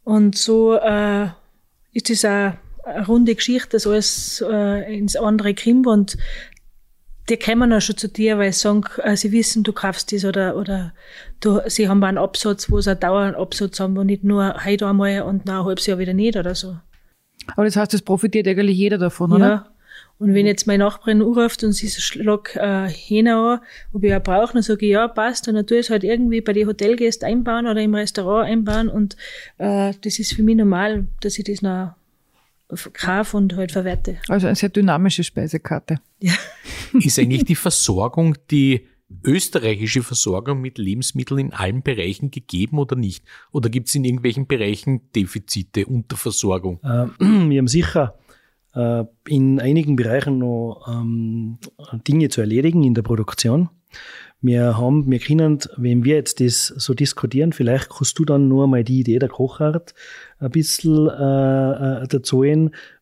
Und 0.04 0.38
so 0.38 0.76
äh, 0.76 1.28
ist 1.92 2.10
das 2.10 2.24
auch 2.24 2.54
eine 2.84 3.06
runde 3.06 3.34
Geschichte, 3.34 3.70
dass 3.72 3.86
alles 3.86 4.44
äh, 4.48 4.96
ins 4.96 5.16
andere 5.16 5.54
kommt 5.54 5.86
und 5.86 6.16
die 7.28 7.36
kommen 7.36 7.72
auch 7.72 7.80
schon 7.80 7.96
zu 7.96 8.08
dir, 8.08 8.38
weil 8.38 8.52
sie 8.52 8.60
sagen, 8.60 8.84
äh, 9.02 9.16
sie 9.16 9.32
wissen, 9.32 9.62
du 9.64 9.72
kaufst 9.72 10.12
das 10.12 10.24
oder, 10.24 10.56
oder 10.56 10.92
du, 11.40 11.60
sie 11.66 11.88
haben 11.88 12.02
einen 12.04 12.18
Absatz, 12.18 12.70
wo 12.70 12.80
sie 12.80 12.90
einen 12.90 13.00
dauernden 13.00 13.40
Absatz 13.40 13.80
haben 13.80 13.98
und 13.98 14.06
nicht 14.06 14.24
nur 14.24 14.64
heute 14.64 14.86
einmal 14.86 15.22
und 15.22 15.46
nach 15.46 15.60
ein 15.60 15.66
halbes 15.66 15.86
Jahr 15.86 15.98
wieder 15.98 16.14
nicht 16.14 16.36
oder 16.36 16.54
so. 16.54 16.76
Aber 17.54 17.64
das 17.64 17.76
heißt, 17.76 17.94
es 17.94 18.02
profitiert 18.02 18.46
eigentlich 18.48 18.76
jeder 18.76 18.98
davon, 18.98 19.32
oder? 19.32 19.48
Ja. 19.48 19.72
Und 20.18 20.32
wenn 20.32 20.46
jetzt 20.46 20.66
meine 20.66 20.84
Nachbarin 20.84 21.20
anruft 21.20 21.62
und 21.62 21.72
sie 21.72 21.88
schlag 21.88 22.56
äh, 22.56 22.88
Hähne 22.88 23.36
an, 23.36 23.60
ob 23.92 24.02
ich 24.02 24.14
auch 24.14 24.22
brauche, 24.22 24.54
dann 24.54 24.62
sage 24.62 24.86
ich, 24.86 24.92
ja, 24.92 25.08
passt. 25.08 25.46
Und 25.46 25.54
dann 25.54 25.66
tue 25.66 25.78
ich 25.78 25.86
es 25.86 25.90
halt 25.90 26.04
irgendwie 26.04 26.40
bei 26.40 26.54
den 26.54 26.66
Hotelgästen 26.66 27.28
einbauen 27.28 27.66
oder 27.66 27.82
im 27.82 27.94
Restaurant 27.94 28.48
einbauen. 28.48 28.88
Und 28.88 29.16
äh, 29.58 29.92
das 30.02 30.18
ist 30.18 30.32
für 30.32 30.42
mich 30.42 30.56
normal, 30.56 31.06
dass 31.20 31.38
ich 31.38 31.44
das 31.44 31.60
noch 31.60 31.94
kaufe 32.92 33.36
und 33.36 33.56
halt 33.56 33.72
verwerte. 33.72 34.18
Also 34.28 34.46
eine 34.46 34.56
sehr 34.56 34.68
dynamische 34.68 35.24
Speisekarte. 35.24 36.00
Ja. 36.20 36.32
Ist 36.92 37.18
eigentlich 37.18 37.44
die 37.44 37.54
Versorgung, 37.54 38.36
die 38.50 38.86
österreichische 39.24 40.02
Versorgung 40.02 40.60
mit 40.60 40.78
Lebensmitteln 40.78 41.38
in 41.38 41.52
allen 41.52 41.82
Bereichen 41.82 42.30
gegeben 42.30 42.78
oder 42.78 42.96
nicht? 42.96 43.24
Oder 43.52 43.68
gibt 43.68 43.88
es 43.88 43.94
in 43.94 44.04
irgendwelchen 44.04 44.46
Bereichen 44.46 45.12
Defizite, 45.12 45.86
Unterversorgung? 45.86 46.80
Äh, 46.82 47.06
wir 47.20 47.58
haben 47.58 47.68
sicher 47.68 48.18
äh, 48.74 49.04
in 49.28 49.60
einigen 49.60 49.96
Bereichen 49.96 50.38
noch 50.38 50.86
ähm, 50.88 51.58
Dinge 52.06 52.28
zu 52.28 52.40
erledigen 52.40 52.82
in 52.82 52.94
der 52.94 53.02
Produktion. 53.02 53.68
Wir 54.46 54.78
haben, 54.78 55.10
wir 55.10 55.18
können, 55.18 55.58
wenn 55.76 56.04
wir 56.04 56.14
jetzt 56.14 56.40
das 56.40 56.68
so 56.68 56.94
diskutieren, 56.94 57.52
vielleicht 57.52 57.90
kannst 57.90 58.16
du 58.18 58.24
dann 58.24 58.46
nur 58.46 58.68
mal 58.68 58.84
die 58.84 59.00
Idee 59.00 59.18
der 59.18 59.28
Kochart 59.28 59.92
ein 60.38 60.50
bisschen 60.50 61.08
äh, 61.08 62.02
äh 62.02 62.06
dazu 62.06 62.44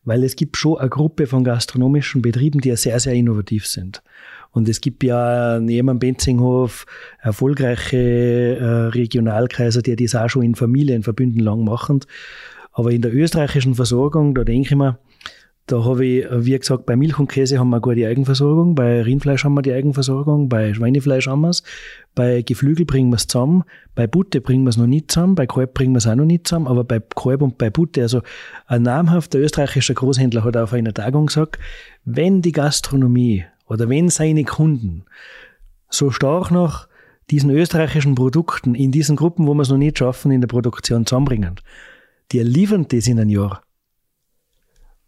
weil 0.03 0.23
es 0.23 0.35
gibt 0.35 0.57
schon 0.57 0.79
eine 0.79 0.89
Gruppe 0.89 1.27
von 1.27 1.43
gastronomischen 1.43 2.23
Betrieben, 2.23 2.61
die 2.61 2.69
ja 2.69 2.75
sehr, 2.75 2.99
sehr 2.99 3.13
innovativ 3.13 3.67
sind. 3.67 4.01
Und 4.51 4.67
es 4.69 4.81
gibt 4.81 5.03
ja 5.03 5.59
neben 5.59 5.87
dem 5.87 5.99
Benzinghof 5.99 6.85
erfolgreiche 7.19 8.57
äh, 8.57 8.87
Regionalkreise, 8.87 9.83
die 9.83 9.95
das 9.95 10.15
auch 10.15 10.29
schon 10.29 10.43
in 10.43 10.55
Familienverbünden 10.55 11.41
lang 11.41 11.63
machen. 11.63 11.99
Aber 12.71 12.91
in 12.91 13.01
der 13.01 13.13
österreichischen 13.13 13.75
Versorgung, 13.75 14.33
da 14.33 14.43
denke 14.43 14.69
ich 14.69 14.75
mir, 14.75 14.97
da 15.67 15.83
habe 15.83 16.05
ich, 16.05 16.25
wie 16.29 16.57
gesagt, 16.57 16.85
bei 16.85 16.95
Milch 16.95 17.17
und 17.17 17.27
Käse 17.27 17.57
haben 17.57 17.71
wir 17.71 17.95
die 17.95 18.05
Eigenversorgung, 18.05 18.75
bei 18.75 19.01
Rindfleisch 19.01 19.43
haben 19.43 19.55
wir 19.55 19.63
die 19.63 19.73
Eigenversorgung, 19.73 20.47
bei 20.47 20.75
Schweinefleisch 20.75 21.27
haben 21.27 21.41
wir 21.41 21.49
es, 21.49 21.63
bei 22.13 22.43
Geflügel 22.43 22.85
bringen 22.85 23.09
wir 23.09 23.15
es 23.15 23.25
zusammen, 23.25 23.63
bei 23.95 24.05
Butte 24.05 24.41
bringen 24.41 24.63
wir 24.65 24.69
es 24.69 24.77
noch 24.77 24.85
nicht 24.85 25.11
zusammen, 25.11 25.33
bei 25.33 25.47
Kalb 25.47 25.73
bringen 25.73 25.93
wir 25.93 25.97
es 25.97 26.07
auch 26.07 26.13
noch 26.13 26.25
nicht 26.25 26.47
zusammen, 26.47 26.67
aber 26.67 26.83
bei 26.83 26.99
Kalb 26.99 27.41
und 27.41 27.57
bei 27.57 27.71
Butte, 27.71 28.03
also 28.03 28.21
ein 28.67 28.83
namhafter 28.83 29.39
österreichischer 29.39 29.95
Großhändler 29.95 30.43
hat 30.43 30.55
auf 30.55 30.71
einer 30.71 30.93
Tagung 30.93 31.25
gesagt, 31.25 31.57
wenn 32.03 32.43
die 32.43 32.51
Gastronomie 32.51 33.45
oder 33.67 33.89
wenn 33.89 34.09
seine 34.09 34.43
Kunden 34.43 35.05
so 35.89 36.11
stark 36.11 36.51
nach 36.51 36.87
diesen 37.31 37.49
österreichischen 37.49 38.13
Produkten 38.13 38.75
in 38.75 38.91
diesen 38.91 39.15
Gruppen, 39.15 39.47
wo 39.47 39.55
wir 39.55 39.63
es 39.63 39.69
noch 39.69 39.77
nicht 39.77 39.97
schaffen, 39.97 40.31
in 40.31 40.41
der 40.41 40.47
Produktion 40.47 41.07
zusammenbringen, 41.07 41.55
die 42.31 42.39
liefern 42.41 42.85
das 42.87 43.07
in 43.07 43.19
ein 43.19 43.29
Jahr 43.29 43.64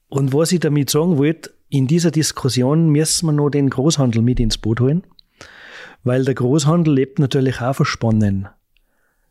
und 0.10 0.34
was 0.34 0.52
ich 0.52 0.60
damit 0.60 0.90
sagen 0.90 1.18
wollte, 1.18 1.52
in 1.70 1.88
dieser 1.88 2.12
Diskussion 2.12 2.90
müssen 2.90 3.26
wir 3.28 3.34
noch 3.34 3.50
den 3.50 3.70
Großhandel 3.70 4.22
mit 4.22 4.40
ins 4.40 4.58
Boot 4.58 4.80
holen, 4.80 5.04
weil 6.04 6.24
der 6.24 6.34
Großhandel 6.34 6.94
lebt 6.94 7.20
natürlich 7.20 7.62
auch 7.62 7.76
von 7.76 7.86
Spannen. 7.86 8.48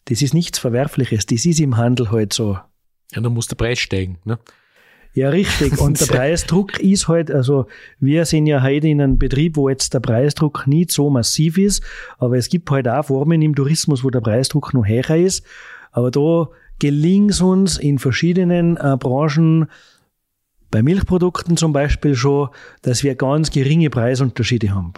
Das 0.05 0.23
ist 0.23 0.35
nichts 0.35 0.59
Verwerfliches, 0.59 1.27
das 1.27 1.47
ist 1.47 1.61
im 1.61 1.77
Handel 1.77 2.11
halt 2.11 2.33
so. 2.33 2.59
Ja, 3.13 3.21
dann 3.21 3.33
muss 3.33 3.49
der 3.49 3.57
Preis 3.57 3.79
steigen, 3.79 4.19
ne? 4.25 4.39
Ja, 5.17 5.31
richtig. 5.31 5.79
Und 5.81 5.99
der 5.99 6.07
Preisdruck 6.07 6.79
ist 6.79 7.09
halt, 7.09 7.31
also 7.31 7.67
wir 7.99 8.27
sind 8.27 8.47
ja 8.47 8.63
heute 8.63 8.87
in 8.87 9.01
einem 9.01 9.19
Betrieb, 9.19 9.57
wo 9.57 9.71
jetzt 9.71 9.95
der 9.95 10.01
Preisdruck 10.01 10.67
nicht 10.67 10.93
so 10.93 11.09
massiv 11.09 11.57
ist, 11.57 11.83
aber 12.19 12.37
es 12.37 12.51
gibt 12.51 12.71
halt 12.71 12.87
auch 12.87 13.07
Formen 13.07 13.41
im 13.41 13.55
Tourismus, 13.55 14.05
wo 14.05 14.11
der 14.11 14.21
Preisdruck 14.21 14.75
noch 14.75 14.87
höher 14.87 15.17
ist. 15.17 15.43
Aber 15.91 16.11
da 16.11 16.51
gelingt 16.79 17.31
es 17.31 17.41
uns 17.41 17.79
in 17.79 17.99
verschiedenen 17.99 18.77
äh, 18.77 18.99
Branchen, 19.01 19.69
bei 20.71 20.83
Milchprodukten 20.83 21.57
zum 21.57 21.73
Beispiel 21.73 22.15
schon, 22.15 22.49
dass 22.83 23.03
wir 23.03 23.15
ganz 23.15 23.51
geringe 23.51 23.91
Preisunterschiede 23.91 24.75
haben. 24.75 24.93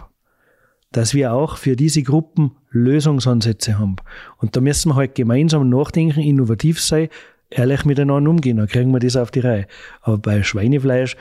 Dass 0.91 1.13
wir 1.13 1.33
auch 1.33 1.57
für 1.57 1.75
diese 1.75 2.03
Gruppen 2.03 2.55
Lösungsansätze 2.71 3.77
haben. 3.77 3.97
Und 4.37 4.55
da 4.55 4.61
müssen 4.61 4.89
wir 4.89 4.95
halt 4.95 5.15
gemeinsam 5.15 5.69
nachdenken, 5.69 6.19
innovativ 6.19 6.81
sein, 6.81 7.09
ehrlich 7.49 7.85
miteinander 7.85 8.29
umgehen, 8.29 8.57
dann 8.57 8.67
kriegen 8.67 8.91
wir 8.91 8.99
das 8.99 9.15
auf 9.15 9.31
die 9.31 9.39
Reihe. 9.39 9.67
Aber 10.01 10.17
bei 10.17 10.43
Schweinefleisch 10.43 11.15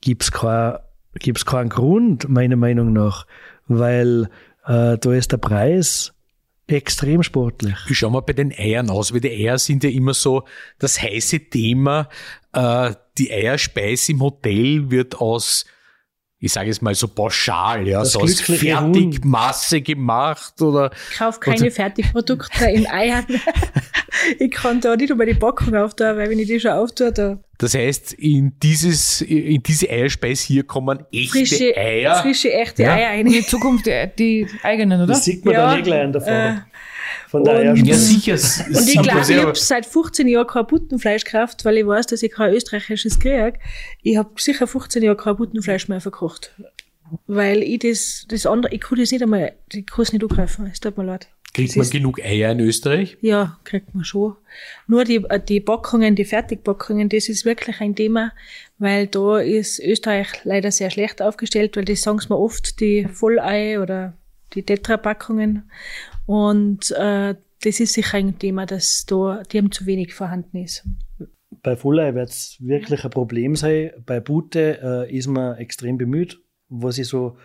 gibt's 0.00 0.32
kein, 0.32 0.78
gibt's 1.14 1.46
keinen 1.46 1.68
Grund, 1.68 2.28
meiner 2.28 2.56
Meinung 2.56 2.92
nach, 2.92 3.26
weil 3.66 4.28
äh, 4.66 4.98
da 4.98 5.12
ist 5.12 5.32
der 5.32 5.38
Preis 5.38 6.14
extrem 6.66 7.22
sportlich. 7.22 7.76
Wie 7.86 7.94
schauen 7.94 8.12
wir 8.12 8.22
bei 8.22 8.34
den 8.34 8.52
Eiern 8.52 8.90
aus? 8.90 9.12
Weil 9.12 9.20
die 9.20 9.30
Eier 9.30 9.58
sind 9.58 9.84
ja 9.84 9.90
immer 9.90 10.14
so 10.14 10.44
das 10.78 11.00
heiße 11.02 11.40
Thema. 11.50 12.08
Äh, 12.52 12.94
die 13.18 13.32
Eierspeise 13.32 14.12
im 14.12 14.20
Hotel 14.20 14.90
wird 14.90 15.16
aus 15.16 15.64
ich 16.40 16.52
sage 16.52 16.70
es 16.70 16.80
mal 16.80 16.94
so 16.94 17.08
pauschal, 17.08 17.86
ja, 17.88 18.00
das 18.00 18.12
so 18.12 18.20
aus 18.20 18.40
Fertigmasse 18.40 19.80
gemacht 19.80 20.60
oder. 20.62 20.90
Ich 21.10 21.18
kaufe 21.18 21.40
keine 21.40 21.62
oder, 21.62 21.70
Fertigprodukte 21.70 22.64
in 22.66 22.86
Eiern. 22.86 23.26
ich 24.38 24.50
kann 24.52 24.80
da 24.80 24.94
nicht 24.94 25.10
über 25.10 25.26
die 25.26 25.34
Packung 25.34 25.74
auftun, 25.74 26.16
weil 26.16 26.30
wenn 26.30 26.38
ich 26.38 26.46
die 26.46 26.60
schon 26.60 26.70
auftue, 26.70 27.12
da. 27.12 27.38
Das 27.58 27.74
heißt, 27.74 28.12
in 28.12 28.56
dieses, 28.62 29.20
in 29.20 29.60
diese 29.64 29.90
Eierspeise 29.90 30.46
hier 30.46 30.62
kommen 30.62 31.04
echte 31.12 31.38
frische, 31.38 31.76
Eier. 31.76 32.14
Frische, 32.22 32.52
echte 32.52 32.84
ja. 32.84 32.94
Eier 32.94 33.08
rein. 33.08 33.26
In 33.26 33.42
Zukunft 33.42 33.86
die, 33.86 34.08
die 34.16 34.46
eigenen, 34.62 35.00
oder? 35.00 35.08
Das 35.08 35.24
sieht 35.24 35.44
man 35.44 35.54
ja, 35.54 35.70
dann 35.70 35.80
eh 35.80 35.82
gleich 35.82 36.04
an 36.04 36.12
der 36.12 36.22
Frau. 36.22 36.30
Äh, 36.30 36.56
von 37.28 37.44
daher 37.44 37.74
ja, 37.74 37.94
sicher. 37.96 38.34
Und 38.66 38.88
ich 38.88 39.00
glaube, 39.02 39.20
ich 39.20 39.38
habe 39.38 39.54
seit 39.54 39.86
15 39.86 40.28
Jahren 40.28 40.46
kein 40.46 40.66
Buttenfleisch 40.66 41.24
gekauft, 41.24 41.64
weil 41.64 41.78
ich 41.78 41.86
weiß, 41.86 42.06
dass 42.06 42.22
ich 42.22 42.32
kein 42.32 42.52
österreichisches 42.52 43.18
kriege. 43.18 43.54
Ich 44.02 44.16
habe 44.16 44.30
sicher 44.36 44.66
15 44.66 45.02
Jahre 45.02 45.16
kein 45.16 45.36
Buttenfleisch 45.36 45.88
mehr 45.88 46.00
verkocht. 46.00 46.54
Weil 47.26 47.62
ich 47.62 47.78
das, 47.78 48.26
das 48.28 48.44
andere, 48.46 48.74
ich 48.74 48.80
kann 48.80 48.98
das 48.98 49.10
nicht 49.10 49.22
einmal, 49.22 49.52
ich 49.72 49.86
kann 49.86 50.02
es 50.02 50.12
nicht 50.12 50.22
angreifen. 50.22 50.68
Es 50.70 50.80
tut 50.80 50.96
mir 50.98 51.04
leid. 51.04 51.28
Kriegt 51.54 51.76
man 51.76 51.88
genug 51.88 52.20
Eier 52.22 52.52
in 52.52 52.60
Österreich? 52.60 53.16
Ja, 53.20 53.58
kriegt 53.64 53.94
man 53.94 54.04
schon. 54.04 54.36
Nur 54.86 55.04
die, 55.04 55.24
die 55.48 55.60
Packungen, 55.60 56.14
die 56.14 56.24
Fertigpackungen, 56.24 57.08
das 57.08 57.28
ist 57.28 57.44
wirklich 57.44 57.80
ein 57.80 57.96
Thema, 57.96 58.32
weil 58.78 59.06
da 59.06 59.38
ist 59.38 59.80
Österreich 59.80 60.28
leider 60.44 60.70
sehr 60.70 60.90
schlecht 60.90 61.22
aufgestellt, 61.22 61.76
weil 61.76 61.84
das 61.84 62.02
sagen 62.02 62.20
sie 62.20 62.28
mir 62.28 62.38
oft, 62.38 62.80
die 62.80 63.08
Vollei 63.10 63.80
oder 63.80 64.14
die 64.54 64.62
Tetra-Packungen. 64.62 65.68
Und 66.28 66.90
äh, 66.90 67.36
das 67.62 67.80
ist 67.80 67.94
sicher 67.94 68.18
ein 68.18 68.38
Thema, 68.38 68.66
dass 68.66 69.06
da 69.06 69.42
dem 69.50 69.72
zu 69.72 69.86
wenig 69.86 70.12
vorhanden 70.12 70.58
ist. 70.58 70.86
Bei 71.62 71.74
Vollei 71.74 72.14
wird 72.14 72.28
es 72.28 72.58
wirklich 72.60 73.02
ein 73.02 73.10
Problem 73.10 73.56
sein. 73.56 73.92
Bei 74.04 74.20
Bute 74.20 74.78
äh, 74.82 75.16
ist 75.16 75.26
man 75.26 75.56
extrem 75.56 75.96
bemüht, 75.96 76.38
was 76.68 76.98
ich 76.98 77.08
so 77.08 77.38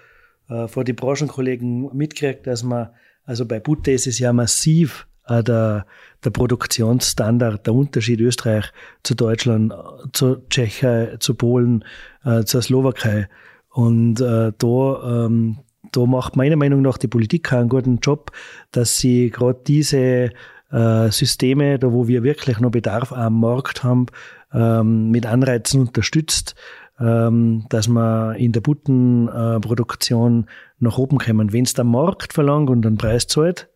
äh, 0.50 0.68
vor 0.68 0.84
die 0.84 0.92
Branchenkollegen 0.92 1.96
mitkriege, 1.96 2.42
dass 2.44 2.64
man, 2.64 2.90
also 3.24 3.46
bei 3.46 3.62
Bute 3.62 3.92
ist 3.92 4.06
es 4.06 4.20
ja 4.20 4.34
massiv 4.34 5.08
äh, 5.30 5.42
der, 5.42 5.86
der 6.22 6.32
Produktionsstandard, 6.32 7.66
der 7.66 7.74
Unterschied 7.74 8.20
Österreich 8.20 8.66
zu 9.04 9.16
Deutschland, 9.16 9.74
zu 10.12 10.46
Tschechei, 10.50 11.16
zu 11.22 11.36
Polen, 11.36 11.86
äh, 12.26 12.44
zur 12.44 12.62
Slowakei. 12.62 13.30
Und 13.70 14.20
äh, 14.20 14.52
da 14.58 15.26
ähm, 15.26 15.60
da 15.94 16.06
macht 16.06 16.36
meiner 16.36 16.56
Meinung 16.56 16.82
nach 16.82 16.98
die 16.98 17.08
Politik 17.08 17.54
einen 17.54 17.70
guten 17.70 18.00
Job, 18.00 18.32
dass 18.72 18.98
sie 18.98 19.30
gerade 19.30 19.62
diese 19.66 20.32
äh, 20.72 21.12
Systeme, 21.12 21.80
da 21.80 21.92
wo 21.92 22.08
wir 22.08 22.24
wirklich 22.24 22.60
noch 22.60 22.72
Bedarf 22.72 23.14
am 23.14 23.40
Markt 23.40 23.84
haben, 23.84 24.08
ähm, 24.52 25.12
mit 25.12 25.26
Anreizen 25.26 25.82
unterstützt, 25.82 26.56
ähm, 27.00 27.66
dass 27.70 27.88
man 27.88 28.36
in 28.36 28.52
der 28.52 28.62
Buttenproduktion 28.62 30.48
nach 30.80 30.98
oben 30.98 31.20
kommen. 31.20 31.54
Wenn 31.54 31.64
es 31.64 31.74
der 31.74 31.86
Markt 31.86 32.34
verlangt 32.34 32.70
und 32.70 32.86
einen 32.86 32.98
Preis 32.98 33.28
zahlt, 33.28 33.70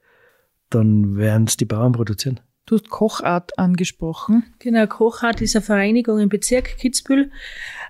dann 0.70 1.16
werden 1.16 1.46
es 1.48 1.58
die 1.58 1.66
Bauern 1.66 1.94
produzieren. 1.94 2.40
Du 2.68 2.76
hast 2.76 2.90
Kochart 2.90 3.58
angesprochen. 3.58 4.44
Genau, 4.60 4.86
Kochart 4.88 5.40
ist 5.40 5.56
eine 5.56 5.64
Vereinigung 5.64 6.20
im 6.20 6.28
Bezirk 6.28 6.78
Kitzbühel. 6.78 7.32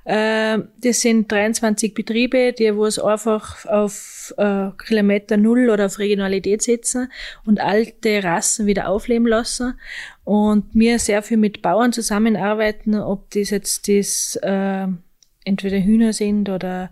Äh, 0.05 0.59
das 0.77 1.01
sind 1.01 1.31
23 1.31 1.95
Betriebe, 1.95 2.53
die 2.53 2.75
wo 2.75 2.85
es 2.85 2.99
einfach 2.99 3.65
auf 3.65 4.35
äh, 4.37 4.69
Kilometer 4.77 5.35
Null 5.35 5.71
oder 5.71 5.87
auf 5.87 5.97
Regionalität 5.97 6.61
setzen 6.61 7.11
und 7.43 7.59
alte 7.59 8.23
Rassen 8.23 8.67
wieder 8.67 8.87
aufleben 8.87 9.27
lassen. 9.27 9.79
Und 10.23 10.65
wir 10.73 10.99
sehr 10.99 11.23
viel 11.23 11.37
mit 11.37 11.63
Bauern 11.63 11.91
zusammenarbeiten, 11.91 12.99
ob 12.99 13.31
das 13.31 13.49
jetzt 13.49 13.87
das 13.87 14.37
äh, 14.43 14.87
entweder 15.43 15.79
Hühner 15.83 16.13
sind 16.13 16.49
oder 16.49 16.91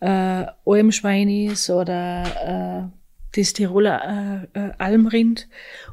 äh, 0.00 0.46
Almschwein 0.64 1.28
ist 1.28 1.68
oder 1.68 2.90
äh, 2.92 3.03
das 3.36 3.52
Tiroler 3.52 4.48
äh, 4.54 4.58
äh, 4.58 4.72
Almrind 4.78 5.48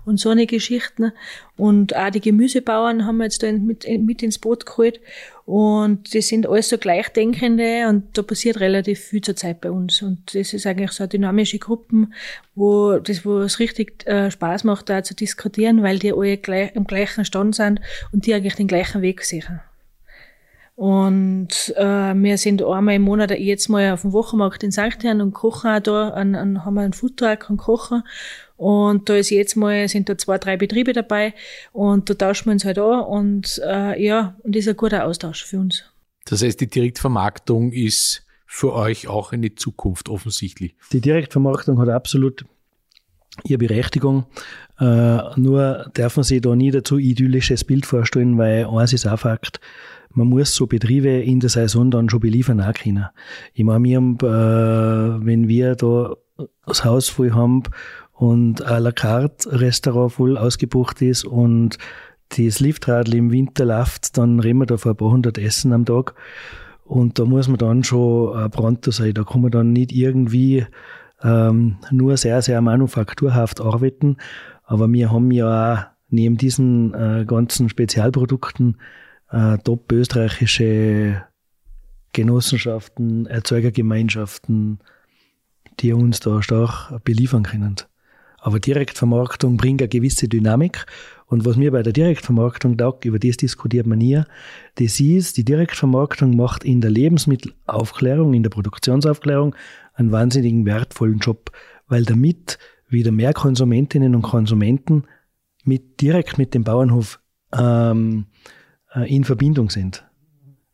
und 0.06 0.20
so 0.20 0.30
eine 0.30 0.46
Geschichten. 0.46 1.12
Und 1.58 1.96
auch 1.96 2.10
die 2.10 2.22
Gemüsebauern 2.22 3.06
haben 3.06 3.18
wir 3.18 3.26
jetzt 3.26 3.44
da 3.44 3.52
mit, 3.52 3.88
mit 3.88 4.24
ins 4.24 4.40
Boot 4.40 4.66
geholt. 4.66 5.00
Und 5.46 6.14
die 6.14 6.22
sind 6.22 6.48
alles 6.48 6.70
so 6.70 6.78
Gleichdenkende 6.78 7.88
und 7.90 8.18
da 8.18 8.22
passiert 8.22 8.60
relativ 8.60 9.00
viel 9.00 9.22
zur 9.22 9.36
Zeit 9.36 9.62
bei 9.62 9.72
uns. 9.72 10.02
Und 10.02 10.34
das 10.36 10.54
ist 10.54 10.66
eigentlich 10.66 10.92
so 10.92 11.04
eine 11.04 11.10
dynamische 11.10 11.60
Gruppen, 11.60 12.14
wo 12.56 13.00
das, 13.00 13.26
wo 13.26 13.40
es 13.40 13.60
richtig 13.60 14.08
äh, 14.08 14.32
Spaß 14.32 14.64
macht, 14.64 14.90
da 14.90 15.04
zu 15.04 15.16
diskutieren, 15.16 15.84
weil 15.84 16.00
die 16.00 16.14
alle 16.14 16.38
gleich, 16.38 16.76
im 16.76 16.86
gleichen 16.86 17.26
Stand 17.26 17.56
sind 17.56 17.82
und 18.12 18.26
die 18.26 18.34
eigentlich 18.34 18.56
den 18.56 18.68
gleichen 18.68 19.02
Weg 19.02 19.24
sehen. 19.24 19.62
Und 20.82 21.76
äh, 21.78 22.16
wir 22.16 22.40
sind 22.40 22.64
einmal 22.64 22.96
im 22.96 23.04
Monat 23.04 23.30
jetzt 23.38 23.70
mal 23.70 23.92
auf 23.92 24.02
dem 24.02 24.14
Wochenmarkt 24.14 24.64
in 24.64 24.72
St. 24.72 25.04
Herrn 25.04 25.22
und 25.22 25.32
kochen 25.32 25.70
auch 25.70 25.80
da, 25.80 26.10
an, 26.10 26.34
an, 26.34 26.66
haben 26.66 26.74
wir 26.74 26.82
einen 26.82 26.94
Foodtruck 26.94 27.52
und 27.52 27.58
kochen. 27.58 28.02
Und 28.58 29.08
da 29.08 29.16
ist 29.16 29.30
jetzt 29.30 29.56
mal, 29.56 29.88
sind 29.88 30.10
da 30.10 30.18
zwei, 30.18 30.40
drei 30.40 30.58
Betriebe 30.58 30.94
dabei 30.94 31.36
und 31.72 32.10
da 32.10 32.16
tauschen 32.16 32.48
wir 32.48 32.54
uns 32.54 32.66
halt 32.66 32.80
an 32.80 33.02
und 33.02 33.62
äh, 33.64 34.04
ja, 34.04 34.36
und 34.42 34.56
das 34.56 34.62
ist 34.62 34.70
ein 34.70 34.76
guter 34.76 35.06
Austausch 35.06 35.46
für 35.46 35.60
uns. 35.60 35.84
Das 36.26 36.42
heißt, 36.42 36.60
die 36.60 36.68
Direktvermarktung 36.68 37.74
ist 37.74 38.26
für 38.48 38.74
euch 38.74 39.08
auch 39.08 39.34
eine 39.34 39.54
Zukunft 39.54 40.10
offensichtlich. 40.10 40.76
Die 40.94 41.02
Direktvermarktung 41.02 41.78
hat 41.78 41.90
absolut 41.90 42.44
ihre 43.44 43.60
Berechtigung. 43.60 44.26
Äh, 44.80 45.20
nur 45.36 45.92
dürfen 45.96 46.24
Sie 46.24 46.42
da 46.42 46.56
nie 46.56 46.72
dazu 46.72 46.98
idyllisches 46.98 47.66
Bild 47.66 47.86
vorstellen, 47.86 48.40
weil 48.40 48.66
eins 48.66 48.94
ist 48.94 49.06
auch 49.06 49.20
Fakt 49.20 49.60
man 50.14 50.28
muss 50.28 50.56
so 50.56 50.68
Betriebe 50.68 51.10
in 51.10 51.40
der 51.40 51.50
Saison 51.50 51.92
dann 51.92 52.10
schon 52.10 52.20
beliefern 52.20 52.62
auch 52.62 52.74
können. 52.74 53.08
Ich 53.54 53.64
meine, 53.64 53.84
wir 53.84 53.98
haben, 53.98 54.18
äh, 54.22 55.26
wenn 55.26 55.48
wir 55.48 55.76
da 55.76 56.16
das 56.66 56.84
Haus 56.86 57.10
voll 57.10 57.34
haben 57.34 57.64
und 58.14 58.66
à 58.66 58.80
la 58.80 58.92
carte 58.92 59.60
Restaurant 59.60 60.14
voll 60.14 60.38
ausgebucht 60.38 61.02
ist 61.02 61.26
und 61.26 61.78
das 62.38 62.60
Liftradl 62.60 63.16
im 63.16 63.32
Winter 63.32 63.66
läuft, 63.66 64.18
dann 64.18 64.40
reden 64.40 64.60
wir 64.60 64.66
da 64.66 64.78
vor 64.78 64.92
ein 64.92 64.98
paar 64.98 65.12
hundert 65.12 65.38
Essen 65.38 65.74
am 65.74 65.86
Tag. 65.86 66.16
Und 66.86 67.20
da 67.20 67.26
muss 67.26 67.48
man 67.48 67.58
dann 67.58 67.84
schon 67.84 68.38
äh, 68.38 68.50
pronto 68.50 68.92
sein. 68.92 69.14
Da 69.14 69.24
kann 69.24 69.42
man 69.42 69.52
dann 69.52 69.74
nicht 69.74 69.92
irgendwie 69.92 70.66
ähm, 71.24 71.78
nur 71.92 72.18
sehr, 72.18 72.42
sehr 72.42 72.62
manufakturhaft 72.62 73.62
arbeiten. 73.62 74.18
Aber 74.66 74.92
wir 74.92 75.12
haben 75.12 75.32
ja 75.32 75.74
auch 75.74 75.80
neben 76.10 76.38
diesen 76.38 76.94
äh, 76.94 77.26
ganzen 77.26 77.70
Spezialprodukten 77.70 78.78
äh, 79.32 79.58
top 79.60 79.92
österreichische 79.92 81.24
Genossenschaften, 82.14 83.26
Erzeugergemeinschaften, 83.26 84.80
die 85.80 85.94
uns 85.94 86.20
da 86.20 86.42
stark 86.42 87.04
beliefern 87.04 87.44
können. 87.44 87.76
Aber 88.38 88.60
Direktvermarktung 88.60 89.58
bringt 89.58 89.82
eine 89.82 89.90
gewisse 89.90 90.28
Dynamik. 90.28 90.86
Und 91.28 91.46
was 91.46 91.56
mir 91.56 91.72
bei 91.72 91.84
der 91.84 91.94
Direktvermarktung 91.94 92.78
taugt, 92.78 93.06
über 93.06 93.20
das 93.20 93.38
diskutiert 93.38 93.86
man 93.86 94.00
nie, 94.00 94.22
das 94.76 95.00
ist, 95.00 95.38
die 95.38 95.46
Direktvermarktung 95.46 96.36
macht 96.36 96.66
in 96.66 96.82
der 96.82 96.92
Lebensmittelaufklärung, 96.92 98.34
in 98.34 98.44
der 98.44 98.50
Produktionsaufklärung 98.50 99.56
einen 99.94 100.12
wahnsinnigen 100.12 100.66
wertvollen 100.66 101.20
Job, 101.20 101.52
weil 101.88 102.04
damit 102.04 102.58
wieder 102.90 103.12
mehr 103.12 103.34
Konsumentinnen 103.34 104.16
und 104.16 104.24
Konsumenten 104.24 105.04
mit, 105.64 106.02
direkt 106.02 106.38
mit 106.38 106.54
dem 106.54 106.64
Bauernhof 106.64 107.20
ähm, 107.54 108.26
äh, 108.28 108.61
in 108.96 109.24
Verbindung 109.24 109.70
sind. 109.70 110.06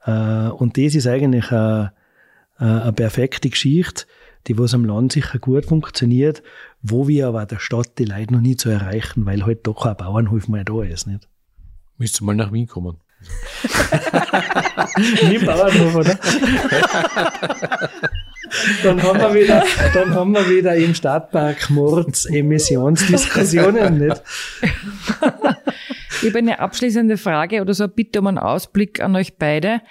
Äh, 0.03 0.49
und 0.49 0.77
das 0.77 0.95
ist 0.95 1.07
eigentlich 1.07 1.51
eine, 1.51 1.93
eine 2.55 2.93
perfekte 2.93 3.49
Geschichte, 3.49 4.05
die 4.47 4.57
was 4.57 4.73
am 4.73 4.85
Land 4.85 5.11
sicher 5.11 5.37
gut 5.39 5.65
funktioniert, 5.65 6.41
wo 6.81 7.07
wir 7.07 7.27
aber 7.27 7.45
der 7.45 7.59
Stadt 7.59 7.99
die 7.99 8.05
Leute 8.05 8.33
noch 8.33 8.41
nie 8.41 8.55
zu 8.55 8.69
erreichen, 8.69 9.25
weil 9.25 9.45
halt 9.45 9.67
doch 9.67 9.85
ein 9.85 9.95
Bauernhof 9.95 10.47
mal 10.47 10.63
da 10.63 10.81
ist. 10.83 11.05
Nicht? 11.05 11.27
Müsst 11.97 12.21
mal 12.21 12.35
nach 12.35 12.51
Wien 12.51 12.67
kommen. 12.67 12.97
Nicht 15.29 15.45
Bauernhof, 15.45 15.95
oder? 15.95 16.17
dann, 18.83 19.01
haben 19.03 19.19
wir 19.19 19.33
wieder, 19.33 19.63
dann 19.93 20.13
haben 20.13 20.31
wir 20.33 20.49
wieder 20.49 20.75
im 20.75 20.93
Stadtpark 20.93 21.69
Mords 21.69 22.25
Emissionsdiskussionen, 22.25 23.97
nicht? 24.07 24.21
Ich 26.21 26.29
habe 26.29 26.39
eine 26.39 26.59
abschließende 26.59 27.17
Frage 27.17 27.61
oder 27.61 27.73
so 27.73 27.83
eine 27.83 27.93
Bitte 27.93 28.19
um 28.19 28.27
einen 28.27 28.37
Ausblick 28.37 29.01
an 29.01 29.15
euch 29.15 29.37
beide. 29.37 29.81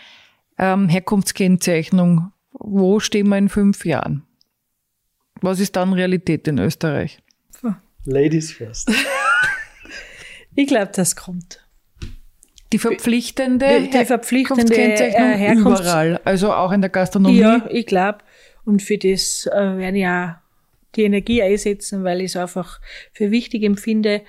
Ähm, 0.58 0.88
Herkunftskennzeichnung. 0.88 2.32
Wo 2.52 3.00
stehen 3.00 3.28
wir 3.28 3.38
in 3.38 3.48
fünf 3.48 3.84
Jahren? 3.84 4.22
Was 5.40 5.60
ist 5.60 5.76
dann 5.76 5.92
Realität 5.92 6.48
in 6.48 6.58
Österreich? 6.58 7.20
Ladies 8.06 8.52
first. 8.52 8.90
ich 10.54 10.66
glaube, 10.68 10.92
das 10.94 11.16
kommt. 11.16 11.60
Die 12.72 12.78
verpflichtende, 12.78 13.82
die, 13.82 13.90
die 13.90 14.04
verpflichtende 14.04 14.74
Herkunftskennzeichnung 14.74 15.30
äh, 15.30 15.36
Herkunfts 15.36 15.80
überall, 15.80 16.20
also 16.24 16.52
auch 16.52 16.72
in 16.72 16.80
der 16.80 16.90
Gastronomie. 16.90 17.38
Ja, 17.38 17.66
ich 17.68 17.86
glaube. 17.86 18.18
Und 18.66 18.82
für 18.82 18.98
das 18.98 19.46
äh, 19.46 19.78
werden 19.78 19.96
ja 19.96 20.42
die 20.96 21.04
Energie 21.04 21.42
einsetzen, 21.42 22.04
weil 22.04 22.20
ich 22.20 22.26
es 22.26 22.36
einfach 22.36 22.80
für 23.12 23.30
wichtig 23.30 23.62
empfinde 23.62 24.22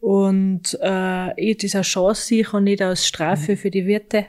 und 0.00 0.78
äh, 0.82 1.40
ich 1.40 1.58
das 1.58 1.74
als 1.74 1.86
Chance 1.86 2.22
sehe 2.22 2.50
und 2.52 2.64
nicht 2.64 2.82
als 2.82 3.06
Strafe 3.06 3.52
mhm. 3.52 3.56
für 3.56 3.70
die 3.70 3.86
Wirte. 3.86 4.26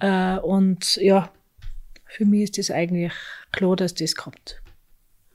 Äh, 0.00 0.38
und 0.38 0.96
ja, 0.96 1.30
für 2.06 2.24
mich 2.24 2.42
ist 2.42 2.58
das 2.58 2.70
eigentlich 2.70 3.12
klar, 3.52 3.76
dass 3.76 3.94
das 3.94 4.14
kommt. 4.14 4.62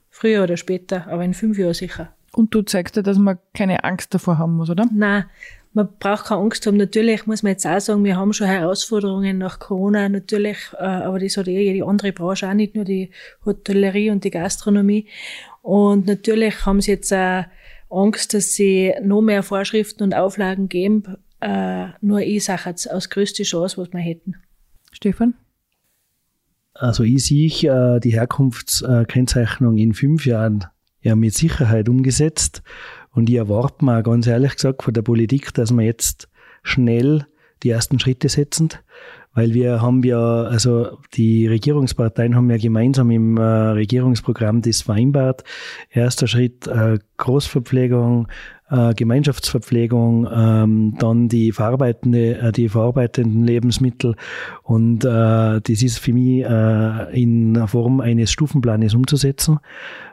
Früher 0.08 0.42
oder 0.42 0.56
später, 0.56 1.06
aber 1.08 1.24
in 1.24 1.34
fünf 1.34 1.58
Jahren 1.58 1.74
sicher. 1.74 2.14
Und 2.32 2.54
du 2.54 2.62
zeigst 2.62 2.96
dir, 2.96 3.02
dass 3.02 3.18
man 3.18 3.38
keine 3.54 3.84
Angst 3.84 4.14
davor 4.14 4.38
haben 4.38 4.56
muss, 4.56 4.70
oder? 4.70 4.86
Nein, 4.92 5.24
man 5.72 5.88
braucht 5.98 6.26
keine 6.26 6.40
Angst 6.40 6.66
haben. 6.66 6.76
Natürlich 6.76 7.26
muss 7.26 7.42
man 7.42 7.52
jetzt 7.52 7.66
auch 7.66 7.80
sagen, 7.80 8.04
wir 8.04 8.16
haben 8.16 8.32
schon 8.32 8.48
Herausforderungen 8.48 9.38
nach 9.38 9.58
Corona, 9.58 10.08
natürlich, 10.08 10.58
äh, 10.78 10.84
aber 10.84 11.18
das 11.18 11.36
hat 11.36 11.48
eh 11.48 11.72
jede 11.72 11.86
andere 11.86 12.12
Branche 12.12 12.48
auch, 12.48 12.54
nicht 12.54 12.74
nur 12.74 12.84
die 12.84 13.10
Hotellerie 13.44 14.10
und 14.10 14.24
die 14.24 14.30
Gastronomie. 14.30 15.06
Und 15.62 16.06
natürlich 16.06 16.66
haben 16.66 16.80
sie 16.80 16.92
jetzt 16.92 17.12
auch 17.12 17.44
Angst, 17.90 18.34
dass 18.34 18.52
sie 18.52 18.94
noch 19.02 19.20
mehr 19.20 19.42
Vorschriften 19.42 20.02
und 20.02 20.14
Auflagen 20.14 20.68
geben. 20.68 21.16
Äh, 21.40 21.88
nur 22.00 22.20
ich 22.20 22.44
sage 22.44 22.62
jetzt 22.66 22.90
aus 22.90 23.10
größte 23.10 23.42
Chance, 23.44 23.78
was 23.78 23.92
wir 23.92 24.00
hätten. 24.00 24.36
Stefan? 24.92 25.34
Also 26.74 27.02
ich 27.04 27.26
sehe 27.26 27.48
äh, 27.48 28.00
die 28.00 28.12
Herkunftskennzeichnung 28.12 29.76
in 29.76 29.92
fünf 29.92 30.26
Jahren 30.26 30.64
ja 31.02 31.14
mit 31.14 31.34
Sicherheit 31.34 31.88
umgesetzt. 31.88 32.62
Und 33.12 33.28
ich 33.28 33.36
erwarte 33.36 33.84
mir 33.84 34.02
ganz 34.02 34.26
ehrlich 34.26 34.54
gesagt 34.54 34.82
von 34.82 34.94
der 34.94 35.02
Politik, 35.02 35.52
dass 35.54 35.72
wir 35.72 35.84
jetzt 35.84 36.28
schnell 36.62 37.26
die 37.62 37.70
ersten 37.70 37.98
Schritte 37.98 38.28
setzen, 38.28 38.70
weil 39.34 39.54
wir 39.54 39.82
haben 39.82 40.02
ja, 40.02 40.42
also 40.42 40.98
die 41.14 41.46
Regierungsparteien 41.46 42.34
haben 42.34 42.50
ja 42.50 42.56
gemeinsam 42.56 43.10
im 43.10 43.36
äh, 43.36 43.42
Regierungsprogramm 43.42 44.62
das 44.62 44.82
vereinbart. 44.82 45.44
Erster 45.90 46.26
Schritt 46.26 46.66
äh, 46.66 46.98
Großverpflegung, 47.18 48.28
äh, 48.70 48.94
Gemeinschaftsverpflegung, 48.94 50.28
ähm, 50.32 50.94
dann 50.98 51.28
die 51.28 51.52
verarbeitende, 51.52 52.38
äh, 52.38 52.52
die 52.52 52.68
verarbeitenden 52.68 53.44
Lebensmittel 53.44 54.14
und 54.62 55.04
äh, 55.04 55.60
das 55.60 55.82
ist 55.82 55.98
für 55.98 56.12
mich 56.12 56.44
äh, 56.44 57.20
in 57.20 57.66
Form 57.66 58.00
eines 58.00 58.30
Stufenplanes 58.30 58.94
umzusetzen, 58.94 59.58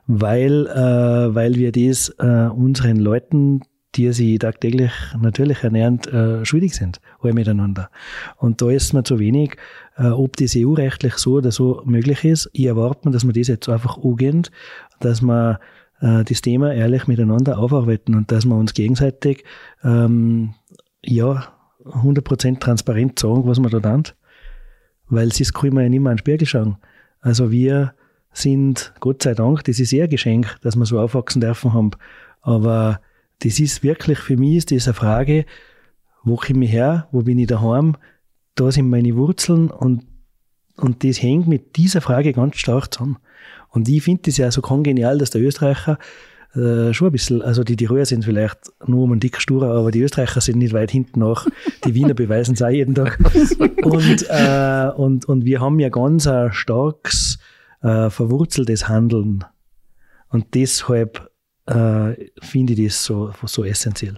weil, 0.08 0.68
äh, 0.68 1.36
weil 1.36 1.56
wir 1.56 1.72
das 1.72 2.10
äh, 2.20 2.48
unseren 2.48 2.98
Leuten 2.98 3.62
die 3.96 4.12
sie 4.14 4.38
tagtäglich 4.38 4.92
natürlich 5.20 5.64
ernährend 5.64 6.08
äh, 6.08 6.46
schuldig 6.46 6.76
sind, 6.76 7.00
alle 7.22 7.34
miteinander. 7.34 7.90
Und 8.38 8.62
da 8.62 8.70
ist 8.70 8.94
mir 8.94 9.04
zu 9.04 9.18
wenig, 9.18 9.58
äh, 9.98 10.08
ob 10.08 10.36
das 10.38 10.56
EU-rechtlich 10.56 11.16
so 11.16 11.34
oder 11.34 11.52
so 11.52 11.82
möglich 11.86 12.24
ist. 12.24 12.50
Ich 12.54 12.66
erwarte 12.66 13.08
mir, 13.08 13.14
dass 13.14 13.26
wir 13.26 13.34
das 13.34 13.48
jetzt 13.48 13.68
einfach 13.70 13.98
angehen, 13.98 14.44
dass 15.00 15.22
wir 15.22 15.60
äh, 16.02 16.24
das 16.24 16.42
Thema 16.42 16.74
ehrlich 16.74 17.08
miteinander 17.08 17.58
aufarbeiten 17.60 18.16
und 18.16 18.32
dass 18.32 18.46
wir 18.46 18.56
uns 18.56 18.74
gegenseitig 18.74 19.44
ähm, 19.84 20.54
ja 21.04 21.48
100% 21.86 22.60
transparent 22.60 23.20
sagen, 23.20 23.46
was 23.46 23.60
wir 23.60 23.70
da 23.70 23.80
tun. 23.80 24.04
Weil 25.10 25.32
sonst 25.32 25.54
kann 25.54 25.74
man 25.74 25.84
ja 25.84 25.90
nicht 25.90 26.02
mehr 26.02 26.12
in 26.12 26.18
den 26.18 26.20
Spiegel 26.20 26.48
schauen. 26.48 26.78
Also 27.22 27.52
wir 27.52 27.94
sind, 28.34 28.94
Gott 29.00 29.24
sei 29.24 29.34
Dank, 29.34 29.64
das 29.64 29.80
ist 29.80 29.94
eher 29.94 30.06
ein 30.06 30.10
Geschenk, 30.10 30.58
dass 30.62 30.76
wir 30.76 30.86
so 30.86 31.00
aufwachsen 31.00 31.42
dürfen 31.42 31.74
haben. 31.74 31.92
Aber 32.42 33.00
das 33.40 33.60
ist 33.60 33.84
wirklich, 33.84 34.20
für 34.20 34.38
mich 34.38 34.58
ist 34.58 34.72
das 34.72 34.88
eine 34.88 34.94
Frage, 34.94 35.46
wo 36.24 36.36
komme 36.36 36.66
ich 36.66 36.72
her, 36.72 37.08
wo 37.12 37.22
bin 37.22 37.40
ich 37.40 37.48
daheim, 37.48 37.96
da 38.56 38.72
sind 38.72 38.90
meine 38.90 39.16
Wurzeln 39.16 39.70
und, 39.70 40.06
und 40.76 41.04
das 41.04 41.22
hängt 41.22 41.48
mit 41.48 41.78
dieser 41.78 42.02
Frage 42.02 42.34
ganz 42.34 42.58
stark 42.58 42.94
zusammen. 42.94 43.18
Und 43.70 43.90
ich 43.90 44.04
finde 44.04 44.24
das 44.26 44.38
ja 44.38 44.52
so 44.52 44.62
kongenial, 44.62 45.18
dass 45.18 45.30
der 45.30 45.42
Österreicher 45.42 45.98
äh, 46.56 46.94
schon 46.94 47.10
ein 47.10 47.12
bisschen, 47.12 47.42
also 47.42 47.64
die 47.64 47.76
Tiroler 47.76 48.06
sind 48.06 48.26
vielleicht 48.26 48.58
nur 48.86 49.04
um 49.04 49.12
einen 49.12 49.20
dick 49.20 49.40
sturer, 49.40 49.76
aber 49.76 49.92
die 49.92 50.02
Österreicher 50.02 50.42
sind 50.42 50.58
nicht 50.58 50.74
weit 50.74 50.92
hinten 50.92 51.20
nach. 51.20 51.46
Die 51.86 51.94
Wiener 51.94 52.14
beweisen 52.16 52.54
es 52.54 52.62
auch 52.62 52.70
jeden 52.70 52.96
Tag. 52.96 53.20
Und, 53.84 54.26
äh, 54.30 54.90
und, 54.96 55.26
und 55.26 55.46
wir 55.46 55.62
haben 55.62 55.80
ja 55.80 55.90
ganz 55.90 56.26
ein 56.28 56.52
starkes, 56.54 57.38
äh, 57.82 58.10
verwurzeltes 58.10 58.88
Handeln. 58.88 59.44
Und 60.30 60.56
deshalb 60.56 61.30
äh, 61.68 62.14
finde 62.42 62.74
ich 62.74 62.88
das 62.88 63.04
so, 63.04 63.32
so 63.46 63.64
essentiell. 63.64 64.18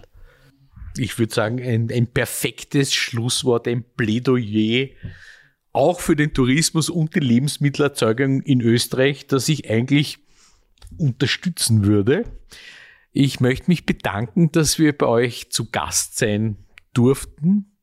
Ich 0.96 1.18
würde 1.18 1.34
sagen, 1.34 1.60
ein, 1.60 1.88
ein 1.92 2.06
perfektes 2.06 2.92
Schlusswort, 2.92 3.68
ein 3.68 3.84
Plädoyer 3.96 4.88
auch 5.72 6.00
für 6.00 6.16
den 6.16 6.34
Tourismus 6.34 6.90
und 6.90 7.14
die 7.14 7.20
Lebensmittelerzeugung 7.20 8.42
in 8.42 8.60
Österreich, 8.60 9.26
das 9.26 9.48
ich 9.48 9.70
eigentlich 9.70 10.18
unterstützen 10.98 11.84
würde. 11.84 12.24
Ich 13.12 13.40
möchte 13.40 13.70
mich 13.70 13.86
bedanken, 13.86 14.52
dass 14.52 14.78
wir 14.78 14.96
bei 14.96 15.06
euch 15.06 15.50
zu 15.50 15.70
Gast 15.70 16.18
sein 16.18 16.56
durften 16.92 17.76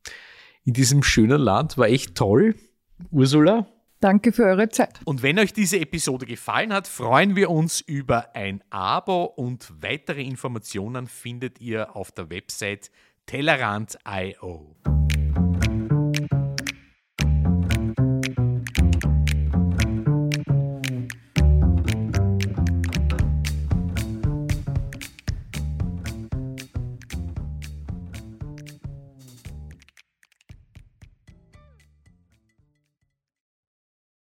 in 0.64 0.72
diesem 0.74 1.02
schönen 1.02 1.40
Land. 1.40 1.78
War 1.78 1.88
echt 1.88 2.14
toll. 2.14 2.54
Ursula. 3.10 3.66
Danke 4.00 4.32
für 4.32 4.44
eure 4.44 4.68
Zeit. 4.68 5.00
Und 5.04 5.22
wenn 5.22 5.38
euch 5.38 5.52
diese 5.52 5.80
Episode 5.80 6.24
gefallen 6.24 6.72
hat, 6.72 6.86
freuen 6.86 7.34
wir 7.34 7.50
uns 7.50 7.80
über 7.80 8.34
ein 8.36 8.62
Abo 8.70 9.24
und 9.24 9.72
weitere 9.80 10.22
Informationen 10.22 11.08
findet 11.08 11.60
ihr 11.60 11.96
auf 11.96 12.12
der 12.12 12.30
Website 12.30 12.92
tellerant.io. 13.26 14.76